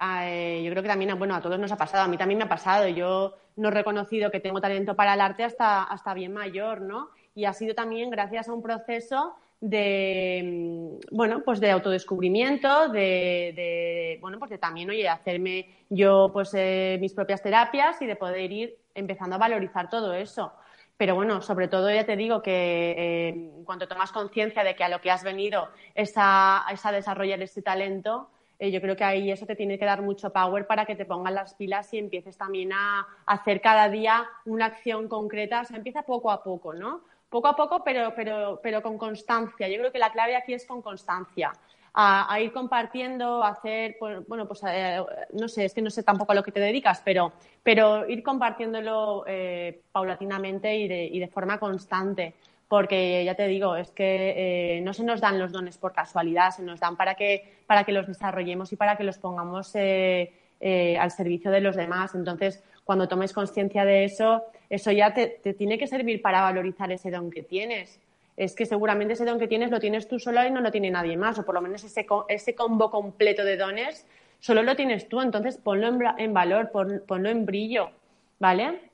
eh, 0.01 0.61
yo 0.63 0.71
creo 0.71 0.83
que 0.83 0.89
también, 0.89 1.17
bueno, 1.17 1.35
a 1.35 1.41
todos 1.41 1.59
nos 1.59 1.71
ha 1.71 1.77
pasado, 1.77 2.03
a 2.03 2.07
mí 2.07 2.17
también 2.17 2.37
me 2.37 2.45
ha 2.45 2.49
pasado, 2.49 2.87
yo 2.87 3.35
no 3.55 3.69
he 3.69 3.71
reconocido 3.71 4.31
que 4.31 4.39
tengo 4.39 4.61
talento 4.61 4.95
para 4.95 5.13
el 5.13 5.21
arte 5.21 5.43
hasta, 5.43 5.83
hasta 5.83 6.13
bien 6.13 6.33
mayor, 6.33 6.81
¿no? 6.81 7.09
Y 7.35 7.45
ha 7.45 7.53
sido 7.53 7.75
también 7.75 8.09
gracias 8.09 8.49
a 8.49 8.53
un 8.53 8.61
proceso 8.61 9.35
de 9.61 10.41
mm, 10.43 11.15
bueno 11.15 11.43
pues 11.45 11.59
de 11.59 11.69
autodescubrimiento 11.69 12.89
de, 12.89 14.17
bueno 14.19 14.39
pues 14.39 14.49
de 14.49 14.57
también 14.57 14.89
oye 14.89 15.07
hacerme 15.07 15.69
yo 15.87 16.31
pues 16.33 16.51
eh, 16.55 16.97
mis 16.99 17.13
propias 17.13 17.43
terapias 17.43 18.01
y 18.01 18.07
de 18.07 18.15
poder 18.15 18.51
ir 18.51 18.77
empezando 18.95 19.35
a 19.35 19.39
valorizar 19.39 19.87
todo 19.87 20.15
eso 20.15 20.51
pero 20.97 21.13
bueno 21.13 21.43
sobre 21.43 21.67
todo 21.67 21.91
ya 21.91 22.05
te 22.07 22.15
digo 22.15 22.41
que 22.41 22.95
eh, 22.97 23.51
cuando 23.63 23.87
tomas 23.87 24.11
conciencia 24.11 24.63
de 24.63 24.75
que 24.75 24.83
a 24.83 24.89
lo 24.89 24.99
que 24.99 25.11
has 25.11 25.23
venido 25.23 25.69
es 25.93 26.13
a, 26.15 26.65
desarrollar 26.91 27.41
este 27.43 27.61
talento 27.61 28.31
eh, 28.61 28.71
yo 28.71 28.79
creo 28.79 28.95
que 28.95 29.03
ahí 29.03 29.31
eso 29.31 29.45
te 29.45 29.57
tiene 29.57 29.77
que 29.77 29.85
dar 29.85 30.01
mucho 30.01 30.31
power 30.31 30.65
para 30.67 30.85
que 30.85 30.95
te 30.95 31.05
pongan 31.05 31.35
las 31.35 31.55
pilas 31.55 31.93
y 31.93 31.97
empieces 31.97 32.37
también 32.37 32.71
a 32.71 33.05
hacer 33.25 33.59
cada 33.59 33.89
día 33.89 34.25
una 34.45 34.67
acción 34.67 35.09
concreta 35.09 35.61
o 35.61 35.65
sea 35.65 35.75
empieza 35.75 36.03
poco 36.03 36.31
a 36.31 36.41
poco 36.41 36.73
no 36.73 37.01
poco 37.31 37.47
a 37.47 37.55
poco, 37.55 37.81
pero, 37.83 38.13
pero, 38.13 38.59
pero 38.61 38.83
con 38.83 38.97
constancia. 38.97 39.67
Yo 39.69 39.77
creo 39.77 39.91
que 39.91 39.97
la 39.97 40.11
clave 40.11 40.35
aquí 40.35 40.53
es 40.53 40.65
con 40.65 40.81
constancia. 40.83 41.53
A, 41.93 42.39
ir 42.39 42.53
compartiendo, 42.53 43.43
a 43.43 43.49
hacer, 43.49 43.97
pues, 43.99 44.25
bueno, 44.25 44.47
pues 44.47 44.61
eh, 44.65 45.03
no 45.33 45.49
sé, 45.49 45.65
es 45.65 45.73
que 45.73 45.81
no 45.81 45.89
sé 45.89 46.03
tampoco 46.03 46.31
a 46.31 46.35
lo 46.35 46.43
que 46.43 46.53
te 46.53 46.61
dedicas, 46.61 47.01
pero, 47.03 47.33
pero 47.63 48.07
ir 48.07 48.23
compartiéndolo 48.23 49.25
eh, 49.27 49.81
paulatinamente 49.91 50.73
y 50.73 50.87
de, 50.87 51.03
y 51.05 51.19
de, 51.19 51.27
forma 51.27 51.59
constante. 51.59 52.35
Porque 52.71 53.25
ya 53.25 53.35
te 53.35 53.47
digo, 53.47 53.75
es 53.75 53.91
que 53.91 54.77
eh, 54.77 54.81
no 54.81 54.93
se 54.93 55.03
nos 55.03 55.19
dan 55.19 55.37
los 55.37 55.51
dones 55.51 55.77
por 55.77 55.91
casualidad, 55.91 56.51
se 56.51 56.63
nos 56.63 56.79
dan 56.79 56.95
para 56.95 57.15
que, 57.15 57.57
para 57.67 57.83
que 57.83 57.91
los 57.91 58.07
desarrollemos 58.07 58.71
y 58.71 58.77
para 58.77 58.95
que 58.95 59.03
los 59.03 59.17
pongamos 59.17 59.75
al 59.75 61.11
servicio 61.11 61.51
de 61.51 61.59
los 61.59 61.75
demás. 61.75 62.15
Entonces, 62.15 62.63
cuando 62.85 63.09
tomes 63.09 63.33
conciencia 63.33 63.83
de 63.83 64.05
eso, 64.05 64.43
eso 64.69 64.89
ya 64.91 65.13
te, 65.13 65.27
tiene 65.57 65.77
que 65.77 65.85
servir 65.85 66.21
para 66.21 66.43
valorizar 66.43 66.89
ese 66.93 67.11
don 67.11 67.29
que 67.29 67.43
tienes. 67.43 67.99
Es 68.37 68.55
que 68.55 68.65
seguramente 68.65 69.15
ese 69.15 69.25
don 69.25 69.37
que 69.37 69.49
tienes 69.49 69.69
lo 69.69 69.81
tienes 69.81 70.07
tú 70.07 70.17
solo 70.17 70.41
y 70.45 70.49
no 70.49 70.61
lo 70.61 70.71
tiene 70.71 70.91
nadie 70.91 71.17
más, 71.17 71.37
o 71.39 71.45
por 71.45 71.55
lo 71.55 71.61
menos 71.61 71.83
ese, 71.83 72.07
ese 72.29 72.55
combo 72.55 72.89
completo 72.89 73.43
de 73.43 73.57
dones 73.57 74.07
solo 74.39 74.63
lo 74.63 74.75
tienes 74.75 75.07
tú, 75.07 75.21
entonces 75.21 75.57
ponlo 75.57 75.87
en, 76.17 76.33
valor, 76.33 76.71
ponlo 76.71 77.29
en 77.29 77.45
brillo, 77.45 77.91
¿vale? 78.39 78.90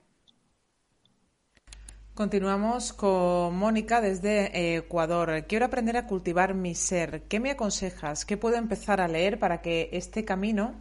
Continuamos 2.17 2.93
con 2.93 3.55
Mónica 3.55 4.01
desde 4.01 4.77
Ecuador. 4.77 5.45
Quiero 5.47 5.67
aprender 5.67 5.97
a 5.97 6.07
cultivar 6.07 6.55
mi 6.55 6.73
ser. 6.73 7.21
¿Qué 7.29 7.39
me 7.39 7.51
aconsejas? 7.51 8.25
¿Qué 8.25 8.37
puedo 8.37 8.55
empezar 8.55 9.01
a 9.01 9.07
leer 9.07 9.37
para 9.37 9.61
que 9.61 9.89
este 9.93 10.25
camino 10.25 10.73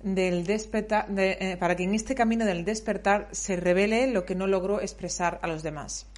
del 0.00 0.46
despertar, 0.46 1.08
eh, 1.18 1.58
para 1.60 1.76
que 1.76 1.82
en 1.82 1.94
este 1.94 2.14
camino 2.14 2.46
del 2.46 2.64
despertar 2.64 3.28
se 3.32 3.56
revele 3.56 4.06
lo 4.06 4.24
que 4.24 4.34
no 4.34 4.46
logró 4.46 4.80
expresar 4.80 5.38
a 5.42 5.46
los 5.46 5.62
demás. 5.62 6.10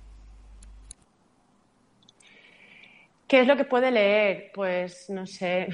¿Qué 3.26 3.40
es 3.40 3.46
lo 3.48 3.56
que 3.56 3.64
puede 3.64 3.90
leer? 3.90 4.52
Pues 4.54 5.10
no 5.10 5.26
sé, 5.26 5.66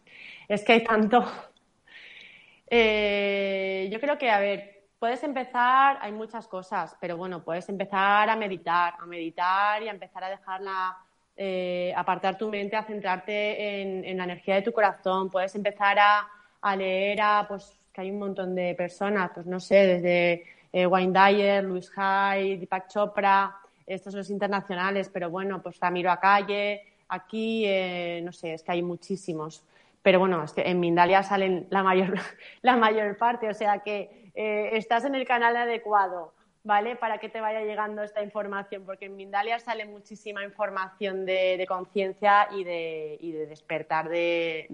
es 0.48 0.64
que 0.64 0.72
hay 0.72 0.84
tanto. 0.84 1.30
Eh, 2.70 3.90
yo 3.92 4.00
creo 4.00 4.16
que, 4.16 4.30
a 4.30 4.40
ver, 4.40 4.75
puedes 4.98 5.22
empezar, 5.22 5.98
hay 6.00 6.12
muchas 6.12 6.48
cosas, 6.48 6.96
pero 7.00 7.16
bueno, 7.16 7.42
puedes 7.44 7.68
empezar 7.68 8.28
a 8.28 8.36
meditar, 8.36 8.94
a 8.98 9.06
meditar 9.06 9.82
y 9.82 9.88
a 9.88 9.92
empezar 9.92 10.24
a 10.24 10.30
dejarla, 10.30 10.96
eh, 11.36 11.92
apartar 11.96 12.38
tu 12.38 12.48
mente, 12.48 12.76
a 12.76 12.82
centrarte 12.82 13.80
en 13.80 14.16
la 14.16 14.24
energía 14.24 14.56
de 14.56 14.62
tu 14.62 14.72
corazón, 14.72 15.30
puedes 15.30 15.54
empezar 15.54 15.98
a 15.98 16.28
a 16.66 16.74
leer 16.74 17.20
a, 17.20 17.46
pues, 17.46 17.78
que 17.92 18.00
hay 18.00 18.10
un 18.10 18.18
montón 18.18 18.54
de 18.54 18.74
personas, 18.74 19.30
pues 19.32 19.46
no 19.46 19.60
sé, 19.60 19.86
desde 19.86 20.44
eh, 20.72 20.86
Wayne 20.86 21.12
Dyer, 21.12 21.64
Luis 21.64 21.90
Hay, 21.96 22.56
Deepak 22.56 22.88
Chopra, 22.88 23.56
estos 23.86 24.12
son 24.12 24.18
los 24.18 24.30
internacionales, 24.30 25.08
pero 25.12 25.30
bueno, 25.30 25.62
pues 25.62 25.78
Ramiro 25.78 26.10
Acalle, 26.10 26.82
aquí, 27.08 27.64
eh, 27.66 28.20
no 28.24 28.32
sé, 28.32 28.54
es 28.54 28.64
que 28.64 28.72
hay 28.72 28.82
muchísimos. 28.82 29.62
Pero 30.02 30.18
bueno, 30.18 30.42
es 30.42 30.52
que 30.52 30.62
en 30.62 30.80
Mindalia 30.80 31.22
salen 31.22 31.68
la 31.70 31.84
mayor, 31.84 32.14
la 32.62 32.76
mayor 32.76 33.16
parte, 33.16 33.48
o 33.48 33.54
sea 33.54 33.78
que 33.78 34.25
eh, 34.36 34.70
estás 34.74 35.04
en 35.04 35.14
el 35.14 35.26
canal 35.26 35.56
adecuado. 35.56 36.32
¿vale? 36.66 36.96
Para 36.96 37.18
que 37.18 37.28
te 37.28 37.40
vaya 37.40 37.60
llegando 37.60 38.02
esta 38.02 38.24
información, 38.24 38.82
porque 38.84 39.04
en 39.04 39.14
Mindalia 39.14 39.60
sale 39.60 39.84
muchísima 39.84 40.42
información 40.42 41.24
de, 41.24 41.64
conciencia 41.68 42.48
y 42.50 42.64
de, 42.64 43.46
despertar 43.48 44.08
de, 44.08 44.66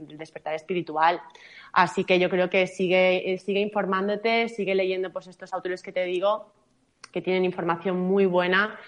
despertar 0.00 0.54
espiritual. 0.54 1.18
Así 1.72 2.04
que 2.04 2.18
yo 2.18 2.28
creo 2.28 2.50
que 2.50 2.66
sigue, 2.66 3.38
sigue 3.42 3.60
informándote, 3.60 4.50
sigue 4.50 4.74
leyendo 4.74 5.10
pues 5.10 5.28
estos 5.28 5.50
autores 5.54 5.82
que 5.82 5.92
te 5.92 6.04
digo, 6.04 6.52
que 7.10 7.22
tienen 7.22 7.46
información 7.46 7.98
muy 7.98 8.26
buena 8.26 8.78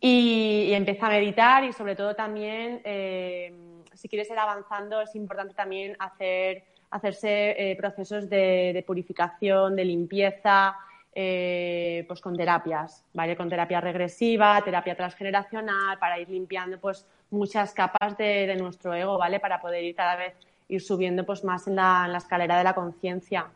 y, 0.00 0.70
empieza 0.74 1.06
a 1.06 1.10
meditar 1.10 1.64
y 1.64 1.72
sobre 1.72 1.96
todo 1.96 2.14
también, 2.14 2.82
eh, 2.84 3.52
si 3.94 4.08
quieres 4.08 4.28
ir 4.30 4.38
avanzando, 4.38 5.00
es 5.00 5.14
importante 5.14 5.54
también 5.54 5.96
hacer, 5.98 6.64
hacerse 6.90 7.70
eh, 7.70 7.76
procesos 7.76 8.28
de 8.28 8.84
purificación, 8.86 9.76
de 9.76 9.84
limpieza, 9.84 10.76
eh, 11.18 12.04
pues 12.06 12.20
con 12.20 12.36
terapias, 12.36 13.02
¿vale? 13.14 13.38
Con 13.38 13.48
terapia 13.48 13.80
regresiva, 13.80 14.60
terapia 14.62 14.94
transgeneracional, 14.94 15.98
para 15.98 16.20
ir 16.20 16.28
limpiando 16.28 16.78
pues 16.78 17.06
muchas 17.30 17.72
capas 17.72 18.18
de, 18.18 18.54
nuestro 18.56 18.92
ego, 18.92 19.16
¿vale? 19.16 19.40
Para 19.40 19.58
poder 19.58 19.82
ir 19.82 19.94
cada 19.94 20.16
vez 20.16 20.34
ir 20.68 20.82
subiendo 20.82 21.24
pues 21.24 21.42
más 21.42 21.66
en 21.68 21.76
la, 21.76 22.12
escalera 22.14 22.58
de 22.58 22.64
la 22.64 22.74
conciencia. 22.74 23.46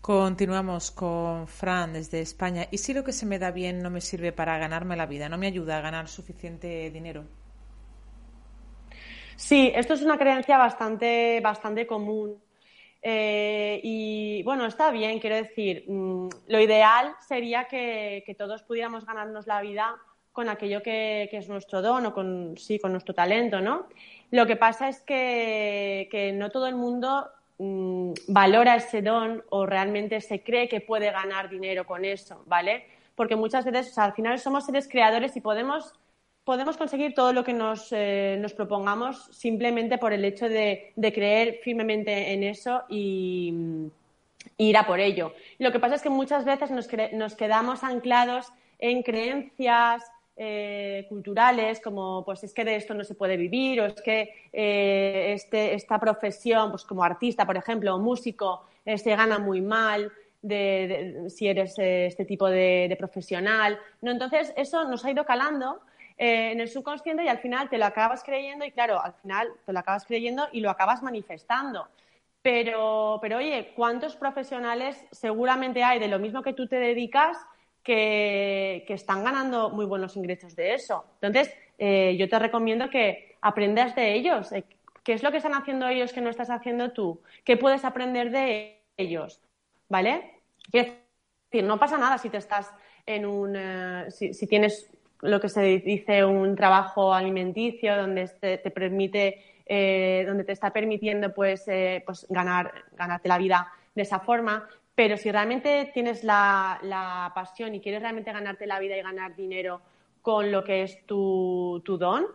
Continuamos 0.00 0.90
con 0.90 1.46
Fran 1.46 1.92
desde 1.92 2.20
España. 2.20 2.66
¿Y 2.72 2.78
si 2.78 2.92
lo 2.92 3.04
que 3.04 3.12
se 3.12 3.24
me 3.24 3.38
da 3.38 3.52
bien 3.52 3.80
no 3.80 3.88
me 3.88 4.00
sirve 4.00 4.32
para 4.32 4.58
ganarme 4.58 4.96
la 4.96 5.06
vida? 5.06 5.28
¿No 5.28 5.38
me 5.38 5.46
ayuda 5.46 5.78
a 5.78 5.82
ganar 5.82 6.08
suficiente 6.08 6.90
dinero? 6.90 7.22
Sí, 9.36 9.70
esto 9.74 9.94
es 9.94 10.02
una 10.02 10.18
creencia 10.18 10.56
bastante, 10.56 11.40
bastante 11.42 11.86
común. 11.86 12.40
Eh, 13.02 13.80
y 13.84 14.42
bueno, 14.42 14.66
está 14.66 14.90
bien, 14.90 15.20
quiero 15.20 15.36
decir, 15.36 15.84
mm, 15.86 16.28
lo 16.48 16.60
ideal 16.60 17.14
sería 17.20 17.64
que, 17.64 18.34
todos 18.36 18.62
pudiéramos 18.62 19.06
ganarnos 19.06 19.46
la 19.46 19.60
vida 19.60 19.94
con 20.32 20.48
aquello 20.48 20.82
que, 20.82 21.28
es 21.30 21.48
nuestro 21.48 21.82
don 21.82 22.06
o 22.06 22.14
con, 22.14 22.56
sí, 22.56 22.78
con 22.78 22.92
nuestro 22.92 23.14
talento, 23.14 23.60
¿no? 23.60 23.86
Lo 24.30 24.46
que 24.46 24.56
pasa 24.56 24.88
es 24.88 25.02
que, 25.02 26.32
no 26.34 26.50
todo 26.50 26.66
el 26.66 26.74
mundo 26.74 27.30
mm, 27.58 28.12
valora 28.28 28.76
ese 28.76 29.02
don 29.02 29.44
o 29.50 29.66
realmente 29.66 30.20
se 30.20 30.42
cree 30.42 30.68
que 30.68 30.80
puede 30.80 31.10
ganar 31.12 31.48
dinero 31.48 31.86
con 31.86 32.04
eso, 32.04 32.42
¿vale? 32.46 32.86
Porque 33.14 33.36
muchas 33.36 33.64
veces, 33.66 33.96
al 33.98 34.14
final 34.14 34.38
somos 34.38 34.66
seres 34.66 34.88
creadores 34.88 35.36
y 35.36 35.40
podemos 35.40 35.94
podemos 36.46 36.76
conseguir 36.76 37.12
todo 37.12 37.32
lo 37.32 37.42
que 37.42 37.52
nos, 37.52 37.88
eh, 37.90 38.38
nos 38.40 38.54
propongamos 38.54 39.28
simplemente 39.32 39.98
por 39.98 40.12
el 40.12 40.24
hecho 40.24 40.48
de, 40.48 40.94
creer 40.96 41.58
firmemente 41.64 42.32
en 42.32 42.44
eso 42.44 42.84
y, 42.88 43.52
ir 44.56 44.76
a 44.76 44.86
por 44.86 45.00
ello. 45.00 45.34
Lo 45.58 45.72
que 45.72 45.80
pasa 45.80 45.96
es 45.96 46.02
que 46.02 46.08
muchas 46.08 46.44
veces 46.44 46.70
nos, 46.70 46.88
nos 47.12 47.34
quedamos 47.34 47.82
anclados 47.82 48.52
en 48.78 49.02
creencias 49.02 50.04
eh, 50.36 51.06
culturales 51.08 51.80
como 51.80 52.24
pues 52.24 52.44
es 52.44 52.54
que 52.54 52.64
de 52.64 52.76
esto 52.76 52.94
no 52.94 53.02
se 53.02 53.16
puede 53.16 53.36
vivir 53.36 53.80
o 53.80 53.86
es 53.86 54.00
que 54.02 54.32
eh, 54.52 55.32
este, 55.34 55.74
esta 55.74 55.98
profesión 55.98 56.70
pues 56.70 56.84
como 56.84 57.02
artista 57.02 57.44
por 57.44 57.56
ejemplo 57.56 57.94
o 57.94 57.98
músico 57.98 58.66
se 58.84 59.16
gana 59.16 59.38
muy 59.38 59.62
mal 59.62 60.12
de, 60.42 61.24
si 61.30 61.48
eres 61.48 61.74
este 61.78 62.26
tipo 62.26 62.50
de, 62.50 62.86
de 62.86 62.96
profesional 62.96 63.78
no 64.02 64.10
entonces 64.10 64.52
eso 64.58 64.84
nos 64.84 65.06
ha 65.06 65.10
ido 65.10 65.24
calando 65.24 65.80
eh, 66.18 66.52
en 66.52 66.60
el 66.60 66.68
subconsciente 66.68 67.24
y 67.24 67.28
al 67.28 67.38
final 67.38 67.68
te 67.68 67.76
lo 67.76 67.84
acabas 67.84 68.22
creyendo 68.24 68.64
y 68.64 68.72
claro, 68.72 69.02
al 69.02 69.12
final 69.14 69.52
te 69.66 69.72
lo 69.72 69.78
acabas 69.78 70.06
creyendo 70.06 70.48
y 70.50 70.60
lo 70.60 70.70
acabas 70.70 71.02
manifestando. 71.02 71.88
Pero, 72.40 73.18
pero 73.20 73.38
oye, 73.38 73.72
¿cuántos 73.76 74.16
profesionales 74.16 75.04
seguramente 75.10 75.82
hay 75.82 75.98
de 75.98 76.08
lo 76.08 76.18
mismo 76.18 76.42
que 76.42 76.52
tú 76.52 76.68
te 76.68 76.76
dedicas 76.76 77.36
que, 77.82 78.84
están 78.88 79.24
ganando 79.24 79.70
muy 79.70 79.84
buenos 79.84 80.16
ingresos 80.16 80.56
de 80.56 80.74
eso? 80.74 81.04
Entonces, 81.20 81.52
eh, 81.78 82.16
yo 82.18 82.28
te 82.28 82.38
recomiendo 82.38 82.88
que 82.88 83.36
aprendas 83.42 83.94
de 83.94 84.14
ellos. 84.14 84.52
Eh, 84.52 84.64
¿Qué 85.02 85.12
es 85.12 85.22
lo 85.22 85.30
que 85.30 85.36
están 85.36 85.54
haciendo 85.54 85.86
ellos 85.86 86.12
que 86.12 86.20
no 86.20 86.30
estás 86.30 86.50
haciendo 86.50 86.92
tú? 86.92 87.20
¿Qué 87.44 87.56
puedes 87.56 87.84
aprender 87.84 88.30
de 88.30 88.80
ellos? 88.96 89.40
¿Vale? 89.88 90.40
Es 90.72 90.92
decir, 91.52 91.64
no 91.64 91.78
pasa 91.78 91.98
nada 91.98 92.16
si 92.18 92.30
te 92.30 92.38
estás 92.38 92.72
en 93.04 93.26
un. 93.26 93.56
si, 94.10 94.46
tienes 94.46 94.90
lo 95.22 95.40
que 95.40 95.48
se 95.48 95.62
dice 95.62 96.24
un 96.24 96.56
trabajo 96.56 97.14
alimenticio 97.14 97.96
donde 97.96 98.28
te, 98.28 98.70
permite, 98.70 99.42
eh, 99.66 100.24
donde 100.26 100.44
te 100.44 100.52
está 100.52 100.72
permitiendo 100.72 101.32
pues, 101.32 101.66
eh, 101.68 102.02
pues 102.04 102.26
ganar, 102.28 102.72
ganarte 102.92 103.28
la 103.28 103.38
vida 103.38 103.72
de 103.94 104.02
esa 104.02 104.20
forma. 104.20 104.68
pero 104.94 105.16
si 105.16 105.30
realmente 105.30 105.90
tienes 105.92 106.24
la, 106.24 107.30
pasión 107.34 107.74
y 107.74 107.80
quieres 107.80 108.00
realmente 108.00 108.32
ganarte 108.32 108.66
la 108.66 108.78
vida 108.78 108.96
y 108.96 109.02
ganar 109.02 109.36
dinero 109.36 109.80
con 110.22 110.50
lo 110.50 110.64
que 110.64 110.82
es 110.82 111.04
tu, 111.06 111.82
don, 111.86 112.26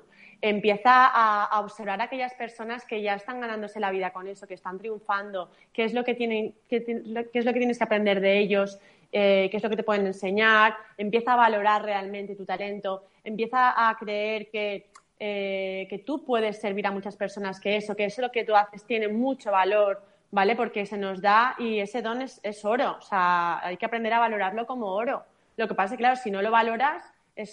empieza 0.42 1.08
a, 1.08 1.60
observar 1.60 2.02
a 2.02 2.06
aquellas 2.06 2.34
personas 2.36 2.86
que 2.86 3.02
ya 3.02 3.16
están 3.16 3.42
ganándose 3.42 3.80
la 3.80 3.92
vida 3.92 4.12
con 4.12 4.28
eso, 4.28 4.48
que 4.48 4.54
están 4.54 4.78
triunfando, 4.78 5.50
qué 5.74 5.84
es 5.84 5.94
lo 5.94 6.04
que, 6.04 6.16
qué, 6.16 6.54
es 6.70 7.46
lo 7.46 7.54
que 7.54 7.60
tienes 7.60 7.78
que 7.78 7.84
aprender 7.84 8.22
de 8.22 8.40
ellos, 8.40 8.80
eh, 9.12 9.50
qué 9.52 9.58
es 9.58 9.64
lo 9.64 9.70
que 9.70 9.76
te 9.76 9.84
pueden 9.84 10.08
enseñar, 10.08 10.76
empieza 10.98 11.34
a 11.34 11.36
valorar 11.36 11.84
realmente 11.84 12.36
tu 12.36 12.46
talento, 12.46 13.06
empieza 13.24 13.90
a 13.90 13.96
creer 13.98 14.50
que, 14.50 14.90
eh, 15.20 15.86
que 15.90 16.00
tú 16.00 16.24
puedes 16.24 16.60
servir 16.60 16.88
a 16.88 16.92
muchas 16.92 17.18
personas, 17.18 17.60
que 17.60 17.76
eso, 17.76 17.96
que 17.96 18.06
eso 18.06 18.22
lo 18.22 18.32
que 18.32 18.46
tú 18.46 18.56
haces 18.56 18.86
tiene 18.86 19.08
mucho 19.08 19.52
valor, 19.52 20.02
¿vale? 20.32 20.56
Porque 20.56 20.86
se 20.86 20.98
nos 20.98 21.22
da 21.22 21.56
y 21.60 21.80
ese 21.80 22.02
don 22.02 22.22
es, 22.22 22.66
oro, 22.66 22.98
o 22.98 23.02
sea, 23.02 23.60
hay 23.66 23.78
que 23.78 23.86
aprender 23.86 24.14
a 24.14 24.20
valorarlo 24.20 24.66
como 24.66 24.88
oro. 24.88 25.24
Lo 25.58 25.68
que 25.68 25.76
pasa 25.76 25.94
es 25.94 25.98
que, 25.98 26.04
claro, 26.04 26.16
si 26.16 26.32
no 26.32 26.42
lo 26.42 26.50
valoras, 26.50 27.04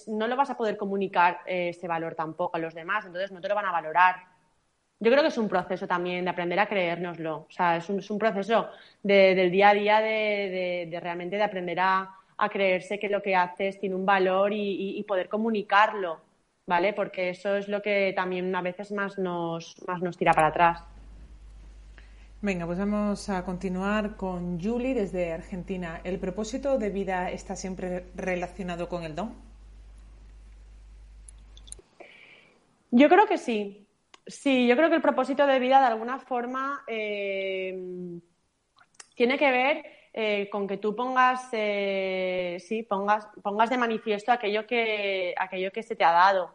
no 0.06 0.28
lo 0.28 0.36
vas 0.36 0.50
a 0.50 0.56
poder 0.56 0.76
comunicar 0.76 1.40
eh, 1.46 1.70
ese 1.70 1.88
valor 1.88 2.14
tampoco 2.14 2.56
a 2.56 2.60
los 2.60 2.74
demás, 2.74 3.04
entonces 3.04 3.32
no 3.32 3.40
te 3.40 3.48
lo 3.48 3.54
van 3.54 3.66
a 3.66 3.72
valorar. 3.72 4.16
Yo 5.00 5.12
creo 5.12 5.22
que 5.22 5.28
es 5.28 5.38
un 5.38 5.48
proceso 5.48 5.86
también 5.86 6.24
de 6.24 6.30
aprender 6.30 6.58
a 6.58 6.66
creérnoslo, 6.66 7.46
o 7.48 7.50
sea, 7.50 7.76
es 7.76 7.88
un, 7.88 8.18
proceso 8.18 8.68
del 9.02 9.50
día 9.50 9.68
a 9.70 9.74
día 9.74 10.00
de, 10.00 10.98
realmente 11.00 11.36
de 11.36 11.42
aprender 11.42 11.78
a, 11.80 12.14
creerse 12.50 12.98
que 12.98 13.08
lo 13.08 13.22
que 13.22 13.34
haces 13.36 13.78
tiene 13.78 13.94
un 13.94 14.04
valor 14.06 14.52
y, 14.52 15.04
poder 15.06 15.28
comunicarlo, 15.28 16.20
¿vale? 16.66 16.92
Porque 16.92 17.30
eso 17.30 17.56
es 17.56 17.68
lo 17.68 17.80
que 17.80 18.12
también 18.14 18.54
a 18.54 18.62
veces 18.62 18.90
más 18.90 19.18
nos, 19.18 19.76
más 19.86 20.02
nos 20.02 20.16
tira 20.16 20.32
para 20.32 20.48
atrás. 20.48 20.82
Venga, 22.40 22.66
pues 22.66 22.78
vamos 22.78 23.28
a 23.28 23.44
continuar 23.44 24.16
con 24.16 24.60
Julie 24.60 24.94
desde 24.94 25.32
Argentina. 25.32 26.00
¿El 26.04 26.20
propósito 26.20 26.78
de 26.78 26.90
vida 26.90 27.30
está 27.30 27.56
siempre 27.56 28.06
relacionado 28.14 28.88
con 28.88 29.02
el 29.02 29.16
don? 29.16 29.34
Yo 32.92 33.08
creo 33.08 33.26
que 33.26 33.38
sí. 33.38 33.87
Sí, 34.28 34.68
yo 34.68 34.76
creo 34.76 34.88
que 34.88 34.94
el 34.96 35.02
propósito 35.02 35.46
de 35.46 35.58
vida 35.58 35.80
de 35.80 35.86
alguna 35.86 36.20
forma 36.20 36.84
eh, 36.86 37.76
tiene 39.14 39.36
que 39.36 39.50
ver 39.50 39.84
eh, 40.12 40.48
con 40.50 40.68
que 40.68 40.76
tú 40.76 40.94
pongas, 40.94 41.48
eh, 41.52 42.58
sí, 42.60 42.84
pongas, 42.84 43.26
pongas 43.42 43.70
de 43.70 43.78
manifiesto 43.78 44.30
aquello 44.30 44.66
que, 44.66 45.34
aquello 45.36 45.72
que 45.72 45.82
se 45.82 45.96
te 45.96 46.04
ha 46.04 46.12
dado. 46.12 46.50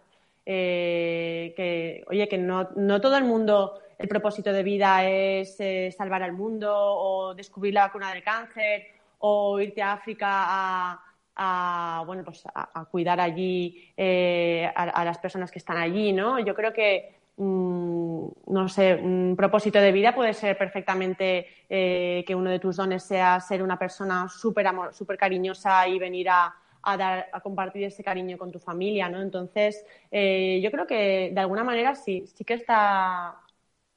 que, 0.45 2.03
oye, 2.07 2.27
que 2.27 2.37
no, 2.37 2.69
no 2.75 3.01
todo 3.01 3.17
el 3.17 3.25
mundo 3.25 3.79
el 4.03 4.09
propósito 4.09 4.51
de 4.51 4.63
vida 4.63 5.07
es 5.07 5.55
eh, 5.59 5.93
salvar 5.95 6.23
al 6.23 6.33
mundo 6.33 6.69
o 6.75 7.33
descubrir 7.33 7.73
la 7.73 7.83
vacuna 7.83 8.13
del 8.13 8.23
cáncer 8.23 8.87
o 9.19 9.59
irte 9.61 9.81
a 9.81 9.93
África 9.93 10.99
a, 11.35 12.03
bueno, 12.05 12.23
pues 12.23 12.43
a, 12.53 12.85
cuidar 12.85 13.19
allí 13.21 13.93
eh, 13.95 14.69
a, 14.75 15.05
las 15.05 15.17
personas 15.17 15.51
que 15.51 15.59
están 15.59 15.77
allí, 15.77 16.11
¿no? 16.11 16.37
Yo 16.39 16.53
creo 16.53 16.73
que, 16.73 17.15
no 17.37 18.69
sé, 18.69 18.95
un 18.95 19.35
propósito 19.35 19.79
de 19.79 19.91
vida 19.91 20.13
puede 20.13 20.33
ser 20.33 20.57
perfectamente 20.57 21.47
eh, 21.69 22.23
que 22.25 22.35
uno 22.35 22.49
de 22.51 22.59
tus 22.59 22.75
dones 22.75 23.03
sea 23.03 23.39
ser 23.39 23.63
una 23.63 23.77
persona 23.77 24.27
súper 24.29 25.17
cariñosa 25.17 25.87
y 25.87 25.97
venir 25.99 26.29
a, 26.29 26.53
dar, 26.97 27.29
a 27.31 27.41
compartir 27.41 27.85
ese 27.85 28.03
cariño 28.03 28.37
con 28.37 28.51
tu 28.51 28.59
familia, 28.59 29.09
¿no? 29.09 29.21
Entonces, 29.21 29.83
yo 30.11 30.71
creo 30.71 30.85
que 30.85 31.31
de 31.33 31.39
alguna 31.39 31.63
manera 31.63 31.95
sí, 31.95 32.25
sí 32.27 32.43
que 32.43 32.53
está 32.53 33.39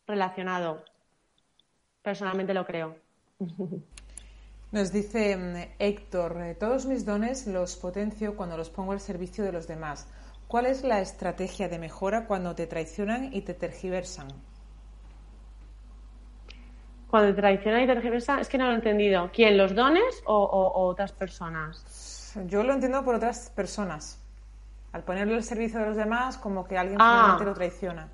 relacionado. 0.07 0.83
Personalmente 2.03 2.55
lo 2.55 2.65
creo. 2.65 2.97
Nos 4.73 4.93
dice 4.93 5.37
mm, 5.37 5.57
Héctor, 5.79 6.41
eh, 6.43 6.55
todos 6.55 6.87
mis 6.87 7.07
dones 7.07 7.47
los 7.47 7.77
potencio 7.77 8.37
cuando 8.37 8.57
los 8.57 8.69
pongo 8.69 8.93
al 8.93 9.01
servicio 9.01 9.45
de 9.45 9.53
los 9.53 9.67
demás. 9.67 10.09
¿Cuál 10.49 10.67
es 10.67 10.85
la 10.85 11.01
estrategia 11.01 11.69
de 11.69 11.79
mejora 11.79 12.27
cuando 12.27 12.55
te 12.55 12.67
traicionan 12.67 13.35
y 13.35 13.41
te 13.43 13.55
tergiversan? 13.55 14.29
Cuando 17.11 17.35
te 17.35 17.41
traicionan 17.41 17.83
y 17.83 17.87
te 17.87 17.95
tergiversan, 17.95 18.39
es 18.39 18.49
que 18.49 18.59
no 18.59 18.67
lo 18.67 18.73
he 18.73 18.77
entendido. 18.77 19.31
¿Quién? 19.33 19.57
¿Los 19.57 19.75
dones 19.75 20.23
o, 20.25 20.73
otras 20.75 21.13
personas? 21.13 22.35
Yo 22.47 22.63
lo 22.63 22.75
entiendo 22.75 23.05
por 23.05 23.17
otras 23.17 23.51
personas. 23.51 24.23
Al 24.93 25.03
ponerlo 25.03 25.35
al 25.35 25.43
servicio 25.43 25.81
de 25.81 25.87
los 25.87 25.97
demás, 25.97 26.39
como 26.39 26.65
que 26.65 26.79
alguien 26.79 26.99
ah. 27.01 27.39
lo 27.45 27.55
traiciona. 27.55 28.09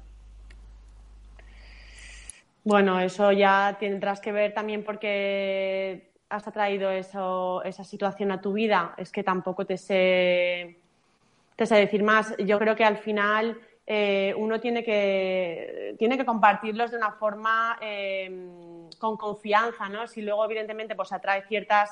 Bueno, 2.64 3.00
eso 3.00 3.32
ya 3.32 3.76
tendrás 3.78 4.20
que 4.20 4.32
ver 4.32 4.54
también 4.54 4.84
porque 4.84 6.12
has 6.28 6.46
atraído 6.46 6.90
eso, 6.90 7.62
esa 7.64 7.84
situación 7.84 8.30
a 8.30 8.40
tu 8.40 8.52
vida. 8.52 8.94
Es 8.96 9.10
que 9.10 9.22
tampoco 9.22 9.66
te 9.66 9.76
sé, 9.76 10.81
te 11.56 11.66
sé 11.66 11.76
decir 11.76 12.02
más. 12.02 12.34
Yo 12.38 12.58
creo 12.58 12.76
que 12.76 12.84
al 12.84 12.98
final 12.98 13.60
eh, 13.86 14.34
uno 14.36 14.60
tiene 14.60 14.84
que, 14.84 15.94
tiene 15.98 16.16
que 16.16 16.24
compartirlos 16.24 16.90
de 16.90 16.96
una 16.96 17.12
forma 17.12 17.78
em, 17.80 18.88
con 18.98 19.16
confianza, 19.16 19.88
¿no? 19.88 20.06
Si 20.06 20.22
luego, 20.22 20.44
evidentemente, 20.44 20.94
pues 20.94 21.12
atrae 21.12 21.42
ciertas, 21.46 21.90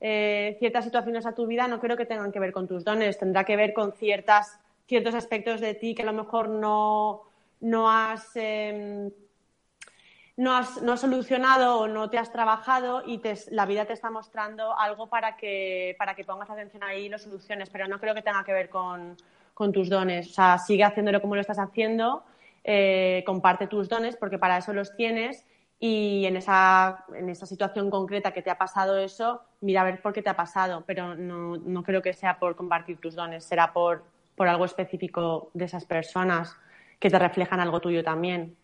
eh, 0.00 0.56
ciertas 0.58 0.84
situaciones 0.84 1.26
a 1.26 1.34
tu 1.34 1.46
vida, 1.46 1.66
no 1.66 1.80
creo 1.80 1.96
que 1.96 2.06
tengan 2.06 2.32
que 2.32 2.40
ver 2.40 2.52
con 2.52 2.68
tus 2.68 2.84
dones. 2.84 3.18
Tendrá 3.18 3.44
que 3.44 3.56
ver 3.56 3.72
con 3.72 3.92
ciertas, 3.92 4.58
ciertos 4.86 5.14
aspectos 5.14 5.60
de 5.60 5.74
ti 5.74 5.94
que 5.94 6.02
a 6.02 6.06
lo 6.06 6.12
mejor 6.12 6.48
no, 6.48 7.22
no 7.60 7.90
has 7.90 8.36
em, 8.36 9.10
no 10.36 10.56
has, 10.56 10.82
no 10.82 10.96
solucionado 10.96 11.80
o 11.80 11.88
no 11.88 12.10
te 12.10 12.18
has 12.18 12.32
trabajado 12.32 13.02
y 13.06 13.20
la 13.50 13.66
vida 13.66 13.84
te 13.84 13.92
está 13.92 14.10
mostrando 14.10 14.76
algo 14.78 15.08
para 15.08 15.36
que, 15.36 15.94
para 15.98 16.14
que 16.14 16.24
pongas 16.24 16.50
atención 16.50 16.82
ahí 16.82 17.06
y 17.06 17.08
lo 17.08 17.18
soluciones, 17.18 17.70
pero 17.70 17.88
no 17.88 18.00
creo 18.00 18.14
que 18.14 18.22
tenga 18.22 18.44
que 18.44 18.52
ver 18.52 18.68
con, 18.68 19.16
tus 19.74 19.90
dones. 19.90 20.30
O 20.30 20.32
sea, 20.32 20.56
sigue 20.56 20.84
haciéndolo 20.84 21.20
como 21.20 21.34
lo 21.34 21.42
estás 21.42 21.58
haciendo, 21.58 22.24
eh, 22.64 23.22
comparte 23.26 23.66
tus 23.66 23.90
dones 23.90 24.16
porque 24.16 24.38
para 24.38 24.56
eso 24.56 24.72
los 24.72 24.96
tienes 24.96 25.44
y 25.78 26.24
en 26.24 26.36
esa, 26.36 27.04
en 27.14 27.28
esa 27.28 27.44
situación 27.44 27.90
concreta 27.90 28.32
que 28.32 28.40
te 28.40 28.50
ha 28.50 28.56
pasado 28.56 28.96
eso, 28.96 29.42
mira 29.60 29.82
a 29.82 29.84
ver 29.84 30.00
por 30.00 30.14
qué 30.14 30.22
te 30.22 30.30
ha 30.30 30.36
pasado, 30.36 30.84
pero 30.86 31.14
no, 31.14 31.58
no 31.58 31.82
creo 31.82 32.00
que 32.00 32.14
sea 32.14 32.38
por 32.38 32.56
compartir 32.56 32.98
tus 32.98 33.14
dones, 33.14 33.44
será 33.44 33.72
por, 33.72 34.04
por 34.34 34.48
algo 34.48 34.64
específico 34.64 35.50
de 35.52 35.66
esas 35.66 35.84
personas 35.84 36.56
que 36.98 37.10
te 37.10 37.18
reflejan 37.18 37.60
algo 37.60 37.80
tuyo 37.80 38.02
también. 38.02 38.56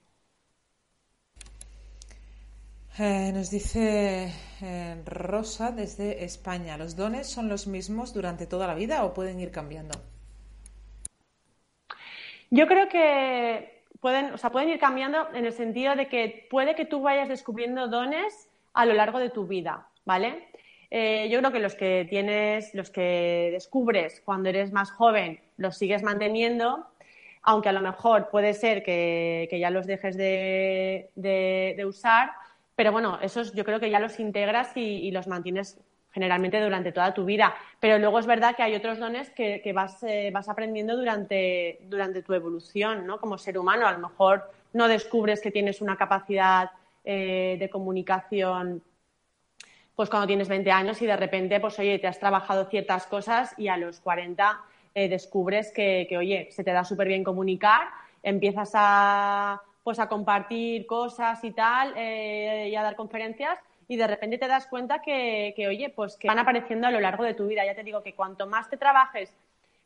Eh, 2.98 3.30
nos 3.34 3.50
dice 3.50 4.32
eh, 4.62 5.02
Rosa 5.04 5.70
desde 5.70 6.24
España, 6.24 6.78
¿los 6.78 6.96
dones 6.96 7.28
son 7.28 7.46
los 7.46 7.66
mismos 7.66 8.14
durante 8.14 8.46
toda 8.46 8.66
la 8.66 8.74
vida 8.74 9.04
o 9.04 9.12
pueden 9.12 9.38
ir 9.38 9.50
cambiando? 9.50 10.00
Yo 12.48 12.66
creo 12.66 12.88
que 12.88 13.82
pueden, 14.00 14.32
o 14.32 14.38
sea, 14.38 14.48
pueden 14.48 14.70
ir 14.70 14.78
cambiando 14.78 15.28
en 15.34 15.44
el 15.44 15.52
sentido 15.52 15.94
de 15.94 16.08
que 16.08 16.46
puede 16.50 16.74
que 16.74 16.86
tú 16.86 17.02
vayas 17.02 17.28
descubriendo 17.28 17.86
dones 17.88 18.48
a 18.72 18.86
lo 18.86 18.94
largo 18.94 19.18
de 19.18 19.28
tu 19.28 19.46
vida, 19.46 19.88
¿vale? 20.06 20.48
Eh, 20.90 21.28
yo 21.28 21.40
creo 21.40 21.52
que 21.52 21.58
los 21.58 21.74
que 21.74 22.06
tienes, 22.08 22.74
los 22.74 22.88
que 22.88 23.50
descubres 23.52 24.22
cuando 24.24 24.48
eres 24.48 24.72
más 24.72 24.90
joven, 24.90 25.40
los 25.58 25.76
sigues 25.76 26.02
manteniendo, 26.02 26.86
aunque 27.42 27.68
a 27.68 27.72
lo 27.72 27.82
mejor 27.82 28.30
puede 28.30 28.54
ser 28.54 28.82
que, 28.82 29.54
ya 29.60 29.68
los 29.68 29.86
dejes 29.86 30.16
de 30.16 31.84
usar, 31.86 32.30
pero 32.76 32.92
bueno, 32.92 33.18
esos 33.22 33.54
yo 33.54 33.64
creo 33.64 33.80
que 33.80 33.90
ya 33.90 33.98
los 33.98 34.20
integras 34.20 34.76
y, 34.76 35.10
los 35.10 35.26
mantienes 35.26 35.80
generalmente 36.12 36.60
durante 36.60 36.92
toda 36.92 37.14
tu 37.14 37.24
vida. 37.24 37.54
Pero 37.80 37.98
luego 37.98 38.18
es 38.18 38.26
verdad 38.26 38.54
que 38.54 38.62
hay 38.62 38.74
otros 38.74 38.98
dones 38.98 39.30
que, 39.30 39.72
vas, 39.74 40.02
eh, 40.02 40.30
vas 40.32 40.48
aprendiendo 40.48 40.96
durante, 40.96 41.78
durante 41.88 42.22
tu 42.22 42.34
evolución, 42.34 43.06
¿no? 43.06 43.18
Como 43.18 43.38
ser 43.38 43.58
humano. 43.58 43.86
A 43.86 43.92
lo 43.92 43.98
mejor 43.98 44.50
no 44.74 44.88
descubres 44.88 45.40
que 45.40 45.50
tienes 45.50 45.80
una 45.80 45.96
capacidad 45.96 46.70
eh, 47.04 47.56
de 47.58 47.70
comunicación 47.70 48.82
pues 49.94 50.10
cuando 50.10 50.26
tienes 50.26 50.48
20 50.48 50.70
años 50.70 51.00
y 51.00 51.06
de 51.06 51.16
repente, 51.16 51.58
pues 51.58 51.78
oye, 51.78 51.98
te 51.98 52.06
has 52.06 52.20
trabajado 52.20 52.66
ciertas 52.66 53.06
cosas 53.06 53.54
y 53.56 53.68
a 53.68 53.78
los 53.78 53.98
40 54.00 54.60
eh, 54.94 55.08
descubres 55.08 55.72
que, 55.72 56.04
que, 56.06 56.18
oye, 56.18 56.48
se 56.50 56.62
te 56.62 56.72
da 56.72 56.84
súper 56.84 57.08
bien 57.08 57.24
comunicar, 57.24 57.88
empiezas 58.22 58.72
a 58.74 59.62
pues 59.86 60.00
a 60.00 60.08
compartir 60.08 60.84
cosas 60.84 61.44
y 61.44 61.52
tal, 61.52 61.94
eh, 61.96 62.70
y 62.72 62.74
a 62.74 62.82
dar 62.82 62.96
conferencias, 62.96 63.56
y 63.86 63.96
de 63.96 64.08
repente 64.08 64.36
te 64.36 64.48
das 64.48 64.66
cuenta 64.66 65.00
que, 65.00 65.54
oye, 65.68 65.90
pues 65.94 66.16
que 66.16 66.26
van 66.26 66.40
apareciendo 66.40 66.88
a 66.88 66.90
lo 66.90 66.98
largo 66.98 67.22
de 67.22 67.34
tu 67.34 67.46
vida. 67.46 67.64
Ya 67.64 67.76
te 67.76 67.84
digo 67.84 68.02
que 68.02 68.12
cuanto 68.12 68.48
más 68.48 68.68
te 68.68 68.78
trabajes, 68.78 69.32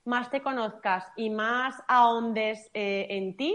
más 0.07 0.31
te 0.31 0.41
conozcas 0.41 1.05
y 1.17 1.29
más 1.29 1.75
ahondes 1.87 2.71
eh, 2.73 3.09
en 3.11 3.37
ti, 3.37 3.55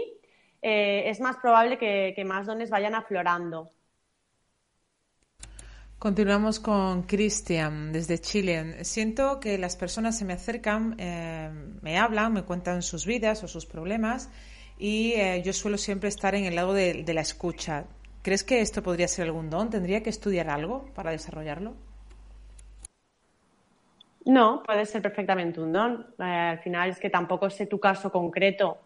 eh, 0.62 1.10
es 1.10 1.18
más 1.18 1.36
probable 1.38 1.78
que, 1.78 2.24
más 2.24 2.46
dones 2.46 2.70
vayan 2.70 2.94
aflorando. 2.94 3.72
Continuamos 5.98 6.60
con 6.60 7.02
Cristian 7.08 7.92
desde 7.92 8.20
Chile. 8.20 8.84
Siento 8.84 9.40
que 9.40 9.58
las 9.58 9.74
personas 9.74 10.16
se 10.16 10.24
me 10.24 10.34
acercan, 10.34 10.94
me 11.82 11.98
hablan, 11.98 12.34
me 12.34 12.44
cuentan 12.44 12.82
sus 12.82 13.04
vidas 13.04 13.42
o 13.42 13.48
sus 13.48 13.66
problemas 13.66 14.30
y 14.78 15.12
eh, 15.12 15.42
yo 15.44 15.52
suelo 15.52 15.78
siempre 15.78 16.08
estar 16.08 16.34
en 16.34 16.44
el 16.44 16.54
lado 16.54 16.74
de, 16.74 17.04
la 17.12 17.20
escucha. 17.20 17.84
¿Crees 18.22 18.44
que 18.44 18.60
esto 18.60 18.82
podría 18.82 19.08
ser 19.08 19.26
algún 19.26 19.48
don? 19.48 19.70
¿Tendría 19.70 20.02
que 20.02 20.10
estudiar 20.10 20.50
algo 20.50 20.86
para 20.94 21.12
desarrollarlo? 21.12 21.74
No, 24.26 24.62
puede 24.64 24.84
ser 24.86 25.00
perfectamente 25.00 25.60
un 25.60 25.72
don. 25.72 26.06
Eh, 26.18 26.22
al 26.24 26.58
final 26.58 26.90
es 26.90 26.98
que 26.98 27.10
tampoco 27.10 27.48
sé 27.48 27.66
tu 27.66 27.78
caso 27.78 28.10
concreto, 28.10 28.78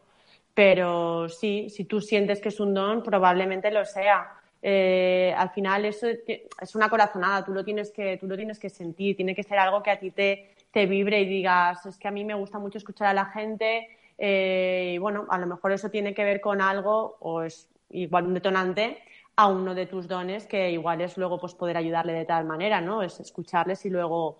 pero 0.53 1.29
sí, 1.29 1.69
si 1.71 1.85
tú 1.87 2.01
sientes 2.01 2.41
que 2.41 2.51
es 2.51 2.61
un 2.61 2.75
don, 2.75 3.03
probablemente 3.03 3.71
lo 3.71 3.85
sea. 3.85 4.35
Eh, 4.63 5.35
al 5.35 5.51
final 5.51 5.87
eso 5.87 6.07
es 6.07 6.75
una 6.75 6.91
corazonada, 6.91 7.43
tú 7.43 7.53
lo 7.53 7.65
tienes 7.65 7.91
que, 7.91 8.19
tú 8.19 8.27
lo 8.27 8.37
tienes 8.37 8.59
que 8.59 8.69
sentir, 8.69 9.17
tiene 9.17 9.35
que 9.35 9.43
ser 9.43 9.59
algo 9.59 9.83
que 9.83 9.91
a 9.91 9.99
ti 9.99 10.11
te, 10.11 10.55
te 10.71 10.85
vibre 10.85 11.19
y 11.23 11.25
digas, 11.25 11.87
es 11.87 11.97
que 11.97 12.09
a 12.09 12.11
mí 12.11 12.25
me 12.25 12.35
gusta 12.35 12.59
mucho 12.59 12.77
escuchar 12.77 13.09
a 13.09 13.15
la 13.15 13.25
gente 13.25 13.89
eh, 14.23 14.93
y 14.95 14.99
bueno, 14.99 15.27
a 15.31 15.39
lo 15.39 15.47
mejor 15.47 15.73
eso 15.73 15.89
tiene 15.89 16.13
que 16.13 16.25
ver 16.25 16.43
con 16.43 16.61
algo 16.61 17.17
o 17.21 17.43
es 17.43 17.71
igual 17.89 18.27
un 18.27 18.35
detonante 18.35 18.99
a 19.35 19.47
uno 19.47 19.75
de 19.75 19.87
tus 19.87 20.07
dones 20.07 20.47
que 20.47 20.71
igual 20.71 21.01
es 21.01 21.17
luego 21.17 21.41
pues 21.41 21.55
poder 21.55 21.79
ayudarle 21.79 22.13
de 22.13 22.27
tal 22.27 22.45
manera, 22.45 22.83
¿no? 22.83 23.03
Es 23.03 23.19
escucharles 23.19 23.87
y 23.87 23.91
luego 23.91 24.39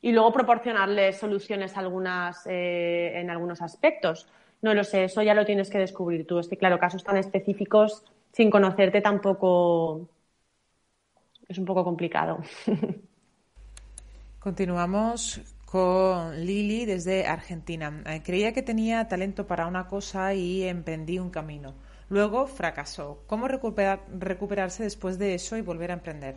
y 0.00 0.12
luego 0.12 0.32
proporcionarles 0.32 1.18
soluciones 1.18 1.76
algunas 1.76 2.46
eh, 2.46 3.12
en 3.16 3.30
algunos 3.30 3.62
aspectos. 3.62 4.28
No 4.60 4.74
lo 4.74 4.84
sé, 4.84 5.04
eso 5.04 5.22
ya 5.22 5.34
lo 5.34 5.44
tienes 5.44 5.68
que 5.68 5.78
descubrir 5.78 6.24
tú. 6.24 6.38
Es 6.38 6.46
que 6.46 6.56
claro, 6.56 6.78
casos 6.78 7.02
tan 7.02 7.16
específicos 7.16 8.04
sin 8.32 8.48
conocerte 8.48 9.00
tampoco 9.00 10.08
es 11.48 11.58
un 11.58 11.64
poco 11.64 11.82
complicado. 11.82 12.38
Continuamos 14.38 15.40
con 15.72 16.44
Lili 16.44 16.84
desde 16.84 17.26
Argentina. 17.26 18.02
Eh, 18.04 18.20
creía 18.22 18.52
que 18.52 18.60
tenía 18.60 19.08
talento 19.08 19.46
para 19.46 19.66
una 19.66 19.88
cosa 19.88 20.34
y 20.34 20.64
emprendí 20.64 21.18
un 21.18 21.30
camino. 21.30 21.72
Luego 22.10 22.46
fracasó. 22.46 23.22
¿Cómo 23.26 23.48
recuperarse 23.48 24.82
después 24.82 25.18
de 25.18 25.34
eso 25.34 25.56
y 25.56 25.62
volver 25.62 25.90
a 25.90 25.94
emprender? 25.94 26.36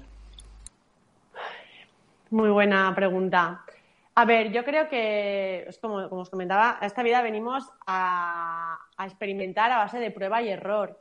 Muy 2.30 2.50
buena 2.50 2.96
pregunta. 2.96 3.66
A 4.16 4.24
ver, 4.24 4.54
yo 4.54 4.64
creo 4.64 4.88
que, 4.88 5.68
como, 5.82 6.08
como 6.08 6.22
os 6.22 6.30
comentaba, 6.30 6.78
esta 6.82 7.04
vida 7.04 7.22
venimos 7.22 7.70
a 7.86 8.80
experimentar 9.04 9.70
a 9.70 9.80
base 9.80 10.00
de 10.00 10.12
prueba 10.12 10.42
y 10.44 10.48
error. 10.48 10.98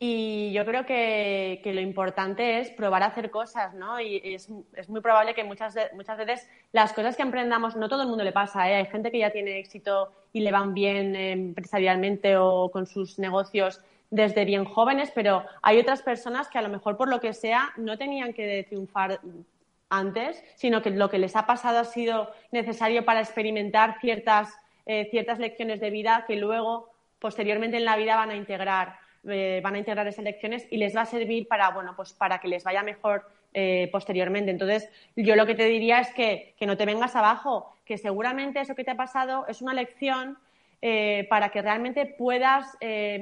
Y 0.00 0.52
yo 0.52 0.64
creo 0.64 0.86
que, 0.86 1.60
lo 1.64 1.80
importante 1.80 2.60
es 2.60 2.70
probar 2.70 3.02
a 3.02 3.06
hacer 3.06 3.30
cosas, 3.30 3.74
¿no? 3.74 4.00
Y 4.00 4.20
es, 4.34 4.48
muy 4.48 5.00
probable 5.00 5.34
que 5.34 5.42
muchas, 5.42 5.76
muchas 5.94 6.18
veces 6.18 6.48
las 6.72 6.92
cosas 6.92 7.16
que 7.16 7.22
emprendamos, 7.22 7.74
no 7.74 7.88
todo 7.88 8.02
el 8.02 8.08
mundo 8.08 8.22
le 8.22 8.32
pasa, 8.32 8.70
¿eh? 8.70 8.76
Hay 8.76 8.86
gente 8.86 9.10
que 9.10 9.18
ya 9.18 9.30
tiene 9.30 9.58
éxito 9.58 10.12
y 10.32 10.40
le 10.40 10.52
van 10.52 10.72
bien 10.72 11.16
empresarialmente 11.16 12.36
o 12.36 12.70
con 12.70 12.86
sus 12.86 13.18
negocios 13.18 13.80
desde 14.10 14.44
bien 14.44 14.64
jóvenes, 14.64 15.10
pero 15.14 15.44
hay 15.62 15.78
otras 15.78 16.02
personas 16.02 16.48
que 16.48 16.58
a 16.58 16.62
lo 16.62 16.68
mejor 16.68 16.96
por 16.96 17.08
lo 17.08 17.20
que 17.20 17.34
sea 17.34 17.72
no 17.76 17.98
tenían 17.98 18.32
que 18.32 18.64
triunfar 18.68 19.20
antes, 19.90 20.42
sino 20.54 20.80
que 20.80 20.90
lo 20.90 21.10
que 21.10 21.18
les 21.18 21.36
ha 21.36 21.46
pasado 21.46 21.80
ha 21.80 21.84
sido 21.84 22.30
necesario 22.52 23.04
para 23.04 23.20
experimentar 23.20 23.98
ciertas, 24.00 24.54
eh, 24.86 25.08
ciertas 25.10 25.38
lecciones 25.38 25.80
de 25.80 25.90
vida 25.90 26.24
que 26.26 26.36
luego, 26.36 26.90
posteriormente 27.18 27.78
en 27.78 27.84
la 27.84 27.96
vida, 27.96 28.16
van 28.16 28.30
a 28.30 28.36
integrar. 28.36 29.07
Eh, 29.26 29.60
van 29.62 29.74
a 29.74 29.78
integrar 29.78 30.06
esas 30.06 30.24
lecciones 30.24 30.66
y 30.70 30.76
les 30.76 30.96
va 30.96 31.02
a 31.02 31.06
servir 31.06 31.48
para, 31.48 31.70
bueno, 31.70 31.94
pues 31.96 32.12
para 32.12 32.38
que 32.38 32.48
les 32.48 32.62
vaya 32.62 32.82
mejor 32.82 33.28
eh, 33.52 33.88
posteriormente. 33.90 34.50
Entonces, 34.50 34.88
yo 35.16 35.34
lo 35.34 35.44
que 35.44 35.54
te 35.54 35.64
diría 35.64 36.00
es 36.00 36.12
que, 36.12 36.54
no 36.60 36.76
te 36.76 36.86
vengas 36.86 37.16
abajo, 37.16 37.74
que 37.84 37.98
seguramente 37.98 38.60
eso 38.60 38.74
que 38.74 38.84
te 38.84 38.92
ha 38.92 38.96
pasado 38.96 39.46
es 39.48 39.60
una 39.60 39.74
lección 39.74 40.38
eh, 40.80 41.26
para 41.28 41.48
que 41.48 41.62
realmente 41.62 42.06
puedas, 42.06 42.76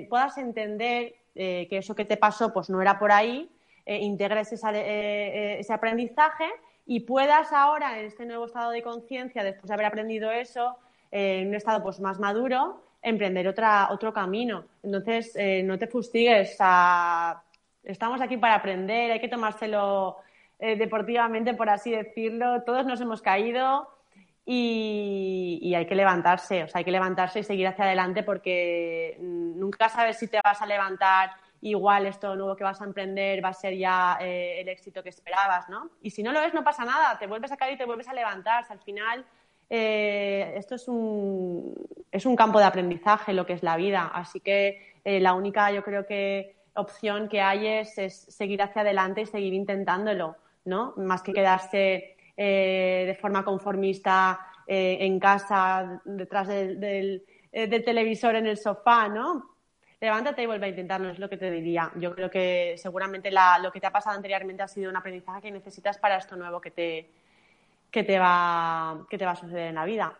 puedas 0.08 0.36
entender 0.36 1.14
que 1.34 1.68
eso 1.70 1.94
que 1.94 2.04
te 2.04 2.16
pasó 2.16 2.52
pues 2.52 2.70
no 2.70 2.80
era 2.80 2.98
por 2.98 3.12
ahí, 3.12 3.50
integres 3.86 4.52
ese 4.52 5.72
aprendizaje 5.72 6.46
y 6.86 7.00
puedas 7.00 7.52
ahora, 7.52 7.98
en 7.98 8.06
este 8.06 8.24
nuevo 8.24 8.46
estado 8.46 8.70
de 8.70 8.82
conciencia, 8.82 9.44
después 9.44 9.68
de 9.68 9.74
haber 9.74 9.86
aprendido 9.86 10.30
eso, 10.30 10.76
en 11.10 11.48
un 11.48 11.54
estado 11.54 11.82
pues 11.82 12.00
más 12.00 12.18
maduro, 12.18 12.85
emprender 13.06 13.46
otra, 13.46 13.88
otro 13.92 14.12
camino. 14.12 14.64
Entonces, 14.82 15.34
eh, 15.36 15.62
no 15.62 15.78
te 15.78 15.86
fustigues. 15.86 16.58
estamos 17.84 18.20
aquí 18.20 18.36
para 18.36 18.56
aprender, 18.56 19.12
hay 19.12 19.20
que 19.20 19.28
tomárselo 19.28 20.16
eh, 20.58 20.76
deportivamente, 20.76 21.54
por 21.54 21.70
así 21.70 21.92
decirlo. 21.92 22.62
Todos 22.64 22.84
nos 22.84 23.00
hemos 23.00 23.22
caído 23.22 23.88
y, 24.44 25.72
hay 25.76 25.86
que 25.86 25.94
levantarse. 25.94 26.64
O 26.64 26.68
sea, 26.68 26.80
hay 26.80 26.84
que 26.84 26.90
levantarse 26.90 27.40
y 27.40 27.42
seguir 27.44 27.68
hacia 27.68 27.84
adelante 27.84 28.24
porque 28.24 29.16
nunca 29.20 29.88
sabes 29.88 30.18
si 30.18 30.26
te 30.26 30.40
vas 30.44 30.60
a 30.60 30.66
levantar 30.66 31.30
igual 31.62 32.06
esto 32.06 32.36
nuevo 32.36 32.54
que 32.54 32.64
vas 32.64 32.80
a 32.80 32.84
emprender 32.84 33.42
va 33.42 33.48
a 33.48 33.54
ser 33.54 33.76
ya 33.76 34.18
eh, 34.20 34.60
el 34.60 34.68
éxito 34.68 35.02
que 35.02 35.08
esperabas, 35.08 35.68
¿no? 35.68 35.90
Y 36.02 36.10
si 36.10 36.22
no 36.22 36.32
lo 36.32 36.40
es, 36.42 36.52
no 36.52 36.64
pasa 36.64 36.84
nada, 36.84 37.18
te 37.18 37.26
vuelves 37.26 37.52
a 37.52 37.56
caer 37.56 37.74
y 37.74 37.78
te 37.78 37.86
vuelves 37.86 38.08
a 38.08 38.14
levantar. 38.14 38.64
al 38.68 38.80
final 38.80 39.24
eh, 39.68 40.54
esto 40.56 40.76
es 40.76 40.86
un, 40.88 41.74
es 42.10 42.24
un 42.26 42.36
campo 42.36 42.58
de 42.58 42.66
aprendizaje, 42.66 43.32
lo 43.32 43.46
que 43.46 43.54
es 43.54 43.62
la 43.62 43.76
vida. 43.76 44.10
Así 44.12 44.40
que 44.40 44.94
eh, 45.04 45.20
la 45.20 45.34
única, 45.34 45.70
yo 45.72 45.82
creo 45.82 46.06
que 46.06 46.56
opción 46.74 47.28
que 47.28 47.40
hay 47.40 47.66
es, 47.66 47.94
seguir 48.28 48.62
hacia 48.62 48.82
adelante 48.82 49.22
y 49.22 49.26
seguir 49.26 49.54
intentándolo, 49.54 50.36
¿no? 50.64 50.94
Más 50.96 51.22
que 51.22 51.32
quedarse 51.32 52.16
eh, 52.36 53.04
de 53.06 53.14
forma 53.14 53.44
conformista 53.44 54.40
en 54.68 55.20
casa, 55.20 56.00
detrás 56.04 56.48
del, 56.48 56.80
del, 56.80 57.84
televisor 57.84 58.34
en 58.34 58.48
el 58.48 58.56
sofá, 58.56 59.08
¿no? 59.08 59.54
Levántate 60.00 60.42
y 60.42 60.46
vuelve 60.46 60.66
a 60.66 60.70
intentarlo, 60.70 61.08
es 61.08 61.20
lo 61.20 61.28
que 61.28 61.36
te 61.36 61.52
diría. 61.52 61.92
Yo 61.94 62.12
creo 62.16 62.28
que 62.28 62.74
seguramente 62.76 63.30
lo 63.30 63.70
que 63.70 63.78
te 63.78 63.86
ha 63.86 63.92
pasado 63.92 64.16
anteriormente 64.16 64.64
ha 64.64 64.68
sido 64.68 64.90
un 64.90 64.96
aprendizaje 64.96 65.42
que 65.42 65.52
necesitas 65.52 65.98
para 65.98 66.16
esto 66.16 66.34
nuevo 66.34 66.60
que 66.60 66.72
te, 66.72 67.10
que 67.90 68.04
te 68.04 68.18
va, 68.18 69.06
que 69.08 69.18
te 69.18 69.24
va 69.24 69.32
a 69.32 69.36
suceder 69.36 69.68
en 69.68 69.74
la 69.74 69.84
vida. 69.84 70.18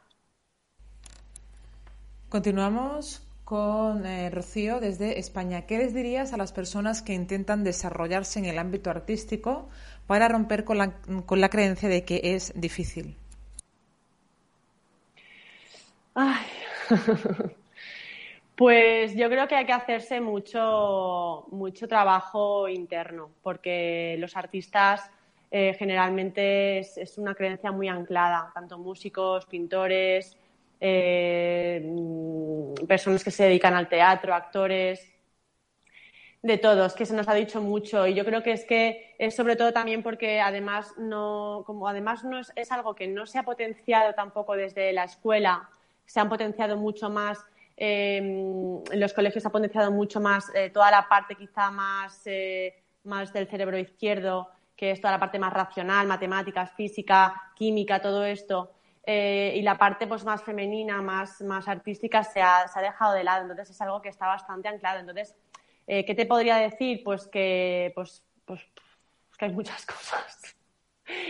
Continuamos 2.29 3.27
con 3.45 4.05
eh, 4.05 4.29
Rocío 4.31 4.81
desde 4.81 5.21
España. 5.21 5.67
¿Qué 5.67 5.79
les 5.79 5.95
dirías 5.95 6.33
a 6.33 6.37
las 6.37 6.53
personas 6.53 7.01
que 7.01 7.15
intentan 7.15 7.63
desarrollarse 7.63 8.41
en 8.41 8.47
el 8.47 8.59
ámbito 8.59 8.91
artístico 8.91 9.69
para 10.09 10.29
romper 10.29 10.65
con 10.65 10.79
la, 10.79 10.95
con 11.27 11.41
la 11.41 11.49
creencia 11.49 11.89
de 11.89 12.05
que 12.05 12.21
es 12.23 12.53
difícil? 12.57 13.17
pues 18.57 19.15
yo 19.15 19.29
creo 19.29 19.47
que 19.47 19.55
hay 19.55 19.67
que 19.67 19.73
hacerse 19.73 20.21
mucho, 20.21 21.47
mucho 21.51 21.87
trabajo 21.87 22.69
interno, 22.69 23.31
porque 23.43 24.17
los 24.19 24.37
artistas 24.37 25.11
eh, 25.51 25.75
generalmente 25.79 26.79
es, 26.79 27.19
una 27.19 27.35
creencia 27.35 27.71
muy 27.71 27.89
anclada, 27.89 28.51
tanto 28.53 28.79
músicos, 28.79 29.47
pintores, 29.47 30.37
eh, 30.81 31.81
mm, 31.85 32.87
personas 32.87 33.23
que 33.23 33.31
se 33.31 33.45
dedican 33.45 33.75
al 33.75 33.89
teatro, 33.89 34.35
actores, 34.35 35.13
de 36.43 36.59
todos, 36.59 36.95
que 36.95 37.07
se 37.07 37.15
nos 37.15 37.29
ha 37.29 37.35
dicho 37.35 37.61
mucho. 37.61 38.07
Y 38.07 38.15
yo 38.15 38.25
creo 38.25 38.43
que 38.43 38.53
es 38.53 38.65
que 38.65 39.15
es 39.19 39.35
sobre 39.35 39.57
todo 39.57 39.73
también 39.73 40.03
porque 40.03 40.41
además 40.41 40.93
no, 40.99 41.63
como 41.67 41.89
además 41.89 42.25
no 42.25 42.39
es, 42.39 42.73
algo 42.73 42.95
que 42.95 43.09
no 43.09 43.27
se 43.27 43.39
ha 43.39 43.43
potenciado 43.43 44.15
tampoco 44.15 44.55
desde 44.55 44.93
la 44.93 45.05
escuela, 45.05 45.69
se 46.05 46.21
han 46.21 46.29
potenciado 46.29 46.77
mucho 46.77 47.11
más 47.11 47.39
eh, 47.77 48.19
en 48.19 49.01
los 49.01 49.13
colegios 49.13 49.43
se 49.43 49.49
ha 49.49 49.53
potenciado 49.53 49.91
mucho 49.91 50.19
más 50.21 50.51
toda 50.73 50.91
la 50.91 51.09
parte 51.09 51.35
quizá 51.35 51.71
más, 51.71 52.25
más 53.05 53.33
del 53.33 53.49
cerebro 53.49 53.79
izquierdo, 53.79 54.49
que 54.77 54.91
es 54.91 55.01
toda 55.01 55.13
la 55.13 55.21
parte 55.21 55.39
más 55.39 55.53
racional, 55.53 56.07
matemáticas, 56.07 56.73
física, 56.73 57.53
química, 57.55 58.01
todo 58.01 58.25
esto, 58.25 58.73
eh, 59.09 59.55
y 59.57 59.63
la 59.63 59.79
parte 59.79 60.09
pues, 60.09 60.25
más 60.25 60.43
femenina, 60.43 61.01
más, 61.01 61.41
más 61.41 61.69
artística, 61.69 62.25
se 62.25 62.43
ha, 62.43 62.67
se 62.67 62.79
ha, 62.79 62.83
dejado 62.83 63.15
de 63.15 63.23
lado. 63.23 63.43
Entonces 63.43 63.71
es 63.71 63.81
algo 63.81 64.03
que 64.03 64.09
está 64.09 64.27
bastante 64.27 64.69
anclado. 64.69 64.99
Entonces, 64.99 65.37
eh, 65.87 66.05
¿qué 66.05 66.15
te 66.15 66.27
podría 66.27 66.57
decir? 66.57 67.03
Pues 67.05 67.29
que, 67.29 67.93
pues, 67.95 68.25
pues, 68.45 68.61
que 69.39 69.45
hay 69.45 69.53
muchas 69.53 69.87
cosas. 69.87 70.57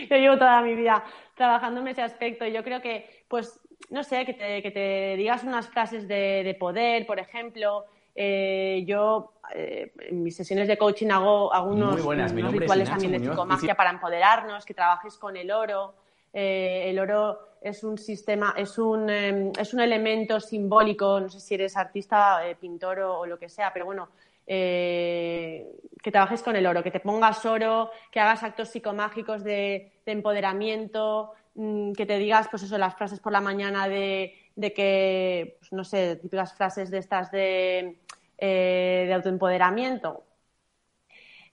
Yo 0.09 0.17
llevo 0.17 0.37
toda 0.37 0.61
mi 0.61 0.73
vida 0.73 1.03
trabajando 1.35 1.81
en 1.81 1.89
ese 1.89 2.01
aspecto 2.01 2.45
y 2.45 2.51
yo 2.51 2.63
creo 2.63 2.81
que, 2.81 3.25
pues, 3.27 3.59
no 3.91 4.03
sé, 4.03 4.25
que 4.25 4.33
te, 4.33 4.63
que 4.63 4.71
te 4.71 5.15
digas 5.15 5.43
unas 5.43 5.67
clases 5.67 6.07
de, 6.07 6.41
de 6.43 6.55
poder, 6.55 7.05
por 7.05 7.19
ejemplo, 7.19 7.85
eh, 8.19 8.83
yo 8.87 9.33
eh, 9.53 9.93
en 9.99 10.23
mis 10.23 10.35
sesiones 10.35 10.67
de 10.67 10.75
coaching 10.75 11.09
hago, 11.11 11.53
algunos 11.53 11.95
rituales 11.95 12.89
también 12.89 13.11
de 13.11 13.19
psicomagia 13.19 13.75
para 13.75 13.91
empoderarnos, 13.91 14.65
que 14.65 14.73
trabajes 14.73 15.15
con 15.17 15.37
el 15.37 15.51
oro. 15.51 15.93
Eh, 16.33 16.89
el 16.89 16.97
oro 16.97 17.57
es 17.61 17.83
un 17.83 17.99
sistema, 17.99 18.55
es 18.57 18.79
un, 18.79 19.07
em, 19.11 19.51
es 19.59 19.71
un 19.75 19.81
elemento 19.81 20.39
simbólico, 20.39 21.19
no 21.19 21.29
sé 21.29 21.39
si 21.39 21.53
eres 21.53 21.77
artista, 21.77 22.41
pintor 22.59 22.99
o, 23.01 23.25
lo 23.27 23.37
que 23.37 23.49
sea, 23.49 23.71
pero 23.71 23.85
bueno, 23.85 24.09
que 24.47 26.11
trabajes 26.11 26.41
con 26.41 26.55
el 26.55 26.65
oro, 26.65 26.83
que 26.83 26.91
te 26.91 27.01
pongas 27.01 27.45
oro, 27.45 27.91
que 28.11 28.19
hagas 28.19 28.43
actos 28.43 28.69
psicomágicos 28.69 29.43
de, 29.43 29.91
empoderamiento, 30.05 31.33
mm, 31.55 31.91
que 31.93 32.05
te 32.05 32.17
digas, 32.17 32.47
pues 32.49 32.63
eso, 32.63 32.77
las 32.77 32.95
frases 32.95 33.19
por 33.19 33.33
la 33.33 33.41
mañana 33.41 33.89
de, 33.89 34.33
de 34.55 34.73
que, 34.73 35.57
pues 35.59 35.73
no 35.73 35.83
sé, 35.83 36.15
típicas 36.15 36.53
frases 36.53 36.89
de 36.89 36.97
estas 36.99 37.31
de 37.31 37.99
eh, 38.39 39.05
de 39.07 39.13
autoempoderamiento, 39.15 40.23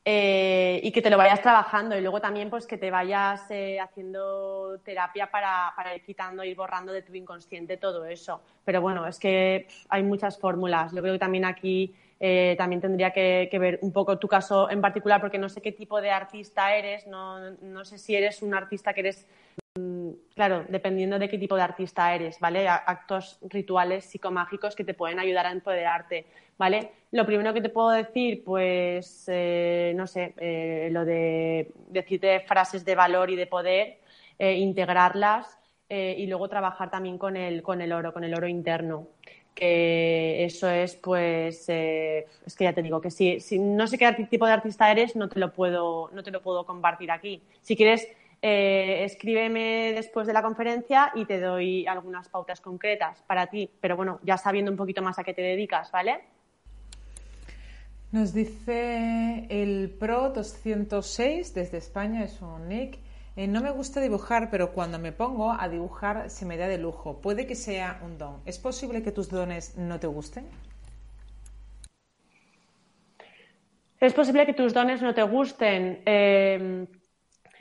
eh, 0.05 0.81
y 0.83 0.93
que 0.93 1.01
te 1.01 1.09
lo 1.09 1.17
vayas 1.17 1.41
trabajando 1.41 1.97
y 1.97 2.03
luego 2.03 2.21
también 2.21 2.51
pues 2.51 2.67
que 2.67 2.77
te 2.77 2.91
vayas 2.91 3.51
eh, 3.51 3.81
haciendo 3.81 4.79
terapia 4.85 5.31
para, 5.31 5.73
para, 5.75 5.97
ir 5.97 6.05
quitando, 6.05 6.45
ir 6.45 6.55
borrando 6.55 6.93
de 6.93 7.01
tu 7.01 7.15
inconsciente 7.15 7.79
todo 7.79 8.05
eso. 8.05 8.43
Pero 8.67 8.83
bueno, 8.83 9.07
es 9.07 9.19
que 9.19 9.67
hay 9.89 10.03
muchas 10.03 10.39
fórmulas. 10.39 10.93
Yo 10.93 11.01
creo 11.01 11.15
que 11.15 11.19
también 11.19 11.47
aquí 11.47 11.95
eh, 12.21 12.55
también 12.57 12.81
tendría 12.81 13.11
que, 13.11 13.49
ver 13.59 13.79
un 13.83 13.93
poco 13.93 14.19
tu 14.19 14.29
caso 14.29 14.71
en 14.71 14.81
particular 14.81 15.21
porque 15.21 15.39
no 15.39 15.49
sé 15.49 15.61
qué 15.61 15.73
tipo 15.73 16.01
de 16.01 16.11
artista 16.11 16.75
eres, 16.75 17.07
no, 17.07 17.51
no 17.61 17.85
sé 17.85 17.99
si 17.99 18.15
eres 18.15 18.43
un 18.43 18.55
artista 18.55 18.95
que 18.95 19.01
eres 19.01 19.27
mm, 19.79 20.11
claro, 20.35 20.65
dependiendo 20.69 21.19
de 21.19 21.29
qué 21.29 21.39
tipo 21.39 21.57
de 21.57 21.63
artista 21.63 22.15
eres, 22.15 22.39
¿vale? 22.41 22.69
Actos 22.69 23.39
rituales 23.43 24.05
psicomágicos 24.05 24.75
que 24.75 24.85
te 24.85 24.95
pueden 24.95 25.19
ayudar 25.19 25.47
a 25.47 25.53
empoderarte. 25.53 26.27
¿vale? 26.57 26.93
Lo 27.11 27.27
primero 27.27 27.53
que 27.53 27.61
te 27.61 27.69
puedo 27.69 27.91
decir, 27.91 28.43
pues, 28.45 29.25
eh, 29.29 29.93
no 29.97 30.07
sé, 30.07 30.35
eh, 30.39 30.89
lo 30.93 31.05
de 31.05 31.73
decirte 31.89 32.41
frases 32.41 32.85
de 32.85 32.95
valor 32.95 33.31
y 33.31 33.37
de 33.37 33.47
poder, 33.47 33.99
integrarlas 34.37 35.59
y 35.89 36.27
luego 36.27 36.49
trabajar 36.49 36.91
también 36.91 37.19
con 37.19 37.37
el, 37.37 37.63
con 37.63 37.81
el 37.81 37.93
oro, 37.93 38.13
con 38.13 38.25
el 38.25 38.35
oro 38.35 38.49
interno. 38.49 39.07
Que 39.55 40.45
eso 40.45 40.69
es, 40.69 40.97
pues, 40.97 41.69
es 41.69 42.57
que 42.57 42.65
ya 42.65 42.73
te 42.73 42.83
digo 42.83 43.01
que 43.01 43.11
si, 43.11 43.39
si 43.41 43.59
no 43.59 43.87
sé 43.87 43.99
qué 43.99 44.13
tipo 44.29 44.47
de 44.47 44.53
artista 44.53 44.91
eres, 44.91 45.15
no 45.15 45.29
te 45.29 45.39
lo 45.39 45.53
puedo, 45.53 46.11
no 46.13 46.23
te 46.23 46.31
lo 46.31 46.43
puedo 46.43 46.67
compartir 46.67 47.11
aquí. 47.11 47.41
Si 47.63 47.77
quieres, 47.77 48.09
escríbeme 48.43 49.93
después 49.95 50.27
de 50.27 50.33
la 50.33 50.43
conferencia 50.43 51.13
y 51.15 51.25
te 51.25 51.41
doy 51.41 51.87
algunas 51.87 52.29
pautas 52.29 52.61
concretas 52.61 53.23
para 53.27 53.47
ti, 53.47 53.71
pero 53.81 53.97
bueno, 53.97 54.21
ya 54.23 54.37
sabiendo 54.37 54.71
un 54.71 54.77
poquito 54.77 55.01
más 55.01 55.19
a 55.19 55.25
qué 55.25 55.33
te 55.33 55.41
dedicas, 55.41 55.91
¿vale? 55.91 56.21
Nos 58.13 58.35
dice 58.35 59.47
el 59.49 59.91
Pro 59.99 60.31
206 60.31 61.55
desde 61.55 61.79
España, 61.79 62.23
es 62.23 62.43
un 62.43 62.69
nick. 62.69 62.99
Eh, 63.37 63.49
no 63.49 63.61
me 63.61 63.71
gusta 63.71 64.01
dibujar, 64.01 64.49
pero 64.51 64.73
cuando 64.73 64.99
me 64.99 65.13
pongo 65.13 65.53
a 65.53 65.69
dibujar 65.69 66.31
se 66.31 66.47
me 66.47 66.57
da 66.57 66.69
de 66.69 66.79
lujo. 66.79 67.21
Puede 67.21 67.47
que 67.47 67.55
sea 67.57 68.01
un 68.05 68.17
don. 68.19 68.41
¿Es 68.47 68.59
posible 68.59 69.03
que 69.03 69.11
tus 69.11 69.29
dones 69.29 69.77
no 69.77 69.99
te 69.99 70.07
gusten? 70.07 70.47
Es 74.01 74.13
posible 74.13 74.47
que 74.47 74.53
tus 74.53 74.73
dones 74.73 75.03
no 75.03 75.15
te 75.15 75.23
gusten. 75.23 76.03
Eh, 76.07 76.87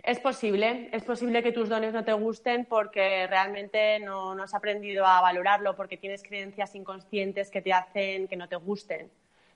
es 0.03 0.19
posible, 0.19 0.89
es 0.91 1.03
posible 1.03 1.41
que 1.41 1.51
tus 1.51 1.69
dones 1.69 1.93
no 1.93 2.03
te 2.03 2.13
gusten 2.13 2.65
porque 2.65 3.25
realmente 3.27 3.99
no, 3.99 4.35
no 4.35 4.43
has 4.43 4.53
aprendido 4.53 5.05
a 5.05 5.21
valorarlo, 5.21 5.75
porque 5.75 5.97
tienes 5.97 6.21
creencias 6.21 6.75
inconscientes 6.75 7.49
que 7.49 7.61
te 7.61 7.71
hacen 7.73 8.27
que 8.27 8.35
no 8.35 8.49
te 8.49 8.57
gusten. 8.57 9.09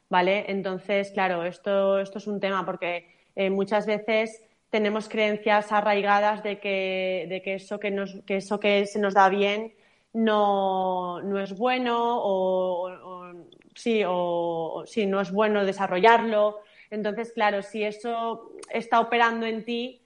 ¿vale? 0.10 0.46
Entonces, 0.48 1.12
claro, 1.12 1.44
esto, 1.44 2.00
esto 2.00 2.18
es 2.18 2.28
un 2.28 2.40
tema 2.40 2.66
porque 2.66 3.08
eh, 3.36 3.50
muchas 3.50 3.86
veces 3.86 4.42
tenemos 4.70 5.08
creencias 5.10 5.72
arraigadas 5.72 6.44
de 6.44 6.60
que, 6.60 7.26
de 7.30 7.42
que, 7.42 7.56
eso, 7.56 7.80
que, 7.80 7.92
nos, 7.92 8.16
que 8.26 8.38
eso 8.38 8.60
que 8.60 8.86
se 8.86 9.00
nos 9.00 9.14
da 9.14 9.30
bien 9.30 9.74
no, 10.14 11.22
no 11.22 11.40
es 11.40 11.58
bueno 11.58 11.96
o, 12.00 13.34
sí, 13.76 14.04
o, 14.06 14.84
sí, 14.86 15.06
no 15.06 15.22
es 15.22 15.32
bueno 15.32 15.66
desarrollarlo. 15.66 16.60
Entonces, 16.90 17.32
claro, 17.34 17.62
si 17.62 17.84
eso 17.84 18.52
está 18.70 19.00
operando 19.00 19.46
en 19.46 19.64
ti, 19.64 20.02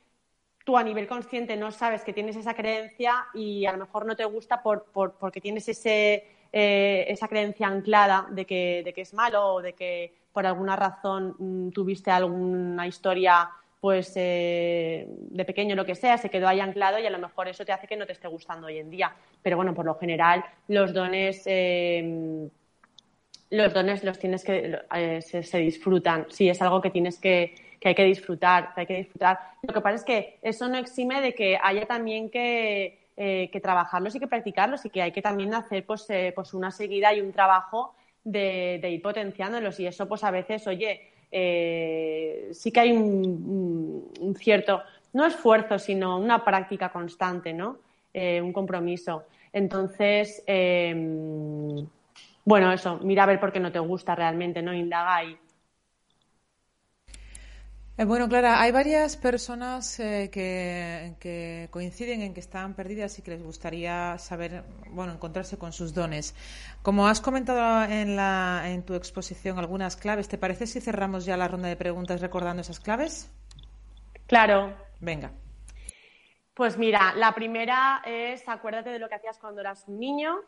tú 0.65 0.77
a 0.77 0.83
nivel 0.83 1.07
consciente 1.07 1.55
no 1.57 1.71
sabes 1.71 2.03
que 2.03 2.13
tienes 2.13 2.35
esa 2.35 2.53
creencia 2.53 3.27
y 3.33 3.65
a 3.65 3.71
lo 3.71 3.79
mejor 3.79 4.05
no 4.05 4.15
te 4.15 4.25
gusta 4.25 4.61
por, 4.61 4.85
por, 4.85 5.13
porque 5.13 5.41
tienes 5.41 5.67
ese, 5.69 6.27
eh, 6.51 7.05
esa 7.07 7.27
creencia 7.27 7.67
anclada 7.67 8.27
de 8.31 8.45
que, 8.45 8.81
de 8.83 8.93
que, 8.93 9.01
es 9.01 9.13
malo 9.13 9.55
o 9.55 9.61
de 9.61 9.73
que 9.73 10.13
por 10.33 10.45
alguna 10.45 10.75
razón 10.75 11.35
mm, 11.39 11.69
tuviste 11.71 12.11
alguna 12.11 12.85
historia 12.87 13.49
pues 13.81 14.13
eh, 14.15 15.05
de 15.09 15.45
pequeño 15.45 15.75
lo 15.75 15.85
que 15.85 15.95
sea, 15.95 16.17
se 16.17 16.29
quedó 16.29 16.47
ahí 16.47 16.59
anclado 16.59 16.99
y 16.99 17.05
a 17.05 17.09
lo 17.09 17.19
mejor 17.19 17.47
eso 17.47 17.65
te 17.65 17.73
hace 17.73 17.87
que 17.87 17.97
no 17.97 18.05
te 18.05 18.13
esté 18.13 18.27
gustando 18.27 18.67
hoy 18.67 18.77
en 18.77 18.89
día. 18.89 19.13
Pero 19.41 19.57
bueno, 19.57 19.73
por 19.73 19.85
lo 19.85 19.95
general 19.95 20.45
los 20.69 20.93
dones 20.93 21.43
eh, 21.45 22.47
los 23.49 23.73
dones 23.73 24.03
los 24.03 24.17
tienes 24.17 24.45
que 24.45 24.79
se, 25.21 25.43
se, 25.43 25.57
disfrutan. 25.57 26.27
Sí, 26.29 26.47
es 26.47 26.61
algo 26.61 26.79
que 26.81 26.89
tienes 26.89 27.19
que, 27.19 27.53
que 27.81 27.89
hay 27.89 27.95
que 27.95 28.05
disfrutar, 28.05 28.73
que 28.73 28.81
hay 28.81 28.87
que 28.87 28.97
disfrutar. 28.97 29.39
Lo 29.63 29.73
que 29.73 29.81
pasa 29.81 29.95
es 29.95 30.03
que 30.05 30.39
eso 30.41 30.69
no 30.69 30.77
exime 30.77 31.19
de 31.19 31.33
que 31.33 31.59
haya 31.61 31.85
también 31.85 32.29
que 32.29 33.01
eh, 33.17 33.49
que 33.51 33.59
trabajarlos 33.59 34.15
y 34.15 34.19
que 34.19 34.27
practicarlos 34.27 34.85
y 34.85 34.89
que 34.89 35.01
hay 35.01 35.11
que 35.11 35.21
también 35.21 35.53
hacer 35.53 35.85
pues, 35.85 36.09
eh, 36.09 36.31
pues 36.33 36.55
una 36.55 36.71
seguida 36.71 37.13
y 37.13 37.19
un 37.19 37.33
trabajo 37.33 37.93
de, 38.23 38.79
ir 38.83 39.01
potenciándolos 39.01 39.79
y 39.79 39.85
eso 39.85 40.07
pues 40.07 40.23
a 40.23 40.31
veces, 40.31 40.65
oye, 40.65 41.10
eh, 41.31 42.49
sí 42.51 42.71
que 42.71 42.79
hay 42.79 42.91
un, 42.91 44.35
cierto, 44.37 44.81
no 45.13 45.25
esfuerzo, 45.25 45.79
sino 45.79 46.17
una 46.17 46.43
práctica 46.43 46.89
constante, 46.89 47.53
¿no? 47.53 47.77
un 48.13 48.51
compromiso. 48.51 49.23
Entonces, 49.53 50.43
bueno, 52.43 52.71
eso, 52.71 52.99
mira 53.03 53.23
a 53.23 53.25
ver 53.27 53.39
por 53.39 53.53
qué 53.53 53.59
no 53.59 53.71
te 53.71 53.79
gusta 53.79 54.15
realmente, 54.15 54.61
¿no? 54.61 54.73
Indaga 54.73 55.15
ahí. 55.15 55.37
Eh, 58.01 58.05
bueno, 58.05 58.27
Clara, 58.27 58.59
hay 58.59 58.71
varias 58.71 59.15
personas 59.15 59.99
eh, 59.99 60.31
que, 60.31 61.67
coinciden 61.69 62.23
en 62.23 62.33
que 62.33 62.39
están 62.39 62.73
perdidas 62.73 63.19
y 63.19 63.21
que 63.21 63.29
les 63.29 63.43
gustaría 63.43 64.17
saber, 64.17 64.63
bueno, 64.89 65.13
encontrarse 65.13 65.59
con 65.59 65.71
sus 65.71 65.93
dones. 65.93 66.33
Como 66.81 67.05
has 67.05 67.21
comentado 67.21 67.83
en, 67.83 68.15
la, 68.15 68.63
en 68.65 68.81
tu 68.81 68.95
exposición 68.95 69.59
algunas 69.59 69.97
claves, 69.97 70.27
¿te 70.27 70.39
parece 70.39 70.65
si 70.65 70.81
cerramos 70.81 71.25
ya 71.25 71.37
la 71.37 71.47
ronda 71.47 71.67
de 71.67 71.75
preguntas 71.75 72.21
recordando 72.21 72.63
esas 72.63 72.79
claves? 72.79 73.31
Claro. 74.25 74.75
Venga. 74.99 75.33
Pues 76.55 76.79
mira, 76.79 77.13
la 77.13 77.35
primera 77.35 78.01
es 78.03 78.49
acuérdate 78.49 78.89
de 78.89 78.97
lo 78.97 79.09
que 79.09 79.15
hacías 79.15 79.37
cuando 79.37 79.61
eras 79.61 79.83
un 79.87 79.99
niño, 79.99 80.39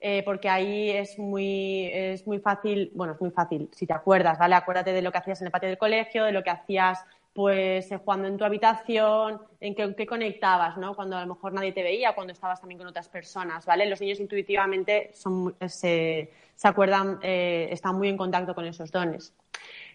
eh, 0.00 0.22
porque 0.24 0.48
ahí 0.48 0.90
es 0.90 1.18
muy, 1.18 1.90
es 1.92 2.24
muy 2.26 2.38
fácil, 2.38 2.92
bueno, 2.94 3.14
es 3.14 3.20
muy 3.20 3.30
fácil, 3.30 3.68
si 3.72 3.84
te 3.84 3.92
acuerdas, 3.94 4.38
¿vale? 4.38 4.54
Acuérdate 4.54 4.92
de 4.92 5.02
lo 5.02 5.10
que 5.10 5.18
hacías 5.18 5.40
en 5.40 5.46
el 5.46 5.50
patio 5.50 5.68
del 5.68 5.78
colegio, 5.78 6.24
de 6.24 6.32
lo 6.32 6.44
que 6.44 6.50
hacías 6.50 7.04
pues 7.32 7.90
eh, 7.90 7.98
jugando 7.98 8.26
en 8.28 8.36
tu 8.36 8.44
habitación, 8.44 9.40
en 9.60 9.74
qué, 9.74 10.06
conectabas, 10.06 10.76
¿no? 10.76 10.94
Cuando 10.94 11.16
a 11.16 11.20
lo 11.20 11.34
mejor 11.34 11.52
nadie 11.52 11.72
te 11.72 11.82
veía, 11.82 12.14
cuando 12.14 12.32
estabas 12.32 12.60
también 12.60 12.78
con 12.78 12.86
otras 12.86 13.08
personas, 13.08 13.66
¿vale? 13.66 13.86
Los 13.86 14.00
niños 14.00 14.20
intuitivamente 14.20 15.10
son, 15.14 15.54
se, 15.66 16.32
se 16.54 16.68
acuerdan, 16.68 17.18
eh, 17.22 17.68
están 17.70 17.96
muy 17.96 18.08
en 18.08 18.16
contacto 18.16 18.54
con 18.54 18.66
esos 18.66 18.90
dones. 18.90 19.34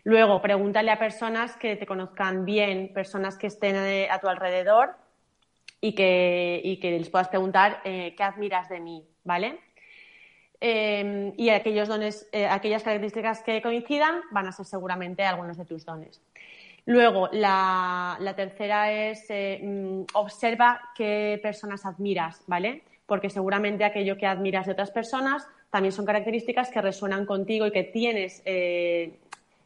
Luego, 0.03 0.41
pregúntale 0.41 0.91
a 0.91 0.99
personas 0.99 1.55
que 1.55 1.75
te 1.75 1.85
conozcan 1.85 2.45
bien, 2.45 2.91
personas 2.93 3.37
que 3.37 3.47
estén 3.47 3.75
a 4.09 4.19
tu 4.19 4.27
alrededor 4.27 4.95
y 5.79 5.95
que, 5.95 6.61
y 6.63 6.77
que 6.79 6.97
les 6.97 7.09
puedas 7.09 7.29
preguntar 7.29 7.81
qué 7.83 8.15
admiras 8.19 8.67
de 8.69 8.79
mí, 8.81 9.05
¿vale? 9.23 9.59
Em, 10.65 11.33
y 11.35 11.49
aquellos 11.49 11.89
dones, 11.89 12.25
eh, 12.31 12.47
aquellas 12.47 12.83
características 12.83 13.43
que 13.43 13.61
coincidan 13.61 14.21
van 14.31 14.47
a 14.47 14.53
ser 14.53 14.65
seguramente 14.65 15.21
algunos 15.25 15.57
de 15.57 15.65
tus 15.65 15.83
dones. 15.85 16.21
Luego, 16.85 17.27
la, 17.33 18.33
tercera 18.33 18.89
es 18.89 19.25
eh, 19.27 19.59
mm, 19.61 20.03
observa 20.13 20.79
qué 20.95 21.37
personas 21.43 21.85
admiras, 21.85 22.41
¿vale? 22.47 22.83
Porque 23.05 23.29
seguramente 23.29 23.83
aquello 23.83 24.15
que 24.15 24.25
admiras 24.25 24.65
de 24.65 24.71
otras 24.71 24.89
personas 24.91 25.45
también 25.69 25.91
son 25.91 26.05
características 26.05 26.69
que 26.69 26.81
resuenan 26.81 27.25
contigo 27.25 27.67
y 27.67 27.71
que 27.71 27.83
tienes 27.83 28.41
eh, 28.45 29.19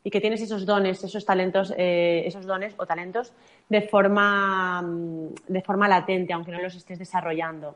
y 0.04 0.10
que 0.10 0.20
tienes 0.20 0.42
esos 0.42 0.66
dones, 0.66 1.04
esos 1.04 1.24
talentos, 1.26 1.76
esos 1.78 2.48
dones 2.48 2.74
o 2.78 2.88
talentos 2.88 3.34
de 3.70 3.82
forma, 3.82 4.82
mm, 4.82 5.28
de 5.48 5.62
forma 5.62 5.88
latente, 5.88 6.34
aunque 6.34 6.52
no 6.52 6.60
los 6.60 6.74
estés 6.74 6.98
desarrollando. 6.98 7.76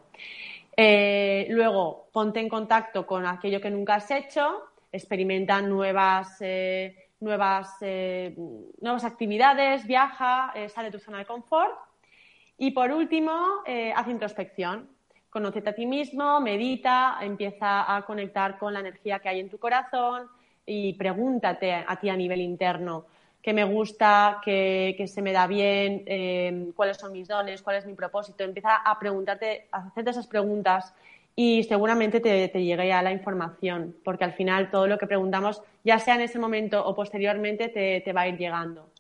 Eh, 0.76 1.48
luego, 1.50 2.08
ponte 2.12 2.40
en 2.40 2.50
contacto 2.50 3.06
con 3.06 3.26
aquello 3.26 3.60
que 3.60 3.70
nunca 3.70 3.96
has 3.96 4.10
hecho, 4.12 4.64
experimenta 4.92 5.62
nuevas, 5.62 6.38
eh, 6.42 7.10
nuevas, 7.20 7.78
eh, 7.82 8.36
nuevas 8.82 9.04
actividades, 9.04 9.86
viaja, 9.86 10.54
sale 10.70 10.90
de 10.90 10.98
tu 10.98 11.04
zona 11.04 11.20
de 11.20 11.26
confort. 11.26 11.74
Y 12.58 12.72
por 12.72 12.92
último, 12.92 13.32
haz 13.96 14.08
introspección. 14.08 14.90
Conócete 15.30 15.70
a 15.70 15.74
ti 15.74 15.86
mismo, 15.86 16.42
medita, 16.42 17.18
empieza 17.22 17.96
a 17.96 18.06
conectar 18.06 18.58
con 18.58 18.74
la 18.74 18.82
energía 18.82 19.20
que 19.20 19.30
hay 19.30 19.40
en 19.40 19.50
tu 19.50 19.58
corazón 19.58 20.28
y 20.66 20.94
pregúntate 20.94 21.74
a 21.74 21.96
ti 22.00 22.10
a 22.10 22.16
nivel 22.16 22.42
interno 22.42 23.06
qué 23.42 23.54
me 23.54 23.64
gusta, 23.64 24.42
qué, 24.44 25.04
se 25.08 25.22
me 25.22 25.32
da 25.32 25.48
bien, 25.48 26.04
em, 26.06 26.72
cuáles 26.74 26.98
son 26.98 27.12
mis 27.12 27.28
dones, 27.28 27.62
cuál 27.62 27.78
es 27.78 27.86
mi 27.86 27.94
propósito. 27.94 28.44
Empieza 28.44 28.76
a 28.76 29.00
preguntarte, 29.00 29.68
a 29.72 29.88
hacerte 29.88 30.12
esas 30.12 30.28
preguntas 30.28 30.94
y 31.36 31.64
seguramente 31.64 32.20
te, 32.20 32.48
llegue 32.64 32.94
a 32.94 33.02
la 33.02 33.12
información, 33.12 33.96
porque 34.04 34.24
al 34.24 34.34
final 34.34 34.70
todo 34.70 34.88
lo 34.88 34.98
que 34.98 35.08
preguntamos, 35.08 35.62
ya 35.84 35.98
sea 36.00 36.16
en 36.16 36.22
ese 36.22 36.40
momento 36.40 36.86
o 36.86 36.94
posteriormente, 36.94 37.70
te 37.70 38.14
va 38.14 38.22
a 38.22 38.28
ir 38.28 38.38
llegando. 38.38 38.91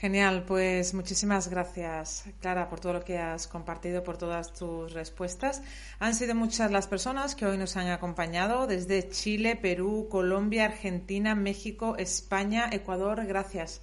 Genial, 0.00 0.44
pues 0.46 0.94
muchísimas 0.94 1.48
gracias, 1.48 2.22
Clara, 2.40 2.68
por 2.68 2.78
todo 2.78 2.92
lo 2.92 3.04
que 3.04 3.18
has 3.18 3.48
compartido, 3.48 4.04
por 4.04 4.16
todas 4.16 4.52
tus 4.52 4.92
respuestas. 4.92 5.60
Han 5.98 6.14
sido 6.14 6.36
muchas 6.36 6.70
las 6.70 6.86
personas 6.86 7.34
que 7.34 7.46
hoy 7.46 7.58
nos 7.58 7.76
han 7.76 7.88
acompañado 7.88 8.68
desde 8.68 9.08
Chile, 9.08 9.56
Perú, 9.56 10.06
Colombia, 10.08 10.66
Argentina, 10.66 11.34
México, 11.34 11.96
España, 11.98 12.68
Ecuador. 12.70 13.26
Gracias. 13.26 13.80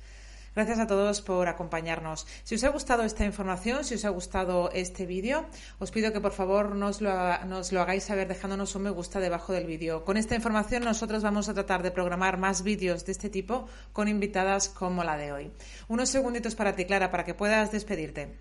Gracias 0.56 0.80
a 0.80 0.88
todos 0.88 1.22
por 1.22 1.50
acompañarnos. 1.50 2.26
Si 2.44 2.56
os 2.56 2.64
ha 2.64 2.70
gustado 2.70 3.04
esta 3.04 3.26
información, 3.26 3.84
si 3.84 3.96
os 3.96 4.06
ha 4.06 4.10
gustado 4.10 4.72
este 4.72 5.06
vídeo, 5.06 5.46
os 5.80 5.92
pido 5.92 6.14
que 6.14 6.22
por 6.22 6.32
favor 6.32 6.76
nos 6.76 7.02
lo, 7.02 7.12
hagáis 7.12 8.06
saber 8.06 8.30
dejándonos 8.30 8.74
un 8.76 8.84
me 8.84 8.90
gusta 8.90 9.20
debajo 9.20 9.52
del 9.52 9.66
vídeo. 9.66 10.06
Con 10.06 10.16
esta 10.16 10.34
información 10.34 10.86
nosotros 10.86 11.24
vamos 11.24 11.50
a 11.50 11.54
tratar 11.54 11.84
de 11.84 11.92
programar 11.92 12.38
más 12.38 12.64
vídeos 12.64 13.06
de 13.06 13.12
este 13.12 13.30
tipo 13.30 13.68
con 13.92 14.08
invitadas 14.08 14.70
como 14.70 15.04
la 15.04 15.18
de 15.18 15.34
hoy. 15.34 15.52
Unos 15.90 16.08
segunditos 16.08 16.56
para 16.56 16.74
ti, 16.74 16.86
Clara, 16.86 17.12
para 17.12 17.26
que 17.26 17.34
puedas 17.34 17.74
despedirte. 17.74 18.38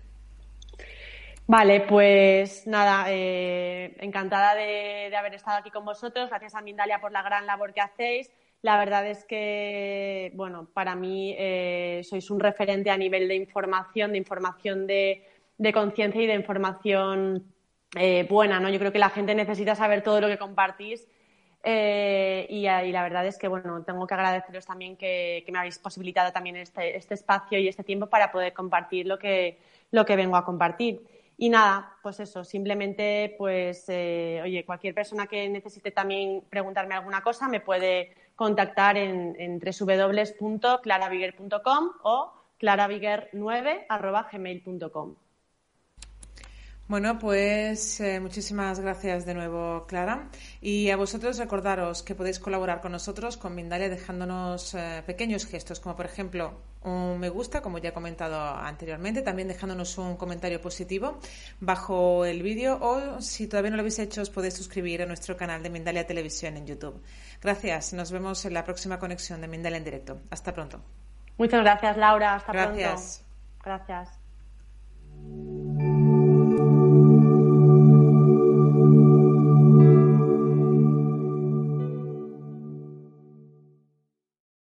Vale, 1.47 1.81
pues 1.81 2.65
nada, 2.65 3.05
eh, 3.09 3.95
encantada 3.99 4.55
de, 4.55 5.15
haber 5.15 5.35
estado 5.35 5.57
aquí 5.57 5.69
con 5.69 5.85
vosotros. 5.85 6.29
Gracias 6.29 6.55
a 6.55 6.61
Mindalia 6.61 6.99
por 6.99 7.11
la 7.11 7.21
gran 7.21 7.45
labor 7.45 7.73
que 7.73 7.81
hacéis. 7.81 8.31
La 8.65 8.79
verdad 8.79 9.07
es 9.07 9.23
que, 9.25 10.31
bueno, 10.33 10.67
para 10.73 10.95
mí 10.95 11.35
eh, 11.37 12.01
sois 12.03 12.31
un 12.31 12.39
referente 12.39 12.89
a 12.89 12.97
nivel 12.97 13.27
de 13.27 13.35
información, 13.35 14.11
de 14.11 14.17
información 14.17 14.87
de, 14.87 15.23
de 15.55 15.71
conciencia 15.71 16.19
y 16.19 16.25
de 16.25 16.33
información 16.33 17.45
eh, 17.95 18.25
buena, 18.27 18.59
¿no? 18.59 18.67
Yo 18.71 18.79
creo 18.79 18.91
que 18.91 18.97
la 18.97 19.11
gente 19.11 19.35
necesita 19.35 19.75
saber 19.75 20.01
todo 20.01 20.19
lo 20.19 20.27
que 20.27 20.39
compartís 20.39 21.07
eh, 21.63 22.47
y, 22.49 22.67
y, 22.67 22.91
la 22.91 23.03
verdad 23.03 23.27
es 23.27 23.37
que, 23.37 23.47
bueno, 23.47 23.83
tengo 23.83 24.07
que 24.07 24.15
agradeceros 24.15 24.65
también 24.65 24.97
que, 24.97 25.43
que 25.45 25.51
me 25.51 25.59
habéis 25.59 25.77
posibilitado 25.77 26.31
también 26.31 26.55
este, 26.55 26.97
este, 26.97 27.13
espacio 27.13 27.59
y 27.59 27.67
este 27.67 27.83
tiempo 27.83 28.07
para 28.07 28.31
poder 28.31 28.53
compartir 28.53 29.05
lo 29.05 29.19
que, 29.19 29.59
lo 29.91 30.07
que 30.07 30.15
vengo 30.15 30.37
a 30.37 30.43
compartir. 30.43 31.05
Y 31.37 31.49
nada, 31.49 31.97
pues 32.01 32.19
eso, 32.19 32.43
simplemente, 32.43 33.35
pues, 33.37 33.85
eh, 33.89 34.41
oye, 34.43 34.65
cualquier 34.65 34.95
persona 34.95 35.27
que 35.27 35.47
necesite 35.49 35.91
también 35.91 36.41
preguntarme 36.49 36.95
alguna 36.95 37.21
cosa 37.21 37.47
me 37.47 37.59
puede 37.59 38.24
contactar 38.35 38.97
en, 38.97 39.35
en 39.39 39.59
www.claraviguer.com 39.59 41.91
o 42.03 42.33
claraviguer9.gmail.com. 42.59 45.15
Bueno, 46.87 47.17
pues 47.17 47.99
eh, 47.99 48.19
muchísimas 48.19 48.79
gracias 48.79 49.25
de 49.25 49.33
nuevo, 49.33 49.87
Clara. 49.87 50.29
Y 50.61 50.91
a 50.91 50.97
vosotros 50.97 51.39
recordaros 51.39 52.03
que 52.03 52.13
podéis 52.13 52.37
colaborar 52.37 52.79
con 52.79 52.91
nosotros, 52.91 53.37
con 53.37 53.55
Mindalia, 53.55 53.89
dejándonos 53.89 54.75
eh, 54.75 55.01
pequeños 55.03 55.47
gestos, 55.47 55.79
como 55.79 55.95
por 55.95 56.05
ejemplo 56.05 56.53
un 56.83 57.19
me 57.19 57.29
gusta, 57.29 57.63
como 57.63 57.79
ya 57.79 57.89
he 57.89 57.93
comentado 57.93 58.39
anteriormente, 58.39 59.23
también 59.23 59.47
dejándonos 59.47 59.97
un 59.97 60.15
comentario 60.15 60.61
positivo 60.61 61.17
bajo 61.59 62.23
el 62.23 62.43
vídeo 62.43 62.77
o 62.79 63.19
si 63.19 63.47
todavía 63.47 63.71
no 63.71 63.77
lo 63.77 63.81
habéis 63.81 63.97
hecho 63.97 64.21
os 64.21 64.29
podéis 64.29 64.53
suscribir 64.53 65.01
a 65.01 65.07
nuestro 65.07 65.35
canal 65.35 65.63
de 65.63 65.71
Mindalia 65.71 66.05
Televisión 66.05 66.55
en 66.55 66.67
YouTube. 66.67 67.01
Gracias, 67.45 67.93
nos 67.93 68.11
vemos 68.11 68.43
en 68.45 68.55
la 68.55 68.63
próxima 68.63 68.97
conexión 68.97 69.39
de 69.39 69.47
Mindalia 69.47 69.77
en 69.77 69.83
directo. 69.83 70.19
Hasta 70.31 70.51
pronto. 70.51 70.81
Muchas 71.37 71.61
gracias, 71.61 71.95
Laura. 71.95 72.33
Hasta 72.33 72.51
gracias. 72.51 73.23
pronto. 73.61 73.85
Gracias. 73.85 74.19